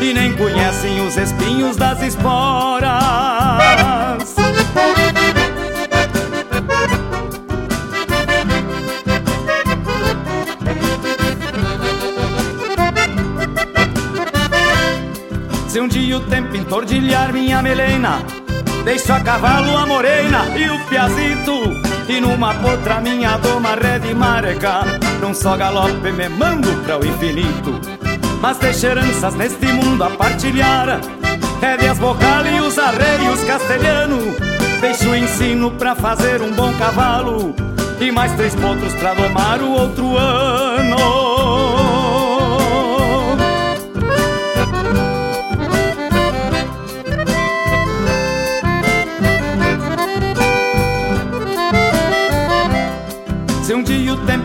E 0.00 0.14
nem 0.14 0.34
conhecem 0.34 1.06
os 1.06 1.18
espinhos 1.18 1.76
das 1.76 2.00
esporas 2.00 2.88
Se 15.78 15.82
um 15.82 15.86
dia 15.86 16.16
o 16.16 16.20
tempo 16.22 16.56
entordilhar 16.56 17.32
minha 17.32 17.62
melena. 17.62 18.18
Deixo 18.84 19.12
a 19.12 19.20
cavalo 19.20 19.76
a 19.76 19.86
morena 19.86 20.44
e 20.58 20.68
o 20.68 20.84
piazito. 20.86 21.52
E 22.08 22.20
numa 22.20 22.52
potra 22.54 23.00
minha 23.00 23.36
doma 23.36 23.76
ré 23.76 24.00
de 24.00 24.12
marca 24.12 24.80
Num 25.20 25.32
só 25.32 25.56
galope 25.56 26.10
me 26.10 26.28
mando 26.30 26.68
para 26.82 26.98
o 26.98 27.06
infinito. 27.06 27.80
Mas 28.40 28.58
deixo 28.58 28.86
heranças 28.86 29.36
neste 29.36 29.66
mundo 29.66 30.02
a 30.02 30.10
partilhar. 30.10 31.00
Rédeas 31.60 31.98
vocal 31.98 32.44
e 32.44 32.60
os 32.60 32.76
arreios 32.76 33.44
castelhano. 33.44 34.34
Deixo 34.80 35.08
o 35.08 35.14
ensino 35.14 35.70
pra 35.70 35.94
fazer 35.94 36.42
um 36.42 36.50
bom 36.54 36.72
cavalo. 36.72 37.54
E 38.00 38.10
mais 38.10 38.32
três 38.32 38.52
potros 38.56 38.94
pra 38.94 39.14
domar 39.14 39.62
o 39.62 39.70
outro 39.70 40.16
ano 40.16 41.97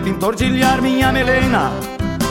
entordilhar 0.10 0.82
minha 0.82 1.12
melena. 1.12 1.72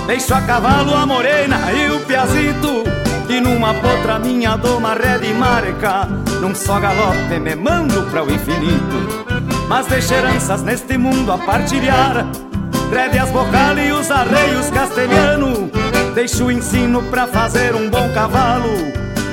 Deixo 0.07 0.35
a 0.35 0.41
cavalo 0.43 0.95
a 0.95 1.07
morena 1.07 1.73
e 1.73 1.91
o 1.91 2.01
piazito. 2.01 2.85
E 3.29 3.41
numa 3.41 3.73
potra 3.75 4.19
minha 4.19 4.57
doma 4.57 4.95
ré 4.95 5.19
de 5.19 5.33
marca. 5.33 6.07
Num 6.41 6.55
só 6.55 6.81
galope 6.81 7.39
me 7.41 7.55
mando 7.55 8.03
para 8.11 8.25
o 8.25 8.31
infinito. 8.31 9.25
Mas 9.69 9.87
deixo 9.87 10.13
heranças 10.13 10.63
neste 10.63 10.99
mundo 10.99 11.33
a 11.33 11.39
partilhar. 11.39 12.27
Rédeas 12.93 13.31
vocal 13.31 13.79
e 13.79 13.93
os 13.93 14.11
arreios 14.11 14.69
castelhano. 14.71 15.71
Deixo 16.15 16.47
o 16.47 16.53
ensino 16.53 17.03
pra 17.05 17.27
fazer 17.27 17.75
um 17.75 17.89
bom 17.89 18.13
cavalo. 18.13 18.71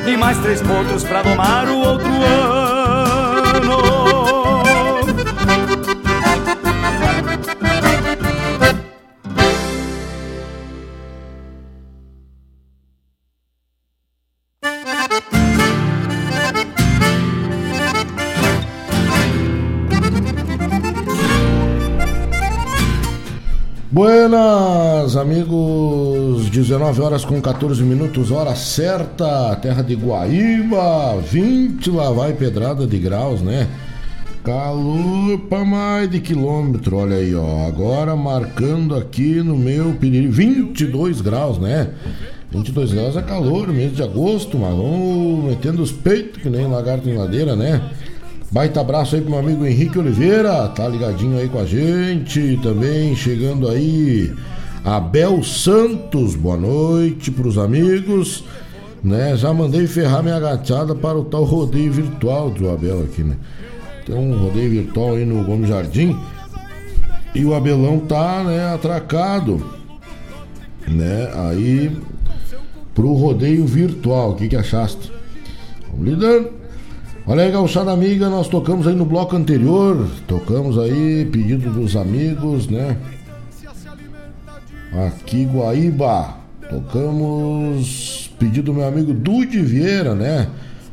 E 0.07 0.15
mais 0.15 0.37
três 0.39 0.61
potros 0.61 1.03
pra 1.03 1.21
domar 1.21 1.67
o 1.67 1.79
outro 1.79 2.09
ano 2.09 2.58
Buenas, 23.91 25.15
amigos. 25.15 26.47
19 26.51 27.01
horas 27.01 27.25
com 27.25 27.41
14 27.41 27.81
minutos, 27.81 28.29
hora 28.29 28.53
certa. 28.53 29.55
Terra 29.55 29.81
de 29.81 29.95
Guaíba, 29.95 31.19
20 31.19 31.89
lá 31.89 32.11
vai 32.11 32.33
pedrada 32.33 32.85
de 32.85 32.99
graus, 32.99 33.41
né? 33.41 33.67
Calor 34.43 35.39
para 35.49 35.65
mais 35.65 36.07
de 36.07 36.19
quilômetro, 36.19 36.97
olha 36.97 37.15
aí, 37.15 37.33
ó. 37.33 37.65
Agora 37.65 38.15
marcando 38.15 38.95
aqui 38.95 39.41
no 39.41 39.57
meu 39.57 39.93
Piriri, 39.93 40.27
22 40.27 41.21
graus, 41.21 41.57
né? 41.57 41.89
22 42.51 42.93
graus 42.93 43.17
é 43.17 43.23
calor, 43.23 43.69
mês 43.69 43.95
de 43.95 44.03
agosto, 44.03 44.55
mas 44.55 44.75
metendo 45.45 45.81
os 45.81 45.91
peitos, 45.91 46.43
que 46.43 46.49
nem 46.49 46.67
lagarto 46.67 47.09
em 47.09 47.17
ladeira, 47.17 47.55
né? 47.55 47.81
Baita 48.51 48.81
abraço 48.81 49.15
aí 49.15 49.21
pro 49.21 49.29
meu 49.29 49.39
amigo 49.39 49.63
Henrique 49.63 49.99
Oliveira, 49.99 50.67
tá 50.69 50.87
ligadinho 50.87 51.37
aí 51.37 51.47
com 51.47 51.59
a 51.59 51.65
gente. 51.65 52.59
Também 52.63 53.15
chegando 53.15 53.69
aí, 53.69 54.33
Abel 54.83 55.43
Santos, 55.43 56.33
boa 56.33 56.57
noite 56.57 57.29
pros 57.29 57.59
amigos. 57.59 58.43
Né? 59.03 59.37
Já 59.37 59.53
mandei 59.53 59.85
ferrar 59.85 60.23
minha 60.23 60.39
gachada 60.39 60.95
para 60.95 61.19
o 61.19 61.25
tal 61.25 61.43
rodeio 61.43 61.91
virtual 61.91 62.49
do 62.49 62.71
Abel 62.71 63.03
aqui, 63.03 63.23
né? 63.23 63.37
Tem 64.03 64.15
um 64.15 64.35
rodeio 64.35 64.71
virtual 64.71 65.13
aí 65.13 65.25
no 65.25 65.43
Gomes 65.43 65.69
Jardim. 65.69 66.17
E 67.35 67.45
o 67.45 67.53
Abelão 67.53 67.99
tá, 67.99 68.43
né, 68.43 68.73
atracado, 68.73 69.63
né? 70.87 71.29
Aí 71.35 71.95
pro 72.95 73.13
rodeio 73.13 73.67
virtual. 73.67 74.31
O 74.31 74.35
que 74.35 74.47
que 74.47 74.55
achaste? 74.55 75.11
Vamos 75.91 76.07
lidando. 76.07 76.58
Olha 77.29 77.43
aí, 77.43 77.51
gauchada 77.51 77.91
amiga, 77.91 78.27
nós 78.27 78.47
tocamos 78.47 78.87
aí 78.87 78.95
no 78.95 79.05
bloco 79.05 79.35
anterior, 79.35 80.09
tocamos 80.25 80.79
aí, 80.79 81.29
pedido 81.31 81.69
dos 81.69 81.95
amigos, 81.95 82.67
né? 82.67 82.97
Aqui, 85.05 85.45
Guaíba, 85.45 86.37
tocamos 86.67 88.31
pedido 88.39 88.71
do 88.71 88.73
meu 88.73 88.87
amigo 88.87 89.13
Dude 89.13 89.61
Vieira, 89.61 90.15
né? 90.15 90.47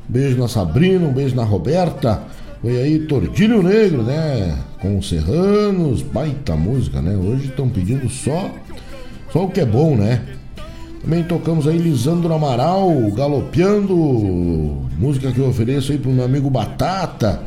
beijo 0.07 0.37
na 0.37 0.47
Sabrina, 0.47 1.07
um 1.07 1.13
beijo 1.15 1.35
na 1.35 1.43
Roberta. 1.43 2.23
Foi 2.61 2.83
aí 2.83 2.99
Tordilho 3.07 3.63
Negro, 3.63 4.03
né? 4.03 4.59
Com 4.79 4.99
os 4.99 5.09
Serranos, 5.09 6.03
baita 6.03 6.55
música, 6.55 7.01
né? 7.01 7.17
Hoje 7.17 7.47
estão 7.47 7.67
pedindo 7.67 8.11
só, 8.11 8.51
só 9.33 9.47
o 9.47 9.49
que 9.49 9.63
é 9.63 9.65
bom, 9.65 9.97
né? 9.97 10.21
Também 11.07 11.23
tocamos 11.23 11.69
aí 11.69 11.79
Lisandro 11.79 12.35
Amaral, 12.35 12.91
Galopeando, 13.13 13.95
música 14.99 15.31
que 15.31 15.39
eu 15.39 15.49
ofereço 15.49 15.93
aí 15.93 15.99
pro 15.99 16.11
meu 16.11 16.25
amigo 16.25 16.51
Batata, 16.51 17.43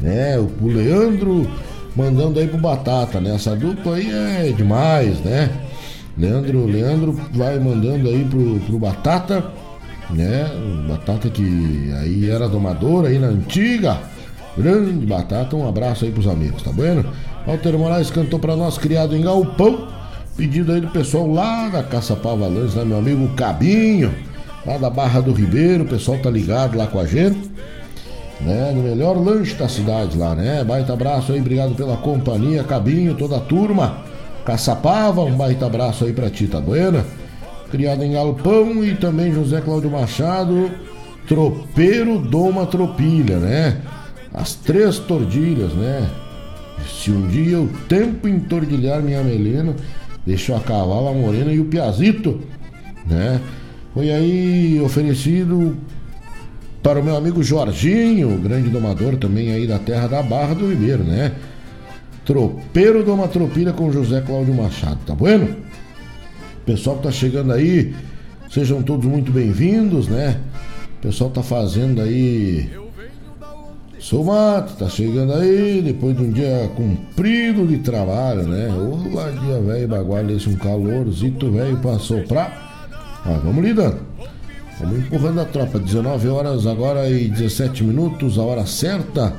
né? 0.00 0.38
O 0.38 0.68
Leandro 0.68 1.50
mandando 1.96 2.38
aí 2.38 2.46
pro 2.46 2.58
Batata, 2.58 3.20
né? 3.20 3.34
Essa 3.34 3.56
dupla 3.56 3.96
aí 3.96 4.08
é 4.08 4.52
demais, 4.56 5.18
né? 5.18 5.50
Leandro, 6.16 6.64
Leandro 6.64 7.20
vai 7.34 7.58
mandando 7.58 8.08
aí 8.08 8.24
pro, 8.24 8.60
pro 8.60 8.78
Batata, 8.78 9.46
né? 10.08 10.48
Batata 10.88 11.28
que 11.28 11.92
aí 11.98 12.30
era 12.30 12.48
domador 12.48 13.06
aí 13.06 13.18
na 13.18 13.26
antiga. 13.26 13.98
Grande 14.56 15.04
Batata, 15.04 15.56
um 15.56 15.68
abraço 15.68 16.04
aí 16.04 16.12
pros 16.12 16.28
amigos, 16.28 16.62
tá 16.62 16.70
vendo? 16.70 17.04
Walter 17.48 17.76
Moraes 17.76 18.12
cantou 18.12 18.38
pra 18.38 18.54
nós, 18.54 18.78
criado 18.78 19.16
em 19.16 19.22
Galpão. 19.22 19.88
Pedido 20.36 20.72
aí 20.72 20.80
do 20.80 20.88
pessoal 20.88 21.30
lá 21.30 21.68
da 21.68 21.82
Caçapava 21.82 22.46
Lanches, 22.46 22.74
né? 22.74 22.84
Meu 22.84 22.98
amigo 22.98 23.28
Cabinho, 23.34 24.12
lá 24.66 24.78
da 24.78 24.88
Barra 24.88 25.20
do 25.20 25.32
Ribeiro, 25.32 25.84
o 25.84 25.88
pessoal 25.88 26.18
tá 26.18 26.30
ligado 26.30 26.76
lá 26.76 26.86
com 26.86 26.98
a 26.98 27.06
gente. 27.06 27.50
Né, 28.40 28.72
no 28.74 28.82
melhor 28.82 29.16
lanche 29.16 29.54
da 29.54 29.68
cidade 29.68 30.18
lá, 30.18 30.34
né? 30.34 30.64
Baita 30.64 30.94
abraço 30.94 31.32
aí, 31.32 31.38
obrigado 31.38 31.76
pela 31.76 31.96
companhia, 31.96 32.64
Cabinho, 32.64 33.14
toda 33.14 33.36
a 33.36 33.40
turma. 33.40 33.98
Caçapava, 34.44 35.20
um 35.20 35.36
baita 35.36 35.66
abraço 35.66 36.04
aí 36.04 36.12
pra 36.12 36.28
ti, 36.28 36.48
tá 36.48 36.60
buena? 36.60 37.04
Criado 37.70 38.02
em 38.02 38.12
Galpão 38.12 38.84
e 38.84 38.96
também 38.96 39.32
José 39.32 39.60
Cláudio 39.60 39.92
Machado, 39.92 40.72
tropeiro 41.28 42.18
Doma 42.18 42.66
Tropilha, 42.66 43.38
né? 43.38 43.80
As 44.34 44.54
três 44.54 44.98
tordilhas, 44.98 45.72
né? 45.74 46.10
Se 46.88 47.12
um 47.12 47.28
dia 47.28 47.60
o 47.60 47.68
tempo 47.88 48.26
entordilhar 48.26 49.00
minha 49.00 49.22
melena, 49.22 49.76
deixou 50.26 50.56
a 50.56 50.60
cavala 50.60 51.12
morena 51.12 51.52
e 51.52 51.60
o 51.60 51.64
piazito, 51.64 52.40
né? 53.06 53.40
Foi 53.94 54.10
aí 54.10 54.80
oferecido 54.80 55.76
para 56.82 57.00
o 57.00 57.04
meu 57.04 57.16
amigo 57.16 57.42
Jorginho, 57.42 58.38
grande 58.38 58.68
domador 58.68 59.16
também 59.16 59.52
aí 59.52 59.66
da 59.66 59.78
terra 59.78 60.08
da 60.08 60.22
Barra 60.22 60.54
do 60.54 60.68
Ribeiro, 60.68 61.04
né? 61.04 61.32
Tropeiro 62.24 63.04
de 63.04 63.10
uma 63.10 63.28
com 63.72 63.92
José 63.92 64.20
Cláudio 64.20 64.54
Machado, 64.54 64.98
tá 65.06 65.14
bueno? 65.14 65.56
Pessoal 66.64 66.96
que 66.96 67.02
tá 67.02 67.10
chegando 67.10 67.52
aí, 67.52 67.94
sejam 68.50 68.82
todos 68.82 69.06
muito 69.06 69.32
bem-vindos, 69.32 70.08
né? 70.08 70.40
O 70.98 71.02
pessoal 71.02 71.30
tá 71.30 71.42
fazendo 71.42 72.00
aí 72.00 72.70
Sou 74.02 74.24
Mato, 74.24 74.74
tá 74.74 74.88
chegando 74.88 75.32
aí, 75.32 75.80
depois 75.80 76.16
de 76.16 76.24
um 76.24 76.32
dia 76.32 76.68
comprido 76.74 77.64
de 77.64 77.78
trabalho, 77.78 78.42
né? 78.42 78.66
Olá, 78.68 79.30
dia 79.30 79.60
velho, 79.60 79.86
bagual, 79.86 80.28
esse 80.28 80.48
um 80.48 80.56
calorzito 80.56 81.52
velho 81.52 81.76
pra 81.76 82.00
soprar. 82.00 83.22
Mas 83.24 83.40
vamos 83.44 83.64
lidando. 83.64 83.98
Vamos 84.80 84.98
empurrando 84.98 85.40
a 85.40 85.44
tropa. 85.44 85.78
19 85.78 86.28
horas 86.28 86.66
agora 86.66 87.08
e 87.08 87.28
17 87.28 87.84
minutos, 87.84 88.40
a 88.40 88.42
hora 88.42 88.66
certa. 88.66 89.34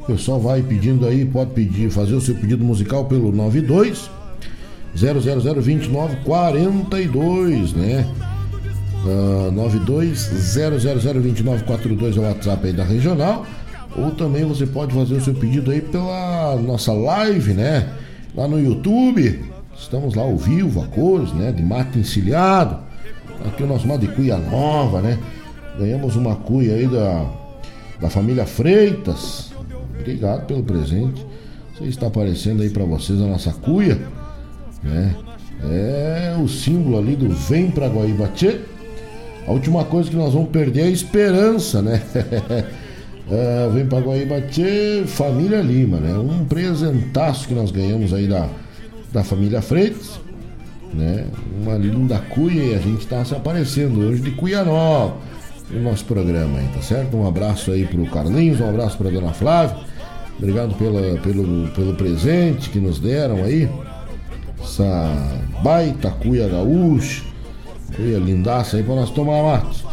O 0.00 0.04
pessoal 0.04 0.38
vai 0.38 0.60
pedindo 0.60 1.06
aí, 1.06 1.24
pode 1.24 1.52
pedir, 1.52 1.88
fazer 1.90 2.14
o 2.14 2.20
seu 2.20 2.34
pedido 2.34 2.62
musical 2.62 3.06
pelo 3.06 3.32
92 3.32 4.10
00029 4.94 6.16
42, 6.16 7.72
né? 7.72 8.06
Uh, 9.06 9.50
92 9.50 10.30
0002942 10.56 12.16
é 12.16 12.20
o 12.20 12.22
WhatsApp 12.22 12.66
aí 12.66 12.72
da 12.74 12.84
regional. 12.84 13.46
Ou 13.96 14.10
também 14.10 14.44
você 14.44 14.66
pode 14.66 14.94
fazer 14.94 15.14
o 15.14 15.20
seu 15.20 15.34
pedido 15.34 15.70
aí 15.70 15.80
pela 15.80 16.56
nossa 16.56 16.92
live, 16.92 17.54
né? 17.54 17.88
Lá 18.34 18.48
no 18.48 18.60
YouTube. 18.60 19.44
Estamos 19.76 20.14
lá 20.14 20.22
ao 20.22 20.36
vivo, 20.36 20.82
a 20.82 20.86
cores, 20.86 21.32
né? 21.32 21.52
De 21.52 21.62
mata 21.62 21.98
encilhado. 21.98 22.78
Aqui 23.46 23.62
o 23.62 23.66
nosso 23.66 23.86
modo 23.86 24.06
de 24.06 24.12
cuia 24.12 24.36
nova, 24.36 25.00
né? 25.00 25.18
Ganhamos 25.78 26.16
uma 26.16 26.34
cuia 26.36 26.74
aí 26.74 26.86
da, 26.86 27.26
da 28.00 28.10
família 28.10 28.46
Freitas. 28.46 29.52
Obrigado 29.98 30.46
pelo 30.46 30.62
presente. 30.62 31.24
Você 31.74 31.84
está 31.84 32.06
aparecendo 32.06 32.62
aí 32.62 32.70
para 32.70 32.84
vocês 32.84 33.20
a 33.20 33.26
nossa 33.26 33.52
cuia, 33.52 34.00
né? 34.82 35.14
É 35.70 36.36
o 36.38 36.48
símbolo 36.48 36.98
ali 36.98 37.16
do 37.16 37.28
Vem 37.30 37.70
pra 37.70 37.88
Guaíba 37.88 38.30
A 39.46 39.50
última 39.50 39.84
coisa 39.84 40.10
que 40.10 40.16
nós 40.16 40.34
vamos 40.34 40.50
perder 40.50 40.82
é 40.82 40.84
a 40.84 40.90
esperança, 40.90 41.80
né? 41.80 42.02
É, 43.30 43.70
vem 43.72 43.86
para 43.86 44.00
Guaíba 44.00 44.40
Tchê, 44.42 45.04
Família 45.06 45.60
Lima, 45.62 45.96
né? 45.96 46.14
Um 46.18 46.44
presentaço 46.44 47.48
que 47.48 47.54
nós 47.54 47.70
ganhamos 47.70 48.12
aí 48.12 48.26
da, 48.26 48.48
da 49.12 49.24
família 49.24 49.62
Freitas, 49.62 50.20
né? 50.92 51.26
Uma 51.62 51.76
linda 51.76 52.18
cuia 52.18 52.62
e 52.62 52.74
a 52.74 52.78
gente 52.78 53.00
está 53.00 53.24
se 53.24 53.34
aparecendo 53.34 54.00
hoje 54.00 54.20
de 54.20 54.30
Cuia 54.32 54.62
Nova 54.62 55.14
no 55.70 55.82
nosso 55.82 56.04
programa 56.04 56.58
aí, 56.58 56.68
tá 56.74 56.82
certo? 56.82 57.16
Um 57.16 57.26
abraço 57.26 57.70
aí 57.70 57.86
pro 57.86 58.04
Carlinhos, 58.06 58.60
um 58.60 58.68
abraço 58.68 58.98
pra 58.98 59.10
Dona 59.10 59.32
Flávia. 59.32 59.76
Obrigado 60.36 60.74
pela, 60.74 61.18
pelo, 61.20 61.68
pelo 61.68 61.94
presente 61.94 62.68
que 62.68 62.78
nos 62.78 62.98
deram 62.98 63.36
aí. 63.36 63.68
Essa 64.62 65.40
baita 65.62 66.10
cuia 66.10 66.48
gaúcha. 66.48 67.22
Cuia 67.96 68.18
lindaça 68.18 68.76
aí 68.76 68.82
pra 68.82 68.94
nós 68.94 69.10
tomar 69.10 69.42
mate. 69.42 69.84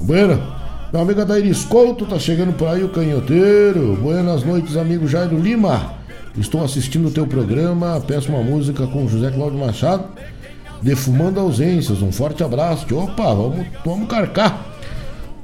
Bueno? 0.00 0.57
Meu 0.90 1.02
amigo 1.02 1.20
Adair 1.20 1.54
Couto, 1.68 2.06
tá 2.06 2.18
chegando 2.18 2.54
por 2.54 2.66
aí 2.66 2.82
o 2.82 2.88
canhoteiro. 2.88 3.94
Buenas 4.00 4.42
noites, 4.42 4.74
amigo 4.74 5.06
Jairo 5.06 5.38
Lima. 5.38 5.92
Estou 6.34 6.64
assistindo 6.64 7.08
o 7.08 7.10
teu 7.10 7.26
programa. 7.26 8.02
Peço 8.06 8.30
uma 8.30 8.42
música 8.42 8.86
com 8.86 9.06
José 9.06 9.30
Cláudio 9.30 9.58
Machado. 9.58 10.04
Defumando 10.80 11.40
ausências. 11.40 12.00
Um 12.00 12.10
forte 12.10 12.42
abraço. 12.42 12.86
Opa, 12.96 13.34
vamos, 13.34 13.66
vamos 13.84 14.08
carcar. 14.08 14.66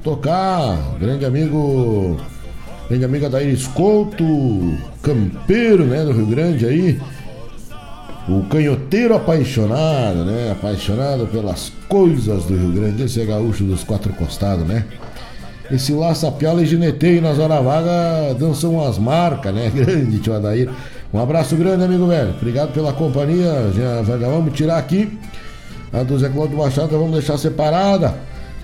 Tocar. 0.03 0.97
Grande 0.99 1.25
amigo. 1.25 2.17
Grande 2.89 3.05
amiga 3.05 3.27
Adair 3.27 3.55
Couto. 3.75 4.25
Campeiro, 5.03 5.85
né, 5.85 6.03
do 6.03 6.11
Rio 6.11 6.25
Grande 6.25 6.65
aí. 6.65 6.99
O 8.27 8.41
canhoteiro 8.45 9.15
apaixonado, 9.15 10.25
né? 10.25 10.53
Apaixonado 10.53 11.27
pelas 11.27 11.71
coisas 11.87 12.45
do 12.45 12.57
Rio 12.57 12.71
Grande. 12.71 13.03
Esse 13.03 13.21
é 13.21 13.25
gaúcho 13.25 13.63
dos 13.63 13.83
quatro 13.83 14.11
costados, 14.13 14.65
né? 14.65 14.85
Esse 15.71 15.93
lá, 15.93 16.13
Sapiola 16.13 16.61
e 16.61 16.65
Gineteio 16.65 17.21
na 17.21 17.33
Zona 17.33 17.59
Vaga 17.59 18.35
dançam 18.37 18.75
umas 18.75 18.99
marcas, 18.99 19.53
né? 19.53 19.71
Grande, 19.73 20.19
tio 20.19 20.33
Adair. 20.33 20.69
Um 21.13 21.19
abraço 21.19 21.55
grande, 21.55 21.83
amigo 21.83 22.07
velho. 22.07 22.31
Obrigado 22.31 22.73
pela 22.73 22.91
companhia. 22.91 23.71
Já, 23.73 24.03
já 24.03 24.27
vamos 24.27 24.53
tirar 24.53 24.77
aqui. 24.77 25.17
A 25.93 26.03
do 26.03 26.19
Zé 26.19 26.27
Cláudio 26.29 26.57
Machado 26.57 26.89
vamos 26.89 27.13
deixar 27.13 27.37
separada. 27.37 28.13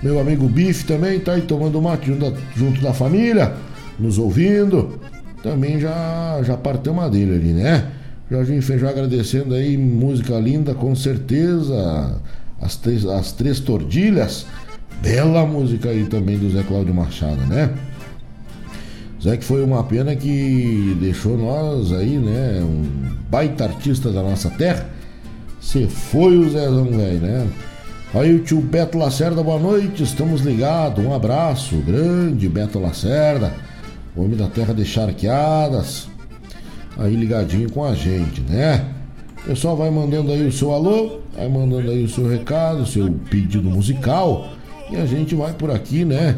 Meu 0.04 0.20
amigo 0.20 0.48
Bife 0.48 0.86
também 0.86 1.20
tá 1.20 1.34
aí 1.34 1.42
tomando 1.42 1.82
mate 1.82 2.08
junto, 2.08 2.34
junto 2.56 2.82
da 2.82 2.94
família, 2.94 3.54
nos 3.98 4.18
ouvindo. 4.18 5.00
Também 5.42 5.80
já, 5.80 6.42
já 6.44 6.58
parteu 6.58 6.92
uma 6.92 7.10
dele 7.10 7.36
ali, 7.36 7.54
né? 7.54 7.88
Jorginho 8.30 8.62
Feijó 8.62 8.88
agradecendo 8.88 9.56
aí, 9.56 9.78
música 9.78 10.38
linda, 10.40 10.74
com 10.74 10.96
certeza. 10.96 12.20
As 12.62 12.76
três, 12.76 13.06
as 13.06 13.32
três 13.32 13.60
tordilhas 13.60 14.46
Bela 15.02 15.46
música 15.46 15.90
aí 15.90 16.06
também 16.06 16.38
do 16.38 16.50
Zé 16.52 16.62
Cláudio 16.62 16.94
Machado, 16.94 17.42
né? 17.48 17.74
Zé 19.22 19.36
que 19.36 19.44
foi 19.44 19.64
uma 19.64 19.84
pena 19.84 20.16
que 20.16 20.96
deixou 21.00 21.38
nós 21.38 21.92
aí, 21.92 22.18
né? 22.18 22.62
Um 22.64 22.84
baita 23.30 23.64
artista 23.64 24.12
da 24.12 24.22
nossa 24.22 24.50
terra. 24.52 24.88
Você 25.60 25.88
foi 25.88 26.38
o 26.38 26.50
Zezão, 26.50 26.86
velho, 26.86 27.20
né? 27.20 27.48
Aí 28.14 28.36
o 28.36 28.44
tio 28.44 28.62
Beto 28.62 28.98
Lacerda, 28.98 29.42
boa 29.42 29.58
noite, 29.58 30.04
estamos 30.04 30.42
ligados. 30.42 31.04
Um 31.04 31.14
abraço 31.14 31.78
grande, 31.78 32.48
Beto 32.48 32.78
Lacerda, 32.78 33.54
homem 34.16 34.38
da 34.38 34.48
terra 34.48 34.74
de 34.74 34.86
charqueadas. 34.86 36.10
Aí 36.98 37.16
ligadinho 37.16 37.72
com 37.72 37.84
a 37.86 37.96
gente, 37.96 38.42
né? 38.42 38.86
O 39.44 39.50
pessoal 39.50 39.76
vai 39.76 39.90
mandando 39.90 40.32
aí 40.32 40.46
o 40.46 40.52
seu 40.52 40.72
alô, 40.72 41.22
vai 41.36 41.48
mandando 41.48 41.90
aí 41.90 42.04
o 42.04 42.10
seu 42.10 42.30
recado, 42.30 42.82
o 42.82 42.86
seu 42.86 43.12
pedido 43.30 43.70
musical. 43.70 44.50
E 44.92 44.98
a 44.98 45.06
gente 45.06 45.34
vai 45.36 45.54
por 45.54 45.72
aqui, 45.72 46.04
né? 46.04 46.36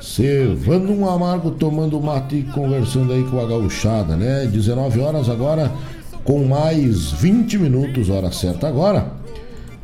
Servando 0.00 0.92
um 0.92 1.08
amargo, 1.08 1.50
tomando 1.52 2.00
mate 2.00 2.36
e 2.36 2.42
conversando 2.42 3.12
aí 3.12 3.24
com 3.24 3.40
a 3.40 3.46
gauchada, 3.46 4.16
né? 4.16 4.46
19 4.46 5.00
horas 5.00 5.30
agora, 5.30 5.72
com 6.22 6.44
mais 6.44 7.12
20 7.12 7.58
minutos, 7.58 8.10
hora 8.10 8.30
certa 8.30 8.68
agora. 8.68 9.12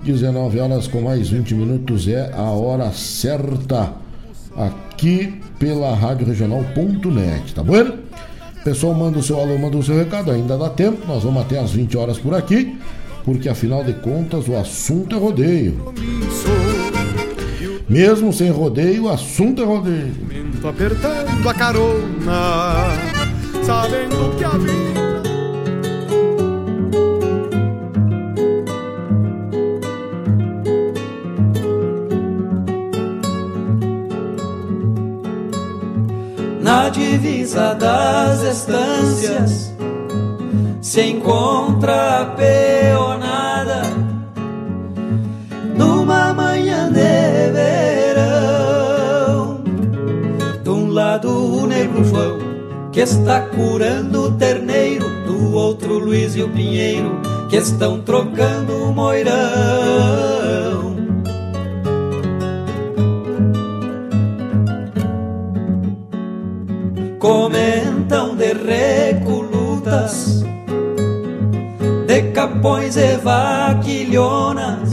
19 0.02 0.58
horas 0.58 0.86
com 0.88 1.00
mais 1.00 1.30
20 1.30 1.54
minutos 1.54 2.08
é 2.08 2.32
a 2.34 2.50
hora 2.50 2.90
certa 2.92 3.92
aqui 4.56 5.40
pela 5.58 5.94
Rádio 5.94 6.26
Regional.net, 6.26 7.54
tá 7.54 7.62
bom? 7.62 7.98
Pessoal, 8.64 8.94
manda 8.94 9.18
o 9.18 9.22
seu 9.22 9.40
alô, 9.40 9.56
manda 9.58 9.76
o 9.76 9.82
seu 9.82 9.96
recado, 9.96 10.30
ainda 10.30 10.58
dá 10.58 10.68
tempo, 10.68 11.06
nós 11.06 11.22
vamos 11.22 11.42
até 11.42 11.58
as 11.58 11.70
20 11.70 11.96
horas 11.96 12.18
por 12.18 12.34
aqui, 12.34 12.78
porque 13.24 13.48
afinal 13.48 13.82
de 13.82 13.92
contas 13.94 14.48
o 14.48 14.56
assunto 14.56 15.16
é 15.16 15.18
rodeio. 15.18 15.92
Mesmo 17.88 18.32
sem 18.32 18.50
rodeio, 18.50 19.04
o 19.04 19.08
assunto 19.08 19.62
é 19.62 19.64
rodeio. 19.64 20.14
Apertando 20.68 21.48
a 21.48 21.54
carona, 21.54 22.94
sabendo 23.64 24.36
que 24.38 24.44
a 24.44 24.50
vida 24.50 25.02
na 36.62 36.88
divisa 36.88 37.74
das 37.74 38.42
estâncias 38.42 39.74
se 40.80 41.02
encontra 41.02 42.20
a 42.20 42.24
peonada 42.26 43.01
que 52.92 53.00
está 53.00 53.40
curando 53.40 54.26
o 54.26 54.32
terneiro, 54.32 55.08
do 55.24 55.54
outro 55.54 55.98
Luiz 55.98 56.36
e 56.36 56.42
o 56.42 56.50
Pinheiro 56.50 57.22
que 57.48 57.56
estão 57.56 58.02
trocando 58.02 58.84
o 58.84 58.92
moirão. 58.92 60.12
comentam 67.22 68.34
de 68.34 68.52
recolutas, 68.52 70.42
de 72.04 72.22
capões 72.32 72.96
e 72.96 73.16
vaquilhonas, 73.18 74.90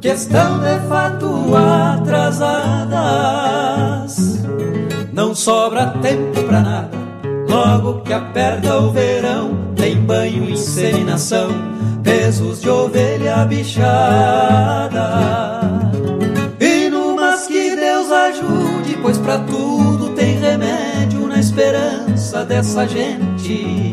que 0.00 0.08
estão 0.08 0.58
de 0.58 0.80
fato 0.88 1.54
atrasadas. 1.54 3.99
Não 5.20 5.34
sobra 5.34 5.88
tempo 6.00 6.42
pra 6.44 6.60
nada, 6.62 6.96
logo 7.46 8.00
que 8.00 8.10
aperta 8.10 8.78
o 8.78 8.90
verão, 8.90 9.50
tem 9.76 9.94
banho, 9.96 10.48
e 10.48 10.52
inseminação, 10.52 11.50
pesos 12.02 12.62
de 12.62 12.70
ovelha 12.70 13.44
bichada. 13.44 13.90
E 16.58 16.88
no 16.88 17.14
mas 17.14 17.46
que 17.46 17.76
Deus 17.76 18.10
ajude, 18.10 18.96
pois 19.02 19.18
pra 19.18 19.40
tudo 19.40 20.08
tem 20.14 20.38
remédio 20.38 21.26
na 21.26 21.38
esperança 21.38 22.42
dessa 22.42 22.88
gente. 22.88 23.92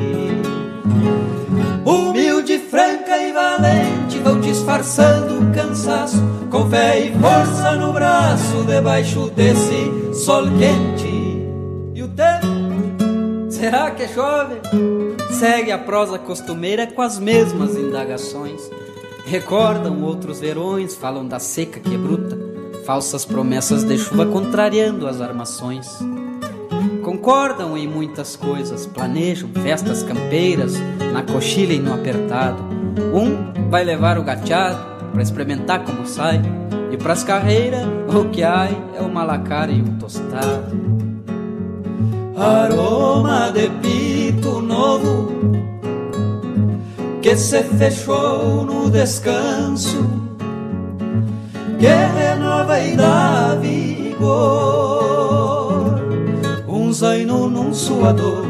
Humilde, 1.83 2.57
franca 2.57 3.17
e 3.17 3.33
valente, 3.33 4.17
vão 4.23 4.39
disfarçando 4.39 5.41
o 5.41 5.53
cansaço, 5.53 6.23
com 6.49 6.69
fé 6.69 7.01
e 7.01 7.11
força 7.19 7.73
no 7.73 7.91
braço, 7.91 8.63
debaixo 8.65 9.29
desse 9.35 9.91
sol 10.13 10.43
quente. 10.57 10.96
O? 13.67 13.69
Será 13.69 13.91
que 13.91 14.07
chove? 14.07 14.61
Segue 15.29 15.73
a 15.73 15.77
prosa 15.77 16.17
costumeira 16.17 16.87
com 16.87 17.01
as 17.01 17.19
mesmas 17.19 17.75
indagações. 17.75 18.61
Recordam 19.25 20.03
outros 20.03 20.39
verões, 20.39 20.95
falam 20.95 21.27
da 21.27 21.37
seca 21.37 21.77
que 21.81 21.93
é 21.93 21.97
bruta, 21.97 22.39
falsas 22.85 23.25
promessas 23.25 23.83
de 23.83 23.97
chuva 23.97 24.25
contrariando 24.25 25.05
as 25.05 25.19
armações. 25.19 25.99
Concordam 27.03 27.77
em 27.77 27.85
muitas 27.85 28.37
coisas, 28.37 28.85
planejam 28.85 29.49
festas 29.61 30.01
campeiras, 30.01 30.75
na 31.11 31.23
coxilha 31.23 31.73
e 31.73 31.79
no 31.79 31.93
apertado. 31.93 32.63
Um 33.13 33.69
vai 33.69 33.83
levar 33.83 34.17
o 34.17 34.23
gateado 34.23 35.11
para 35.11 35.21
experimentar 35.21 35.83
como 35.83 36.07
sai, 36.07 36.41
e 36.89 36.95
pras 36.95 37.21
carreiras 37.21 37.85
o 38.07 38.29
que 38.29 38.43
há 38.43 38.69
é 38.95 39.01
uma 39.01 39.25
lacara 39.25 39.73
e 39.73 39.81
um 39.81 39.97
tostado. 39.97 40.96
Aroma 42.37 43.51
de 43.51 43.67
pito 43.81 44.61
novo 44.61 45.31
que 47.19 47.35
se 47.35 47.63
fechou 47.63 48.63
no 48.63 48.91
descanso, 48.91 50.07
que 51.79 51.87
renova 51.87 52.79
e 52.79 52.95
dá 52.95 53.57
vigor. 53.59 54.77
Um 56.67 56.93
zaino 56.93 57.49
num 57.49 57.73
suador 57.73 58.45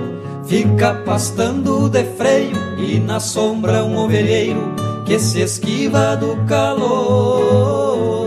Fica 0.46 0.94
pastando 1.06 1.90
de 1.90 2.04
freio 2.04 2.56
E 2.78 3.00
na 3.00 3.20
sombra 3.20 3.84
um 3.84 3.98
ovelheiro 3.98 4.76
Que 5.06 5.20
se 5.20 5.42
esquiva 5.42 6.16
do 6.16 6.38
calor 6.46 8.27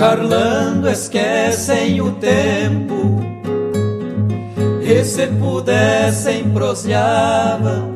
Charlando 0.00 0.88
esquecem 0.88 2.00
o 2.00 2.12
tempo 2.12 3.20
E 4.80 5.04
se 5.04 5.26
pudessem 5.26 6.48
proseavam 6.52 7.94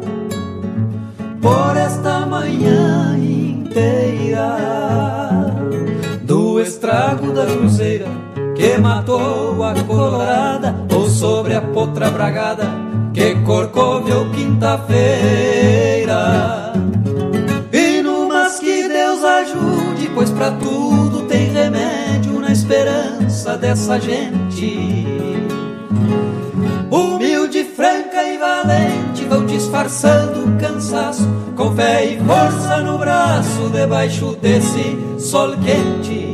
Por 1.41 1.75
esta 1.79 2.27
manhã 2.27 3.17
inteira 3.19 4.59
do 6.25 6.61
estrago 6.61 7.33
da 7.33 7.47
cruzeira 7.47 8.09
que 8.55 8.77
matou 8.77 9.65
a 9.65 9.73
colorada 9.85 10.75
ou 10.95 11.09
sobre 11.09 11.55
a 11.55 11.63
potra 11.63 12.11
bragada 12.11 12.67
que 13.15 13.35
corcoveu 13.37 14.31
quinta-feira. 14.31 14.75
E 17.73 18.03
no 18.03 18.29
mas 18.29 18.59
que 18.59 18.89
Deus 18.89 19.25
ajude, 19.25 20.11
pois 20.15 20.31
para 20.31 20.51
tudo 20.53 20.74
dessa 23.65 23.99
gente. 23.99 25.07
Humilde, 26.91 27.65
franca 27.65 28.23
e 28.23 28.37
valente 28.37 29.25
vão 29.25 29.47
disfarçando 29.47 30.45
o 30.45 30.59
cansaço 30.59 31.27
com 31.57 31.75
fé 31.75 32.05
e 32.05 32.19
força 32.19 32.83
no 32.83 32.99
braço 32.99 33.71
debaixo 33.71 34.37
desse 34.37 34.99
sol 35.19 35.57
quente. 35.57 36.34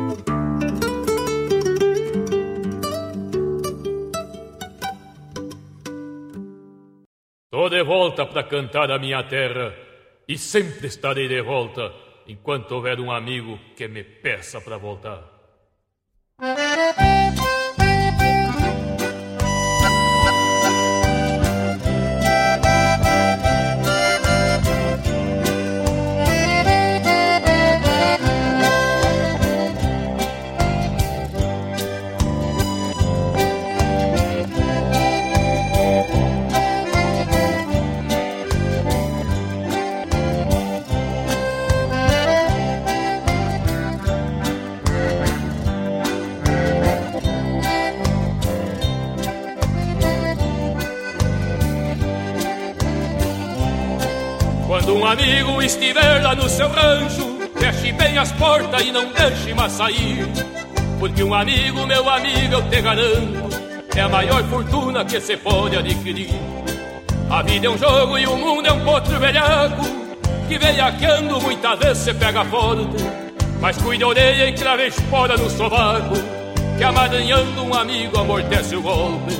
De 7.71 7.83
volta 7.83 8.25
para 8.25 8.43
cantar 8.43 8.91
a 8.91 8.99
minha 8.99 9.23
terra 9.23 9.73
e 10.27 10.37
sempre 10.37 10.87
estarei 10.87 11.27
de 11.27 11.41
volta 11.41 11.91
enquanto 12.27 12.73
houver 12.73 12.99
um 12.99 13.09
amigo 13.09 13.57
que 13.75 13.87
me 13.87 14.03
peça 14.03 14.59
para 14.59 14.77
voltar. 14.77 15.23
Amigo 55.11 55.61
estiver 55.61 56.23
lá 56.23 56.33
no 56.33 56.47
seu 56.47 56.69
rancho, 56.69 57.37
feche 57.59 57.91
bem 57.91 58.17
as 58.17 58.31
portas 58.31 58.81
e 58.81 58.91
não 58.91 59.11
deixe 59.11 59.53
mais 59.53 59.73
sair. 59.73 60.25
Porque 60.99 61.21
um 61.21 61.33
amigo, 61.33 61.85
meu 61.85 62.09
amigo, 62.09 62.53
eu 62.53 62.69
te 62.69 62.81
garanto, 62.81 63.49
é 63.93 64.01
a 64.01 64.07
maior 64.07 64.41
fortuna 64.45 65.03
que 65.03 65.19
se 65.19 65.35
pode 65.35 65.75
adquirir. 65.75 66.29
A 67.29 67.41
vida 67.41 67.67
é 67.67 67.69
um 67.69 67.77
jogo 67.77 68.17
e 68.17 68.25
o 68.25 68.37
mundo 68.37 68.67
é 68.67 68.71
um 68.71 68.85
potro 68.85 69.19
velhaco, 69.19 69.83
que 70.47 70.57
velhaqueando 70.57 71.41
muitas 71.41 71.79
vezes 71.79 72.03
se 72.03 72.13
pega 72.13 72.45
forte. 72.45 73.03
Mas 73.59 73.77
cuide 73.77 74.03
a 74.03 74.07
orelha 74.07 74.47
e 74.47 74.53
crave 74.53 74.87
espora 74.87 75.35
no 75.35 75.49
sovaco, 75.49 76.15
que 76.77 76.83
amaranhando 76.83 77.63
um 77.63 77.73
amigo 77.73 78.17
amortece 78.17 78.75
o 78.77 78.81
golpe. 78.81 79.37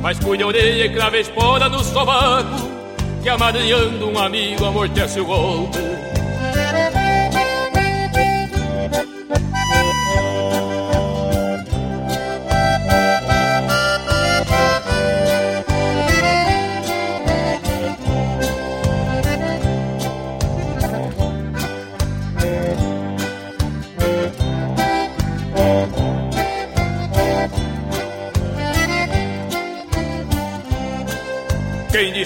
Mas 0.00 0.18
cuide 0.18 0.42
a 0.42 0.46
orelha 0.46 0.86
e 0.86 0.94
crave 0.94 1.20
espora 1.20 1.68
no 1.68 1.84
sovaco, 1.84 2.69
que 3.22 3.28
amaranhando 3.28 4.08
um 4.08 4.18
amigo 4.18 4.64
amortece 4.64 5.20
o 5.20 5.24
golpe. 5.24 5.99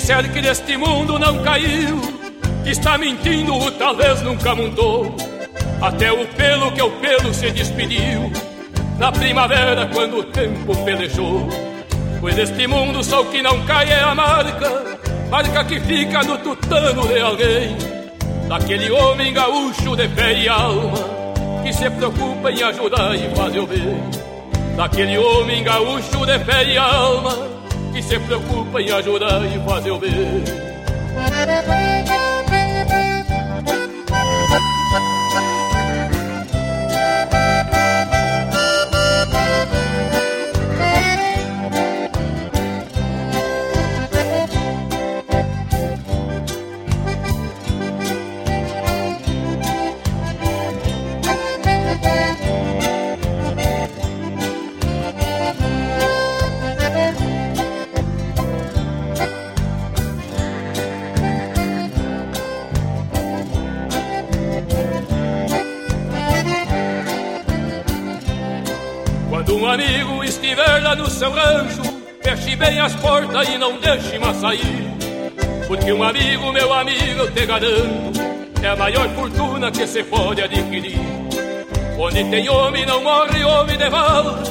Disser 0.04 0.30
que 0.30 0.42
neste 0.42 0.76
mundo 0.76 1.18
não 1.18 1.42
caiu, 1.42 1.98
está 2.66 2.98
mentindo 2.98 3.54
ou 3.54 3.70
talvez 3.70 4.20
nunca 4.20 4.54
mudou. 4.54 5.16
Até 5.80 6.12
o 6.12 6.26
pelo 6.26 6.70
que 6.72 6.80
é 6.82 6.84
o 6.84 6.90
pelo 6.90 7.32
se 7.32 7.50
despediu, 7.50 8.30
na 8.98 9.10
primavera 9.10 9.86
quando 9.86 10.18
o 10.18 10.24
tempo 10.24 10.76
pelejou. 10.84 11.48
Pois 12.20 12.36
neste 12.36 12.66
mundo 12.66 13.02
só 13.02 13.22
o 13.22 13.30
que 13.30 13.40
não 13.40 13.64
cai 13.64 13.88
é 13.88 14.00
a 14.00 14.14
marca, 14.14 14.98
marca 15.30 15.64
que 15.64 15.80
fica 15.80 16.22
no 16.22 16.36
tutano 16.36 17.08
de 17.08 17.20
alguém. 17.20 17.74
Daquele 18.46 18.90
homem 18.90 19.32
gaúcho 19.32 19.96
de 19.96 20.06
pé 20.08 20.34
e 20.34 20.48
alma, 20.50 20.98
que 21.62 21.72
se 21.72 21.88
preocupa 21.88 22.50
em 22.50 22.62
ajudar 22.62 23.14
e 23.14 23.34
fazer 23.34 23.60
o 23.60 23.66
bem. 23.66 23.98
Daquele 24.76 25.16
homem 25.16 25.64
gaúcho 25.64 26.26
de 26.26 26.38
pé 26.40 26.62
e 26.62 26.76
alma, 26.76 27.53
que 27.94 28.02
se 28.02 28.18
preocupa 28.18 28.82
em 28.82 28.90
ajudar 28.90 29.40
e 29.46 29.64
fazer 29.64 29.92
o 29.92 29.98
bem. 30.00 30.42
Estiver 70.44 70.82
lá 70.82 70.94
no 70.94 71.08
seu 71.08 71.30
rancho, 71.30 71.82
feche 72.22 72.54
bem 72.54 72.78
as 72.78 72.94
portas 72.96 73.48
e 73.48 73.56
não 73.56 73.78
deixe 73.78 74.18
mais 74.18 74.36
sair. 74.36 74.84
Porque 75.66 75.90
um 75.92 76.02
amigo, 76.02 76.52
meu 76.52 76.72
amigo, 76.72 77.20
eu 77.20 77.30
te 77.32 77.46
garanto, 77.46 78.20
é 78.62 78.68
a 78.68 78.76
maior 78.76 79.08
fortuna 79.10 79.70
que 79.70 79.86
se 79.86 80.04
pode 80.04 80.42
adquirir. 80.42 81.00
Onde 81.98 82.24
tem 82.24 82.48
homem, 82.48 82.84
não 82.84 83.02
morre 83.02 83.42
homem 83.42 83.78
de 83.78 83.88
vala. 83.88 84.42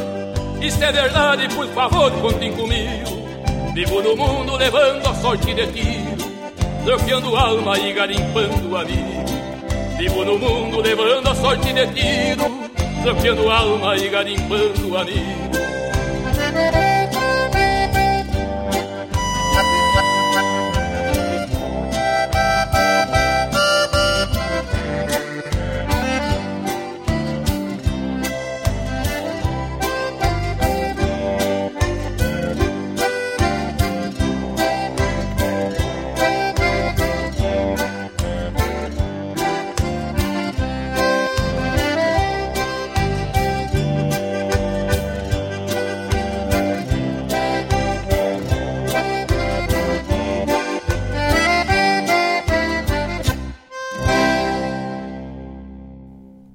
Isso 0.60 0.84
é 0.84 0.92
verdade, 0.92 1.48
por 1.54 1.68
favor, 1.68 2.12
contem 2.22 2.52
comigo. 2.54 3.24
Vivo 3.76 4.02
no 4.02 4.16
mundo 4.16 4.56
levando 4.56 5.08
a 5.08 5.14
sorte 5.16 5.54
de 5.54 5.68
tiro, 5.68 6.18
troqueando 6.86 7.36
alma 7.36 7.78
e 7.78 7.94
garimpando 7.94 8.78
amigo. 8.78 9.24
Vivo 9.98 10.26
no 10.26 10.40
mundo 10.40 10.82
levando 10.82 11.28
a 11.28 11.36
sorte 11.36 11.72
de 11.72 11.88
tiro, 11.88 12.70
troqueando 13.04 13.50
alma 13.50 13.96
e 13.96 14.10
garimpando 14.10 14.98
amigo. 14.98 15.43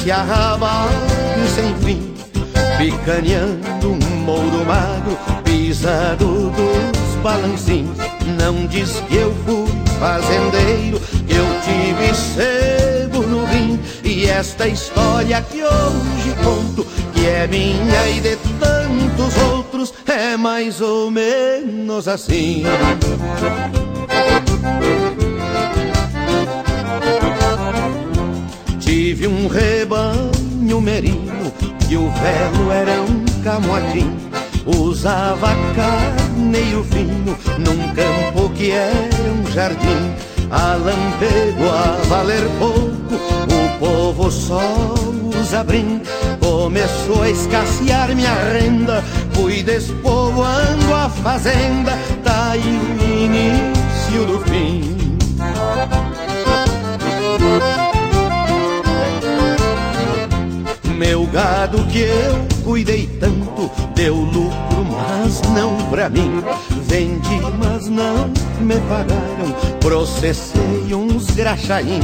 Nesse 0.00 0.10
arrabalho 0.10 0.90
sem 1.54 1.74
fim, 1.76 2.14
picaneando 2.78 3.92
um 3.92 4.16
mouro 4.24 4.64
magro, 4.64 5.18
pisado 5.44 6.50
dos 6.50 7.16
balancins. 7.22 7.98
Não 8.38 8.66
diz 8.66 8.92
que 9.08 9.16
eu 9.16 9.34
fui 9.44 9.68
fazendeiro, 9.98 10.98
que 11.26 11.34
eu 11.34 11.46
tive 11.62 12.14
sebo 12.14 13.26
no 13.26 13.44
rim. 13.44 13.78
E 14.02 14.26
esta 14.26 14.66
história 14.66 15.42
que 15.42 15.62
hoje 15.62 16.34
conto, 16.42 16.86
que 17.12 17.26
é 17.26 17.46
minha 17.46 18.08
e 18.08 18.20
de 18.20 18.36
tantos 18.58 19.36
outros, 19.52 19.92
é 20.06 20.36
mais 20.36 20.80
ou 20.80 21.10
menos 21.10 22.08
assim. 22.08 22.62
Tive 29.20 29.34
um 29.34 29.48
rebanho 29.48 30.80
merino 30.80 31.52
e 31.90 31.94
o 31.98 32.10
velo 32.10 32.72
era 32.72 33.02
um 33.02 33.42
camotim. 33.44 34.16
Usava 34.64 35.48
carneiro 35.76 36.82
fino 36.84 37.36
num 37.58 37.94
campo 37.94 38.48
que 38.54 38.70
era 38.70 39.30
um 39.30 39.52
jardim. 39.52 40.14
A 40.50 40.74
lampeiro 40.74 41.68
a 41.68 42.00
valer 42.08 42.48
pouco, 42.58 43.14
o 43.52 43.78
povo 43.78 44.30
só 44.30 44.94
usa 45.38 45.64
brim. 45.64 46.00
Começou 46.40 47.22
a 47.22 47.28
escassear 47.28 48.16
minha 48.16 48.32
renda, 48.32 49.04
fui 49.34 49.62
despovoando 49.62 50.94
a 50.94 51.10
fazenda, 51.10 51.92
tá 52.24 52.52
aí 52.52 52.62
o 52.62 53.04
início 53.04 54.24
do 54.26 54.38
fim. 54.48 54.89
Meu 61.00 61.24
gado 61.28 61.82
que 61.86 62.00
eu 62.00 62.46
cuidei 62.62 63.08
tanto 63.18 63.70
deu 63.94 64.14
lucro, 64.16 64.84
mas 64.84 65.40
não 65.54 65.74
pra 65.88 66.10
mim. 66.10 66.44
Vendi, 66.82 67.40
mas 67.58 67.88
não 67.88 68.28
me 68.60 68.74
pagaram. 68.80 69.50
Processei 69.80 70.94
uns 70.94 71.30
graxaim 71.30 72.02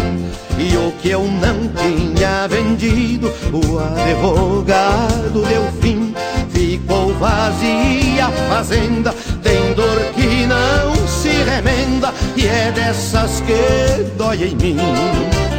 e 0.58 0.74
o 0.78 0.92
que 0.92 1.10
eu 1.10 1.24
não 1.24 1.68
tinha 1.74 2.48
vendido, 2.48 3.30
o 3.52 3.78
advogado 3.78 5.42
deu 5.46 5.70
fim. 5.82 6.14
Ficou 6.48 7.12
vazia 7.16 8.28
a 8.28 8.32
fazenda, 8.48 9.14
tem 9.42 9.74
dor 9.74 10.00
que 10.14 10.46
não 10.46 11.06
se 11.06 11.28
remenda 11.28 12.14
e 12.34 12.46
é 12.46 12.72
dessas 12.72 13.42
que 13.42 14.04
dói 14.16 14.44
em 14.44 14.56
mim. 14.56 15.55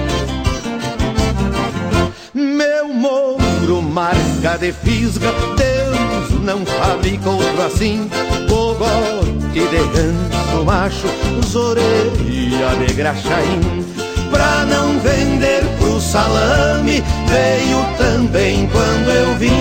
Meu 3.08 3.38
mouro, 3.40 3.82
marca 3.82 4.58
de 4.60 4.74
fisga, 4.74 5.32
Deus 5.56 6.42
não 6.44 6.66
fabrica 6.66 7.30
outro 7.30 7.62
assim. 7.62 8.10
Cogote 8.50 9.38
de 9.54 9.62
ganso 9.64 10.66
macho, 10.66 11.08
zoreia 11.46 12.76
de 12.86 12.94
graxaim. 12.94 13.86
Pra 14.30 14.66
não 14.66 15.00
vender 15.00 15.64
pro 15.80 16.02
salame, 16.02 17.02
veio 17.28 17.86
também 17.98 18.68
quando 18.68 19.10
eu 19.10 19.36
vim. 19.38 19.54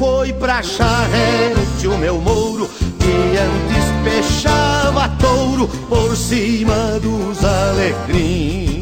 Foi 0.00 0.32
pra 0.32 0.64
charrete 0.64 1.86
o 1.86 1.96
meu 1.96 2.18
mouro, 2.18 2.68
que 2.98 3.38
antes 3.38 3.84
peixava 4.02 5.08
touro 5.20 5.68
por 5.88 6.16
cima 6.16 6.98
dos 7.00 7.44
alecrins. 7.44 8.81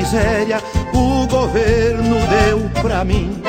Miséria, 0.00 0.62
o 0.94 1.26
governo 1.26 2.16
deu 2.26 2.70
pra 2.80 3.04
mim. 3.04 3.42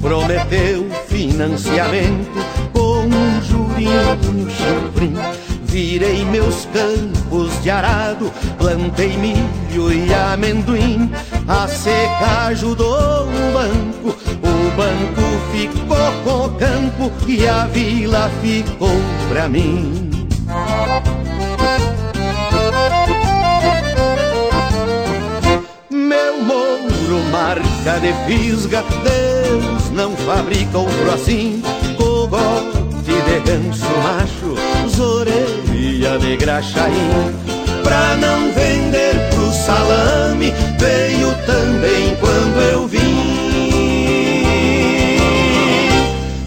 Prometeu 0.00 0.86
financiamento 1.08 2.38
com 2.72 3.00
um 3.06 3.42
jurinho 3.42 4.48
chanfrim. 4.48 5.14
Virei 5.64 6.24
meus 6.24 6.66
campos 6.66 7.62
de 7.62 7.70
arado, 7.70 8.32
plantei 8.56 9.16
milho 9.16 9.92
e 9.92 10.14
amendoim. 10.14 11.10
A 11.48 11.66
seca 11.66 12.46
ajudou 12.46 13.26
o 13.26 13.52
banco, 13.52 14.16
o 14.42 14.70
banco 14.76 15.26
ficou 15.50 16.12
com 16.24 16.46
o 16.46 16.50
campo 16.58 17.12
e 17.26 17.46
a 17.46 17.66
vila 17.66 18.30
ficou 18.40 18.96
pra 19.28 19.48
mim. 19.48 20.07
Marca 27.88 28.00
de 28.00 28.12
fisga, 28.26 28.84
Deus 29.02 29.90
não 29.92 30.14
fabrica 30.16 30.78
outro 30.78 31.10
assim. 31.12 31.62
Cogote 31.96 32.78
de 33.04 33.40
ganso 33.40 33.86
macho, 34.02 34.54
zoreia 34.94 36.18
de 36.18 36.36
graxaim. 36.36 37.34
Pra 37.82 38.16
não 38.16 38.52
vender 38.52 39.30
pro 39.30 39.50
salame, 39.52 40.52
veio 40.78 41.34
também 41.46 42.14
quando 42.20 42.60
eu 42.72 42.86
vim. 42.86 42.98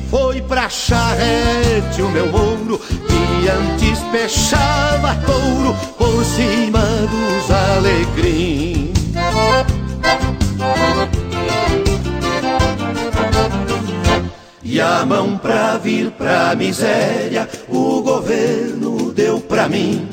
Foi 0.10 0.42
pra 0.42 0.70
charrete 0.70 2.02
o 2.02 2.10
meu 2.10 2.28
mouro, 2.28 2.80
que 2.80 3.50
antes 3.50 4.00
peixava 4.12 5.16
touro 5.26 5.76
por 5.98 6.24
cima 6.24 6.82
dos 6.82 7.50
alecrins. 7.50 8.92
A 15.02 15.06
mão 15.06 15.36
pra 15.36 15.80
vir 15.80 16.12
pra 16.12 16.56
miséria, 16.56 17.50
o 17.68 18.04
governo 18.04 19.12
deu 19.12 19.40
pra 19.40 19.68
mim. 19.68 20.08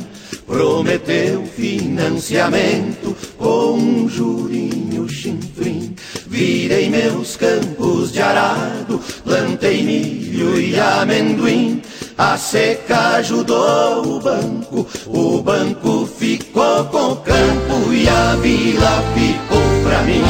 Prometeu 0.46 1.44
financiamento 1.44 3.14
com 3.36 3.74
um 3.74 4.08
jurinho 4.08 5.06
chinfrim. 5.06 5.94
Virei 6.26 6.88
meus 6.88 7.36
campos 7.36 8.12
de 8.12 8.22
arado, 8.22 8.98
plantei 9.22 9.82
milho 9.82 10.58
e 10.58 10.80
amendoim. 10.80 11.82
A 12.16 12.38
seca 12.38 13.16
ajudou 13.16 14.16
o 14.16 14.20
banco, 14.20 14.86
o 15.06 15.42
banco 15.42 16.06
ficou 16.06 16.86
com 16.86 17.12
o 17.12 17.16
campo 17.16 17.92
e 17.92 18.08
a 18.08 18.36
vila 18.36 19.04
ficou 19.14 19.82
pra 19.84 20.02
mim. 20.04 20.24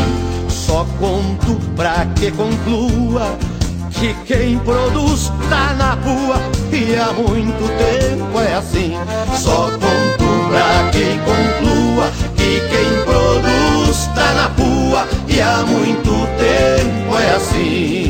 Só 0.49 0.85
conto 0.99 1.57
pra 1.77 2.07
que 2.07 2.33
conclua 2.33 3.39
que 3.99 4.15
quem 4.27 4.59
produz 4.61 5.33
tá 5.51 5.75
na 5.75 5.95
rua 5.95 6.37
e 6.73 6.95
há 6.95 7.13
muito 7.13 7.69
tempo 7.77 8.39
é 8.39 8.55
assim. 8.55 8.93
Só 9.37 9.71
conto 9.73 10.49
pra 10.49 10.91
quem 10.93 11.19
conclua 11.19 12.11
que 12.37 12.61
quem 12.61 13.05
produz 13.05 14.07
tá 14.15 14.33
na 14.35 14.47
rua 14.63 15.09
e 15.27 15.41
há 15.41 15.65
muito 15.67 16.11
tempo 16.39 17.17
é 17.19 17.35
assim. 17.35 18.08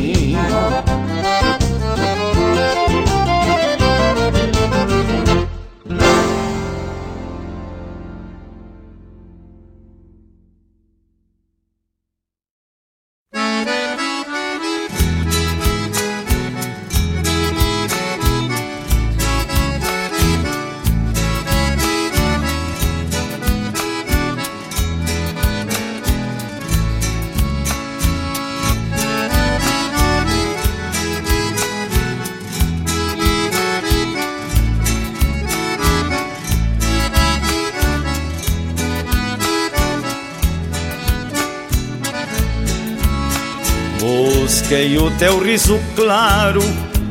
Busquei 44.69 44.99
o 44.99 45.09
teu 45.17 45.39
riso 45.39 45.79
claro, 45.95 46.61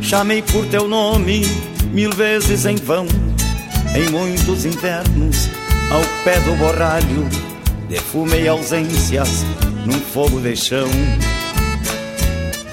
chamei 0.01 0.41
por 0.43 0.65
teu 0.67 0.87
nome 0.87 1.43
mil 1.91 2.13
vezes 2.13 2.65
em 2.65 2.77
vão. 2.77 3.05
Em 3.97 4.09
muitos 4.11 4.65
invernos, 4.65 5.49
ao 5.91 6.01
pé 6.23 6.39
do 6.39 6.55
borralho, 6.55 7.29
defumei 7.89 8.47
ausências 8.47 9.45
num 9.85 9.99
fogo 10.01 10.39
de 10.39 10.55
chão. 10.55 10.89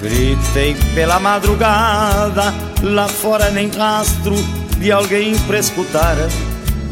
Gritei 0.00 0.76
pela 0.94 1.18
madrugada, 1.18 2.54
lá 2.80 3.08
fora 3.08 3.50
nem 3.50 3.68
rastro 3.70 4.36
de 4.78 4.92
alguém 4.92 5.36
pra 5.48 5.58
escutar. 5.58 6.16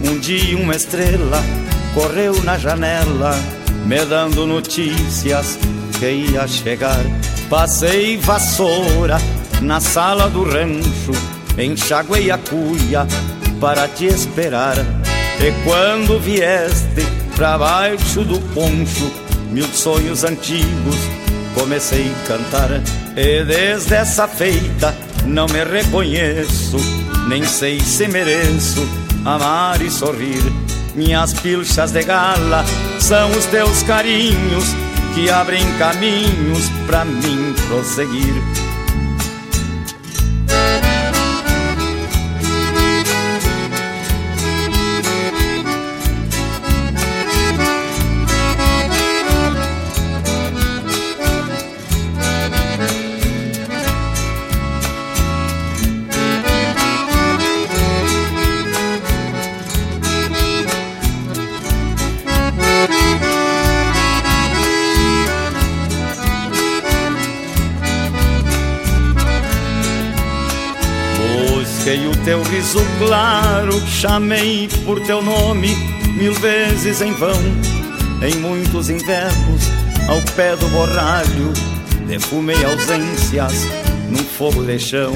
Um 0.05 0.19
dia 0.19 0.59
uma 0.59 0.75
estrela 0.75 1.41
correu 1.95 2.43
na 2.43 2.59
janela, 2.59 3.39
me 3.87 4.05
dando 4.05 4.49
notícias 4.49 5.57
que 6.01 6.11
ia 6.11 6.49
chegar. 6.49 7.05
Passei 7.56 8.16
vassoura 8.16 9.16
na 9.62 9.78
sala 9.78 10.28
do 10.28 10.43
rancho, 10.43 11.12
enxaguei 11.56 12.28
a 12.28 12.36
cuia 12.36 13.06
para 13.60 13.86
te 13.86 14.06
esperar. 14.06 14.76
E 14.76 15.52
quando 15.62 16.18
vieste 16.18 17.06
pra 17.36 17.56
baixo 17.56 18.24
do 18.24 18.40
poncho, 18.52 19.09
mil 19.52 19.68
sonhos 19.68 20.24
antigos 20.24 20.97
comecei 21.55 22.10
a 22.10 22.26
cantar. 22.26 22.70
E 23.16 23.44
desde 23.44 23.94
essa 23.94 24.26
feita 24.26 24.93
não 25.24 25.47
me 25.47 25.62
reconheço, 25.62 26.76
nem 27.28 27.44
sei 27.44 27.78
se 27.78 28.09
mereço 28.09 28.85
amar 29.24 29.81
e 29.81 29.93
sorrir. 29.93 30.43
Minhas 30.97 31.32
pilchas 31.32 31.93
de 31.93 32.02
gala 32.02 32.64
são 32.98 33.31
os 33.31 33.47
teus 33.47 33.85
carinhos 33.85 34.74
que 35.15 35.31
abrem 35.31 35.65
caminhos 35.78 36.69
pra 36.86 37.05
mim 37.05 37.55
prosseguir. 37.69 38.64
Teu 72.25 72.43
riso 72.43 72.81
claro, 72.99 73.79
chamei 73.87 74.67
por 74.85 74.99
teu 75.01 75.21
nome 75.23 75.77
mil 76.17 76.33
vezes 76.35 77.03
em 77.03 77.13
vão. 77.13 77.39
Em 78.23 78.37
muitos 78.37 78.89
invernos, 78.89 79.71
ao 80.09 80.21
pé 80.35 80.57
do 80.57 80.67
borralho, 80.69 81.53
defumei 82.07 82.65
ausências 82.65 83.67
num 84.09 84.25
fogo 84.25 84.65
de 84.65 84.79
chão. 84.79 85.13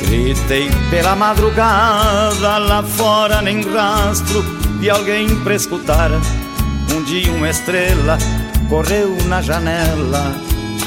Gritei 0.00 0.70
pela 0.88 1.16
madrugada, 1.16 2.58
lá 2.58 2.82
fora 2.82 3.42
nem 3.42 3.62
rastro 3.62 4.44
de 4.80 4.88
alguém 4.88 5.28
pra 5.40 5.56
escutar. 5.56 6.10
Um 6.94 7.02
dia 7.02 7.32
uma 7.32 7.50
estrela 7.50 8.16
correu 8.68 9.16
na 9.26 9.42
janela, 9.42 10.40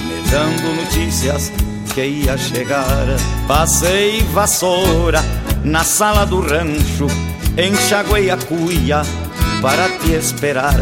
me 0.05 0.31
dando 0.31 0.75
notícias 0.75 1.51
que 1.93 2.05
ia 2.05 2.37
chegar. 2.37 3.05
Passei 3.47 4.21
vassoura 4.33 5.23
na 5.63 5.83
sala 5.83 6.25
do 6.25 6.39
rancho, 6.39 7.07
enxaguei 7.57 8.29
a 8.29 8.37
cuia 8.37 9.01
para 9.61 9.89
te 9.99 10.13
esperar. 10.13 10.75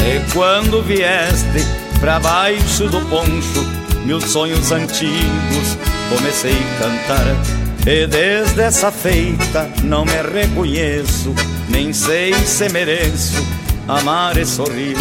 E 0.00 0.32
quando 0.32 0.82
vieste 0.82 1.64
pra 2.00 2.20
baixo 2.20 2.88
do 2.88 3.00
poncho, 3.02 3.64
meus 4.04 4.24
sonhos 4.24 4.70
antigos 4.72 5.78
comecei 6.08 6.56
a 6.56 6.78
cantar. 6.82 7.26
E 7.86 8.06
desde 8.06 8.62
essa 8.62 8.90
feita 8.90 9.68
não 9.82 10.04
me 10.04 10.22
reconheço, 10.22 11.34
nem 11.68 11.92
sei 11.92 12.32
se 12.34 12.68
mereço 12.70 13.44
amar 13.86 14.36
e 14.38 14.46
sorrir. 14.46 14.96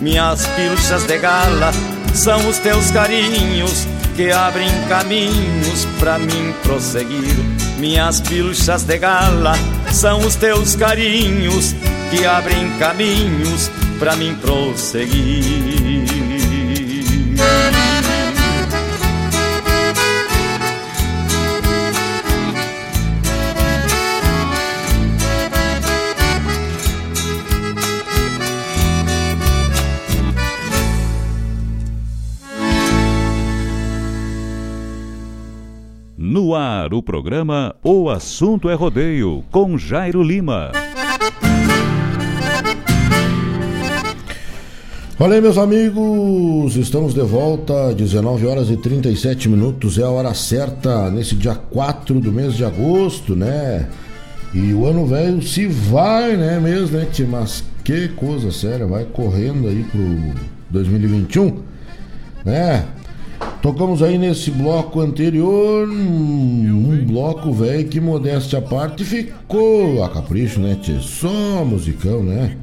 Minhas 0.00 0.46
pilchas 0.48 1.04
de 1.04 1.18
gala 1.18 1.70
são 2.14 2.48
os 2.48 2.58
teus 2.58 2.90
carinhos 2.90 3.86
que 4.16 4.30
abrem 4.30 4.70
caminhos 4.88 5.86
para 5.98 6.18
mim 6.18 6.54
prosseguir. 6.62 7.36
Minhas 7.78 8.20
pilchas 8.20 8.84
de 8.84 8.98
gala 8.98 9.54
são 9.90 10.20
os 10.20 10.36
teus 10.36 10.76
carinhos 10.76 11.74
que 12.10 12.24
abrem 12.24 12.70
caminhos 12.78 13.70
para 13.98 14.16
mim 14.16 14.34
prosseguir. 14.36 16.21
O 36.90 37.02
programa 37.02 37.74
O 37.82 38.10
Assunto 38.10 38.68
é 38.68 38.74
Rodeio, 38.74 39.44
com 39.50 39.78
Jairo 39.78 40.22
Lima. 40.22 40.72
Olha 45.20 45.34
aí, 45.34 45.40
meus 45.40 45.56
amigos, 45.56 46.74
estamos 46.74 47.14
de 47.14 47.20
volta, 47.20 47.94
19 47.94 48.46
horas 48.46 48.70
e 48.70 48.76
37 48.76 49.48
minutos, 49.48 49.96
é 49.96 50.02
a 50.02 50.10
hora 50.10 50.34
certa, 50.34 51.08
nesse 51.10 51.36
dia 51.36 51.54
4 51.54 52.18
do 52.18 52.32
mês 52.32 52.54
de 52.54 52.64
agosto, 52.64 53.36
né? 53.36 53.88
E 54.52 54.72
o 54.72 54.84
ano 54.84 55.06
velho 55.06 55.40
se 55.40 55.66
vai, 55.66 56.36
né, 56.36 56.58
mesmo, 56.58 56.98
né, 56.98 57.06
tia? 57.12 57.26
Mas 57.26 57.62
que 57.84 58.08
coisa 58.08 58.50
séria, 58.50 58.86
vai 58.86 59.04
correndo 59.04 59.68
aí 59.68 59.84
pro 59.84 60.02
2021, 60.70 61.62
né? 62.44 62.84
Tocamos 63.62 64.02
aí 64.02 64.18
nesse 64.18 64.50
bloco 64.50 65.00
anterior 65.00 65.88
um 65.88 67.04
bloco 67.04 67.52
velho 67.52 67.86
que 67.86 68.00
modéstia 68.00 68.58
à 68.58 68.62
parte 68.62 69.04
ficou 69.04 70.02
a 70.02 70.08
capricho, 70.08 70.60
né, 70.60 70.76
tchê? 70.82 70.98
Só 71.00 71.64
musicão, 71.64 72.22
né? 72.22 72.56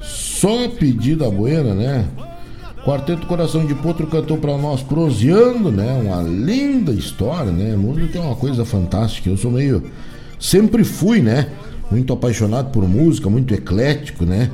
Só 0.00 0.68
pedida 0.68 1.30
buena, 1.30 1.74
né? 1.74 2.06
Quarteto 2.84 3.26
Coração 3.26 3.66
de 3.66 3.74
Potro 3.74 4.06
cantou 4.06 4.38
para 4.38 4.56
nós 4.56 4.82
proseando, 4.82 5.70
né? 5.70 5.92
Uma 6.02 6.22
linda 6.22 6.92
história, 6.92 7.50
né? 7.50 7.76
Música 7.76 8.18
é 8.18 8.22
uma 8.22 8.36
coisa 8.36 8.64
fantástica. 8.64 9.28
Eu 9.28 9.36
sou 9.36 9.50
meio. 9.50 9.82
Sempre 10.38 10.84
fui, 10.84 11.20
né? 11.20 11.48
Muito 11.90 12.12
apaixonado 12.12 12.70
por 12.70 12.86
música, 12.88 13.28
muito 13.28 13.52
eclético, 13.52 14.24
né? 14.24 14.50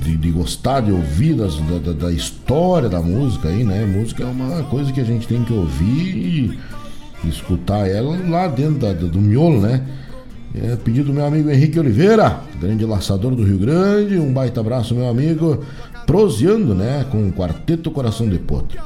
De, 0.00 0.16
de, 0.16 0.30
gostar 0.30 0.80
de 0.80 0.90
ouvir 0.90 1.34
das, 1.34 1.56
da, 1.56 1.92
da, 1.92 2.12
história 2.12 2.88
da 2.88 3.00
música 3.00 3.48
aí, 3.48 3.62
né? 3.62 3.84
Música 3.84 4.22
é 4.22 4.26
uma 4.26 4.62
coisa 4.64 4.92
que 4.92 5.00
a 5.00 5.04
gente 5.04 5.28
tem 5.28 5.44
que 5.44 5.52
ouvir 5.52 6.58
e 7.22 7.28
escutar 7.28 7.88
ela 7.88 8.18
lá 8.28 8.48
dentro 8.48 8.80
da, 8.80 8.92
do 8.92 9.20
miolo, 9.20 9.60
né? 9.60 9.82
É 10.54 10.76
pedido 10.76 11.06
do 11.06 11.12
meu 11.12 11.26
amigo 11.26 11.50
Henrique 11.50 11.78
Oliveira, 11.78 12.40
grande 12.60 12.84
laçador 12.86 13.34
do 13.34 13.42
Rio 13.42 13.58
Grande. 13.58 14.18
Um 14.18 14.32
baita 14.32 14.60
abraço, 14.60 14.94
meu 14.94 15.08
amigo. 15.08 15.64
Proseando, 16.06 16.74
né? 16.74 17.04
Com 17.10 17.28
o 17.28 17.32
Quarteto 17.32 17.90
Coração 17.90 18.28
de 18.28 18.38
Potro. 18.38 18.80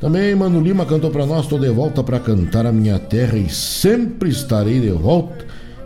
Também 0.00 0.34
Mano 0.34 0.60
Lima 0.60 0.86
cantou 0.86 1.10
para 1.10 1.26
nós: 1.26 1.46
Tô 1.46 1.58
de 1.58 1.68
volta 1.68 2.02
para 2.02 2.18
cantar 2.18 2.66
a 2.66 2.72
minha 2.72 2.98
terra 2.98 3.36
e 3.36 3.48
sempre 3.50 4.30
estarei 4.30 4.80
de 4.80 4.90
volta 4.90 5.44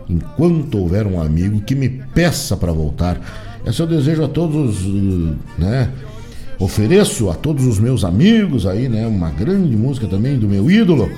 enquanto 0.09 0.79
houver 0.79 1.05
um 1.05 1.21
amigo 1.21 1.61
que 1.61 1.75
me 1.75 1.89
peça 1.89 2.55
para 2.55 2.71
voltar. 2.71 3.19
Esse 3.67 3.81
é 3.81 3.83
o 3.83 3.87
desejo 3.87 4.23
a 4.23 4.29
todos, 4.29 4.85
né? 5.57 5.89
Ofereço 6.57 7.29
a 7.29 7.33
todos 7.33 7.65
os 7.65 7.77
meus 7.79 8.05
amigos 8.05 8.65
aí, 8.65 8.87
né? 8.87 9.05
Uma 9.05 9.29
grande 9.29 9.75
música 9.75 10.07
também 10.07 10.39
do 10.39 10.47
meu 10.47 10.71
ídolo. 10.71 11.11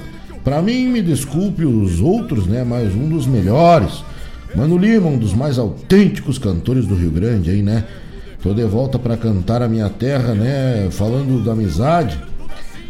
Para 0.44 0.60
mim, 0.60 0.88
me 0.88 1.00
desculpe 1.00 1.64
os 1.64 2.02
outros, 2.02 2.48
né? 2.48 2.64
Mas 2.64 2.96
um 2.96 3.08
dos 3.08 3.28
melhores. 3.28 4.04
Mano 4.56 4.80
Lima, 4.80 5.08
um 5.08 5.18
dos 5.20 5.32
mais 5.32 5.60
autênticos 5.60 6.40
cantores 6.40 6.88
do 6.88 6.96
Rio 6.96 7.12
Grande 7.12 7.52
aí, 7.52 7.62
né? 7.62 7.84
Tô 8.42 8.52
de 8.52 8.66
volta 8.66 8.98
para 8.98 9.16
cantar 9.16 9.62
a 9.62 9.68
minha 9.68 9.88
terra, 9.88 10.34
né? 10.34 10.88
Falando 10.90 11.44
da 11.46 11.52
amizade. 11.52 12.20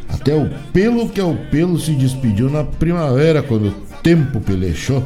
Até 0.07 0.34
o 0.34 0.49
pelo 0.72 1.10
que 1.10 1.19
é 1.19 1.23
o 1.23 1.36
pelo 1.36 1.77
se 1.77 1.91
despediu 1.91 2.49
na 2.49 2.64
primavera, 2.64 3.44
quando 3.44 3.68
o 3.68 3.76
tempo 4.02 4.40
pelechou. 4.40 5.03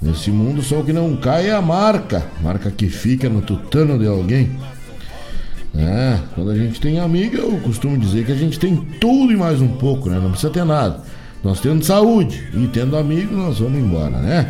Nesse 0.00 0.30
mundo 0.30 0.62
só 0.62 0.80
o 0.80 0.84
que 0.84 0.92
não 0.92 1.16
cai 1.16 1.48
é 1.48 1.52
a 1.52 1.62
marca, 1.62 2.24
marca 2.42 2.70
que 2.70 2.88
fica 2.88 3.28
no 3.28 3.40
tutano 3.40 3.98
de 3.98 4.06
alguém. 4.06 4.50
É, 5.74 6.18
quando 6.34 6.50
a 6.50 6.56
gente 6.56 6.80
tem 6.80 6.98
amigo, 6.98 7.36
eu 7.36 7.58
costumo 7.58 7.98
dizer 7.98 8.24
que 8.24 8.32
a 8.32 8.36
gente 8.36 8.58
tem 8.58 8.76
tudo 9.00 9.32
e 9.32 9.36
mais 9.36 9.60
um 9.60 9.68
pouco, 9.68 10.08
né? 10.08 10.18
Não 10.18 10.30
precisa 10.30 10.50
ter 10.50 10.64
nada. 10.64 11.00
Nós 11.44 11.60
tendo 11.60 11.84
saúde 11.84 12.48
e 12.54 12.66
tendo 12.68 12.96
amigo, 12.96 13.34
nós 13.34 13.58
vamos 13.58 13.78
embora, 13.78 14.18
né? 14.18 14.48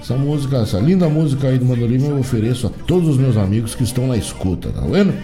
Essa 0.00 0.16
música, 0.16 0.58
essa 0.58 0.78
linda 0.78 1.08
música 1.08 1.48
aí 1.48 1.58
do 1.58 1.64
Mandolino 1.64 2.06
eu 2.06 2.18
ofereço 2.18 2.66
a 2.66 2.70
todos 2.86 3.08
os 3.08 3.16
meus 3.16 3.36
amigos 3.36 3.74
que 3.74 3.82
estão 3.82 4.06
na 4.06 4.16
escuta, 4.16 4.70
tá 4.70 4.82
vendo? 4.82 5.14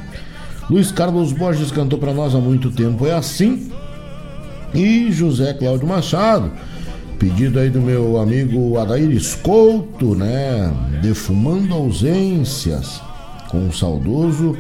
Luiz 0.70 0.90
Carlos 0.90 1.32
Borges 1.32 1.70
cantou 1.70 1.98
para 1.98 2.12
nós 2.12 2.34
há 2.34 2.38
muito 2.38 2.70
tempo, 2.70 3.06
é 3.06 3.12
assim. 3.12 3.70
E 4.74 5.10
José 5.12 5.52
Cláudio 5.52 5.86
Machado 5.86 6.50
pedido 7.22 7.60
aí 7.60 7.70
do 7.70 7.80
meu 7.80 8.18
amigo 8.18 8.76
Adair 8.80 9.08
Escolto, 9.12 10.12
né? 10.16 10.72
Defumando 11.00 11.72
ausências 11.72 13.00
com 13.48 13.68
o 13.68 13.72
saudoso 13.72 14.56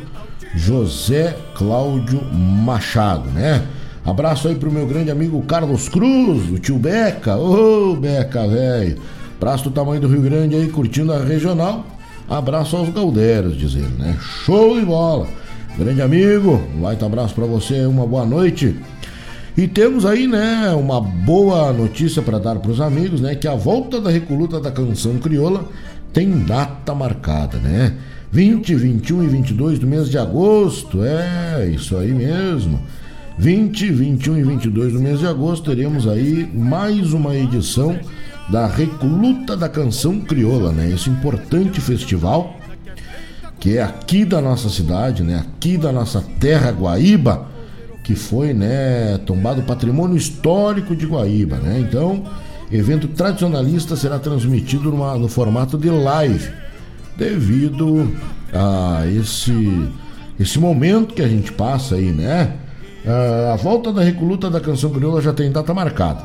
José 0.54 1.36
Cláudio 1.56 2.22
Machado, 2.32 3.28
né? 3.30 3.66
Abraço 4.04 4.46
aí 4.46 4.54
pro 4.54 4.70
meu 4.70 4.86
grande 4.86 5.10
amigo 5.10 5.42
Carlos 5.42 5.88
Cruz, 5.88 6.48
o 6.52 6.58
tio 6.60 6.78
Beca. 6.78 7.36
Ô, 7.36 7.94
oh, 7.94 7.96
Beca, 7.96 8.46
velho. 8.46 8.96
Abraço 9.40 9.64
do 9.64 9.70
tamanho 9.72 10.00
do 10.00 10.06
Rio 10.06 10.22
Grande 10.22 10.54
aí, 10.54 10.68
curtindo 10.68 11.12
a 11.12 11.18
regional. 11.18 11.84
Abraço 12.30 12.76
aos 12.76 12.90
Galdeiros, 12.90 13.58
diz 13.58 13.74
ele, 13.74 13.92
né? 13.98 14.16
Show 14.20 14.78
de 14.78 14.86
bola. 14.86 15.26
Grande 15.76 16.00
amigo, 16.00 16.62
um 16.76 16.82
baita 16.82 17.06
abraço 17.06 17.34
para 17.34 17.44
você, 17.44 17.84
uma 17.86 18.06
boa 18.06 18.24
noite. 18.24 18.76
E 19.56 19.68
temos 19.68 20.06
aí, 20.06 20.26
né, 20.26 20.70
uma 20.70 21.00
boa 21.00 21.72
notícia 21.72 22.22
para 22.22 22.38
dar 22.38 22.56
para 22.56 22.70
os 22.70 22.80
amigos, 22.80 23.20
né, 23.20 23.34
que 23.34 23.46
a 23.46 23.54
volta 23.54 24.00
da 24.00 24.10
Recoluta 24.10 24.58
da 24.58 24.70
Canção 24.70 25.18
Crioula 25.18 25.68
tem 26.12 26.38
data 26.40 26.94
marcada, 26.94 27.58
né? 27.58 27.94
20, 28.30 28.74
21 28.74 29.24
e 29.24 29.26
22 29.28 29.78
do 29.78 29.86
mês 29.86 30.08
de 30.08 30.16
agosto, 30.16 31.04
é, 31.04 31.68
isso 31.68 31.96
aí 31.96 32.12
mesmo. 32.12 32.80
20, 33.38 33.90
21 33.90 34.38
e 34.38 34.42
22 34.42 34.92
do 34.94 35.00
mês 35.00 35.18
de 35.18 35.26
agosto 35.26 35.70
teremos 35.70 36.06
aí 36.06 36.48
mais 36.54 37.12
uma 37.12 37.34
edição 37.36 37.98
da 38.50 38.66
Recoluta 38.66 39.56
da 39.56 39.68
Canção 39.68 40.20
Crioula, 40.20 40.72
né? 40.72 40.90
Esse 40.90 41.10
importante 41.10 41.80
festival 41.80 42.56
que 43.58 43.76
é 43.76 43.82
aqui 43.82 44.24
da 44.24 44.40
nossa 44.40 44.68
cidade, 44.68 45.22
né? 45.22 45.36
Aqui 45.36 45.76
da 45.76 45.92
nossa 45.92 46.22
terra 46.40 46.70
Guaíba, 46.70 47.51
que 48.02 48.14
foi, 48.14 48.52
né, 48.52 49.18
tombado 49.26 49.62
patrimônio 49.62 50.16
histórico 50.16 50.94
de 50.96 51.06
Guaíba, 51.06 51.56
né? 51.56 51.78
Então, 51.80 52.24
evento 52.70 53.06
tradicionalista 53.08 53.94
será 53.96 54.18
transmitido 54.18 54.90
numa, 54.90 55.16
no 55.16 55.28
formato 55.28 55.78
de 55.78 55.88
live, 55.88 56.50
devido 57.16 58.10
a 58.52 59.04
esse 59.06 59.88
esse 60.40 60.58
momento 60.58 61.14
que 61.14 61.22
a 61.22 61.28
gente 61.28 61.52
passa 61.52 61.94
aí, 61.94 62.10
né? 62.10 62.54
a 63.52 63.56
volta 63.56 63.92
da 63.92 64.02
recoluta 64.02 64.48
da 64.48 64.60
canção 64.60 64.90
crioula 64.90 65.20
já 65.20 65.32
tem 65.32 65.50
data 65.50 65.74
marcada. 65.74 66.24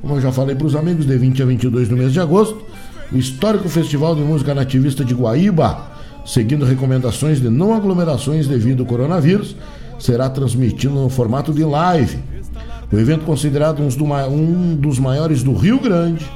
Como 0.00 0.14
eu 0.14 0.20
já 0.20 0.32
falei 0.32 0.54
para 0.54 0.66
os 0.66 0.76
amigos, 0.76 1.06
de 1.06 1.16
20 1.16 1.42
a 1.42 1.46
22 1.46 1.88
do 1.88 1.96
mês 1.96 2.12
de 2.12 2.20
agosto, 2.20 2.62
o 3.12 3.16
histórico 3.16 3.68
Festival 3.68 4.14
de 4.14 4.22
Música 4.22 4.54
Nativista 4.54 5.04
de 5.04 5.14
Guaíba, 5.14 5.90
seguindo 6.26 6.64
recomendações 6.64 7.40
de 7.40 7.48
não 7.48 7.74
aglomerações 7.74 8.46
devido 8.46 8.80
ao 8.80 8.86
coronavírus, 8.86 9.56
será 9.98 10.28
transmitido 10.28 10.94
no 10.94 11.08
formato 11.08 11.52
de 11.52 11.64
live. 11.64 12.18
O 12.90 12.98
evento, 12.98 13.24
considerado 13.24 13.82
um 13.82 14.74
dos 14.74 14.98
maiores 14.98 15.42
do 15.42 15.52
Rio 15.52 15.78
Grande, 15.78 16.26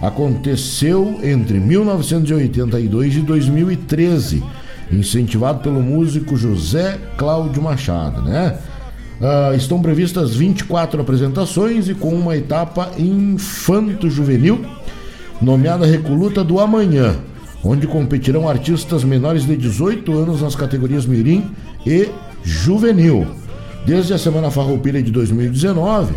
aconteceu 0.00 1.20
entre 1.22 1.60
1982 1.60 3.16
e 3.16 3.20
2013, 3.20 4.42
incentivado 4.90 5.60
pelo 5.60 5.80
músico 5.80 6.36
José 6.36 6.98
Cláudio 7.16 7.62
Machado, 7.62 8.20
né? 8.22 8.58
Uh, 9.20 9.54
estão 9.54 9.80
previstas 9.80 10.34
24 10.34 11.00
apresentações 11.00 11.88
e 11.88 11.94
com 11.94 12.08
uma 12.08 12.36
etapa 12.36 12.90
infanto-juvenil, 12.98 14.66
nomeada 15.40 15.86
Recoluta 15.86 16.42
do 16.42 16.58
Amanhã, 16.58 17.14
onde 17.62 17.86
competirão 17.86 18.48
artistas 18.48 19.04
menores 19.04 19.46
de 19.46 19.56
18 19.56 20.12
anos 20.18 20.42
nas 20.42 20.56
categorias 20.56 21.06
Mirim 21.06 21.52
e 21.86 22.08
Juvenil. 22.42 23.26
Desde 23.84 24.14
a 24.14 24.18
Semana 24.18 24.50
Farroupilha 24.50 25.02
de 25.02 25.10
2019, 25.10 26.14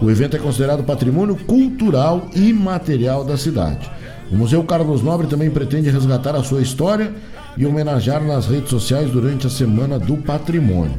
o 0.00 0.10
evento 0.10 0.36
é 0.36 0.40
considerado 0.40 0.82
patrimônio 0.82 1.36
cultural 1.36 2.28
e 2.34 2.52
material 2.52 3.24
da 3.24 3.36
cidade. 3.36 3.88
O 4.30 4.36
Museu 4.36 4.64
Carlos 4.64 5.02
Nobre 5.02 5.26
também 5.26 5.50
pretende 5.50 5.90
resgatar 5.90 6.34
a 6.34 6.42
sua 6.42 6.60
história 6.60 7.12
e 7.56 7.64
homenagear 7.64 8.22
nas 8.24 8.46
redes 8.46 8.70
sociais 8.70 9.10
durante 9.10 9.46
a 9.46 9.50
Semana 9.50 9.98
do 9.98 10.16
Patrimônio. 10.16 10.96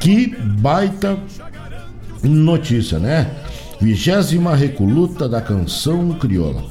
Que 0.00 0.34
baita 0.60 1.16
notícia, 2.22 2.98
né? 2.98 3.30
Vigésima 3.80 4.56
Recoluta 4.56 5.28
da 5.28 5.40
Canção 5.40 6.10
Crioula. 6.14 6.64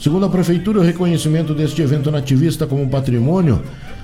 Segundo 0.00 0.26
a 0.26 0.30
Prefeitura, 0.30 0.80
o 0.80 0.82
reconhecimento 0.82 1.54
deste 1.54 1.82
evento 1.82 2.10
nativista 2.10 2.66
como 2.66 2.88
patrimônio 2.88 3.60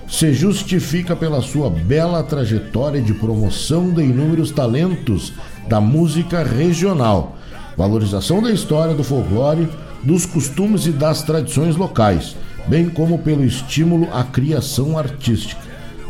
se 0.09 0.33
justifica 0.33 1.17
pela 1.17 1.43
sua 1.43 1.69
bela 1.69 2.23
trajetória 2.23 3.01
de 3.01 3.13
promoção 3.15 3.91
de 3.91 4.03
inúmeros 4.03 4.51
talentos 4.51 5.33
da 5.69 5.81
música 5.81 6.43
regional, 6.43 7.37
valorização 7.77 8.41
da 8.41 8.51
história 8.51 8.95
do 8.95 9.03
folclore, 9.03 9.69
dos 10.03 10.25
costumes 10.25 10.87
e 10.87 10.93
das 10.93 11.23
tradições 11.23 11.77
locais, 11.77 12.37
bem 12.69 12.89
como 12.89 13.19
pelo 13.19 13.45
estímulo 13.45 14.09
à 14.13 14.23
criação 14.23 14.97
artística. 14.97 15.61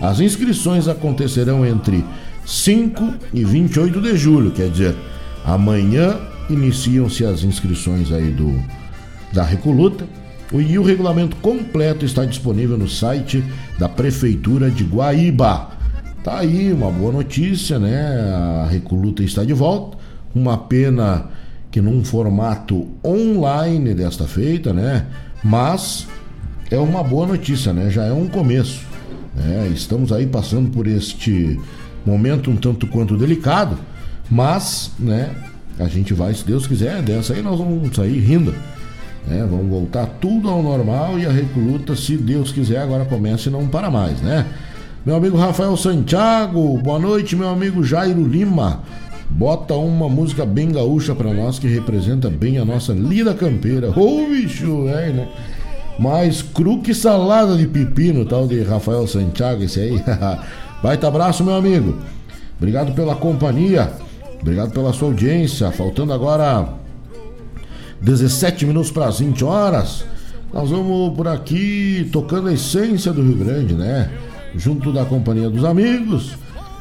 As 0.01 0.21
inscrições 0.21 0.89
acontecerão 0.89 1.65
entre 1.65 2.05
5 2.45 3.15
e 3.33 3.45
28 3.45 4.01
de 4.01 4.17
julho, 4.17 4.51
quer 4.51 4.69
dizer, 4.69 4.95
amanhã 5.45 6.19
iniciam-se 6.51 7.25
as 7.25 7.43
inscrições 7.43 8.13
aí 8.13 8.31
do 8.31 8.63
da 9.33 9.43
Recoluta. 9.43 10.07
E 10.53 10.79
o 10.79 10.83
regulamento 10.83 11.37
completo 11.37 12.05
está 12.05 12.25
disponível 12.25 12.79
no 12.79 12.89
site 12.89 13.45
da 13.79 13.89
Prefeitura 13.89 14.71
de 14.71 14.85
Guaíba. 14.85 15.71
Tá 16.23 16.39
aí 16.39 16.73
uma 16.73 16.91
boa 16.91 17.13
notícia, 17.13 17.79
né? 17.79 18.01
A 18.65 18.69
Recoluta 18.71 19.23
está 19.23 19.45
de 19.45 19.53
volta. 19.53 19.99
Uma 20.35 20.57
pena 20.57 21.31
que 21.71 21.81
num 21.81 22.05
formato 22.05 22.89
online 23.05 23.95
desta 23.95 24.25
feita, 24.25 24.73
né? 24.73 25.07
Mas 25.43 26.07
é 26.71 26.79
uma 26.79 27.03
boa 27.03 27.27
notícia, 27.27 27.73
né? 27.73 27.91
Já 27.91 28.05
é 28.05 28.13
um 28.13 28.29
começo. 28.29 28.81
Né? 29.35 29.71
Estamos 29.75 30.13
aí 30.13 30.27
passando 30.27 30.71
por 30.71 30.87
este 30.87 31.61
momento 32.05 32.51
um 32.51 32.57
tanto 32.57 32.87
quanto 32.87 33.17
delicado, 33.17 33.77
mas, 34.31 34.93
né, 34.99 35.31
a 35.79 35.87
gente 35.87 36.15
vai, 36.15 36.33
se 36.33 36.45
Deus 36.45 36.67
quiser, 36.67 37.03
dessa 37.03 37.35
aí 37.35 37.43
nós 37.43 37.59
vamos 37.59 37.95
sair 37.95 38.19
rindo. 38.21 38.55
Né? 39.27 39.47
Vamos 39.51 39.69
voltar 39.69 40.07
tudo 40.21 40.49
ao 40.49 40.63
normal 40.63 41.19
e 41.19 41.27
a 41.27 41.31
recruta, 41.31 41.97
se 41.97 42.17
Deus 42.17 42.53
quiser, 42.53 42.79
agora 42.79 43.05
começa 43.05 43.49
e 43.49 43.53
não 43.53 43.67
para 43.67 43.91
mais, 43.91 44.21
né? 44.23 44.47
Meu 45.05 45.17
amigo 45.17 45.37
Rafael 45.37 45.77
Santiago, 45.77 46.79
boa 46.79 46.99
noite, 46.99 47.37
meu 47.37 47.49
amigo 47.49 47.83
Jairo 47.83 48.27
Lima. 48.27 48.83
Bota 49.29 49.75
uma 49.75 50.09
música 50.09 50.47
bem 50.47 50.71
gaúcha 50.71 51.15
para 51.15 51.33
nós 51.33 51.59
que 51.59 51.67
representa 51.67 52.31
bem 52.31 52.59
a 52.59 52.65
nossa 52.65 52.93
lida 52.93 53.35
campeira. 53.35 53.91
Ô 53.91 54.25
oh, 54.25 54.29
bicho, 54.29 54.89
é, 54.89 55.13
né? 55.13 55.29
Mais 55.99 56.43
cru 56.43 56.81
que 56.81 56.95
salada 56.95 57.57
de 57.57 57.67
pepino, 57.67 58.25
tal 58.25 58.47
de 58.47 58.63
Rafael 58.63 59.07
Santiago, 59.07 59.63
esse 59.63 59.81
aí. 59.81 60.03
Baita 60.83 61.09
abraço, 61.09 61.43
meu 61.43 61.55
amigo. 61.55 61.97
Obrigado 62.59 62.93
pela 62.93 63.15
companhia. 63.15 63.91
Obrigado 64.41 64.71
pela 64.73 64.93
sua 64.93 65.09
audiência. 65.09 65.71
Faltando 65.73 66.13
agora 66.13 66.69
17 68.01 68.67
minutos 68.67 68.91
para 68.91 69.07
as 69.07 69.19
20 69.21 69.45
horas. 69.45 70.05
Nós 70.53 70.71
vamos 70.71 71.15
por 71.15 71.29
aqui 71.29 72.09
tocando 72.13 72.49
a 72.49 72.53
essência 72.53 73.13
do 73.13 73.23
Rio 73.23 73.37
Grande, 73.37 73.75
né? 73.75 74.11
Junto 74.55 74.93
da 74.93 75.05
companhia 75.05 75.51
dos 75.51 75.65
amigos, 75.65 76.37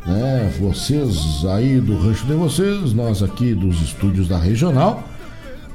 né? 0.05 0.51
Vocês 0.59 1.43
aí 1.45 1.79
do 1.79 1.97
rancho 1.97 2.25
de 2.25 2.33
vocês, 2.33 2.93
nós 2.93 3.23
aqui 3.23 3.53
dos 3.53 3.81
estúdios 3.81 4.27
da 4.27 4.37
regional, 4.37 5.03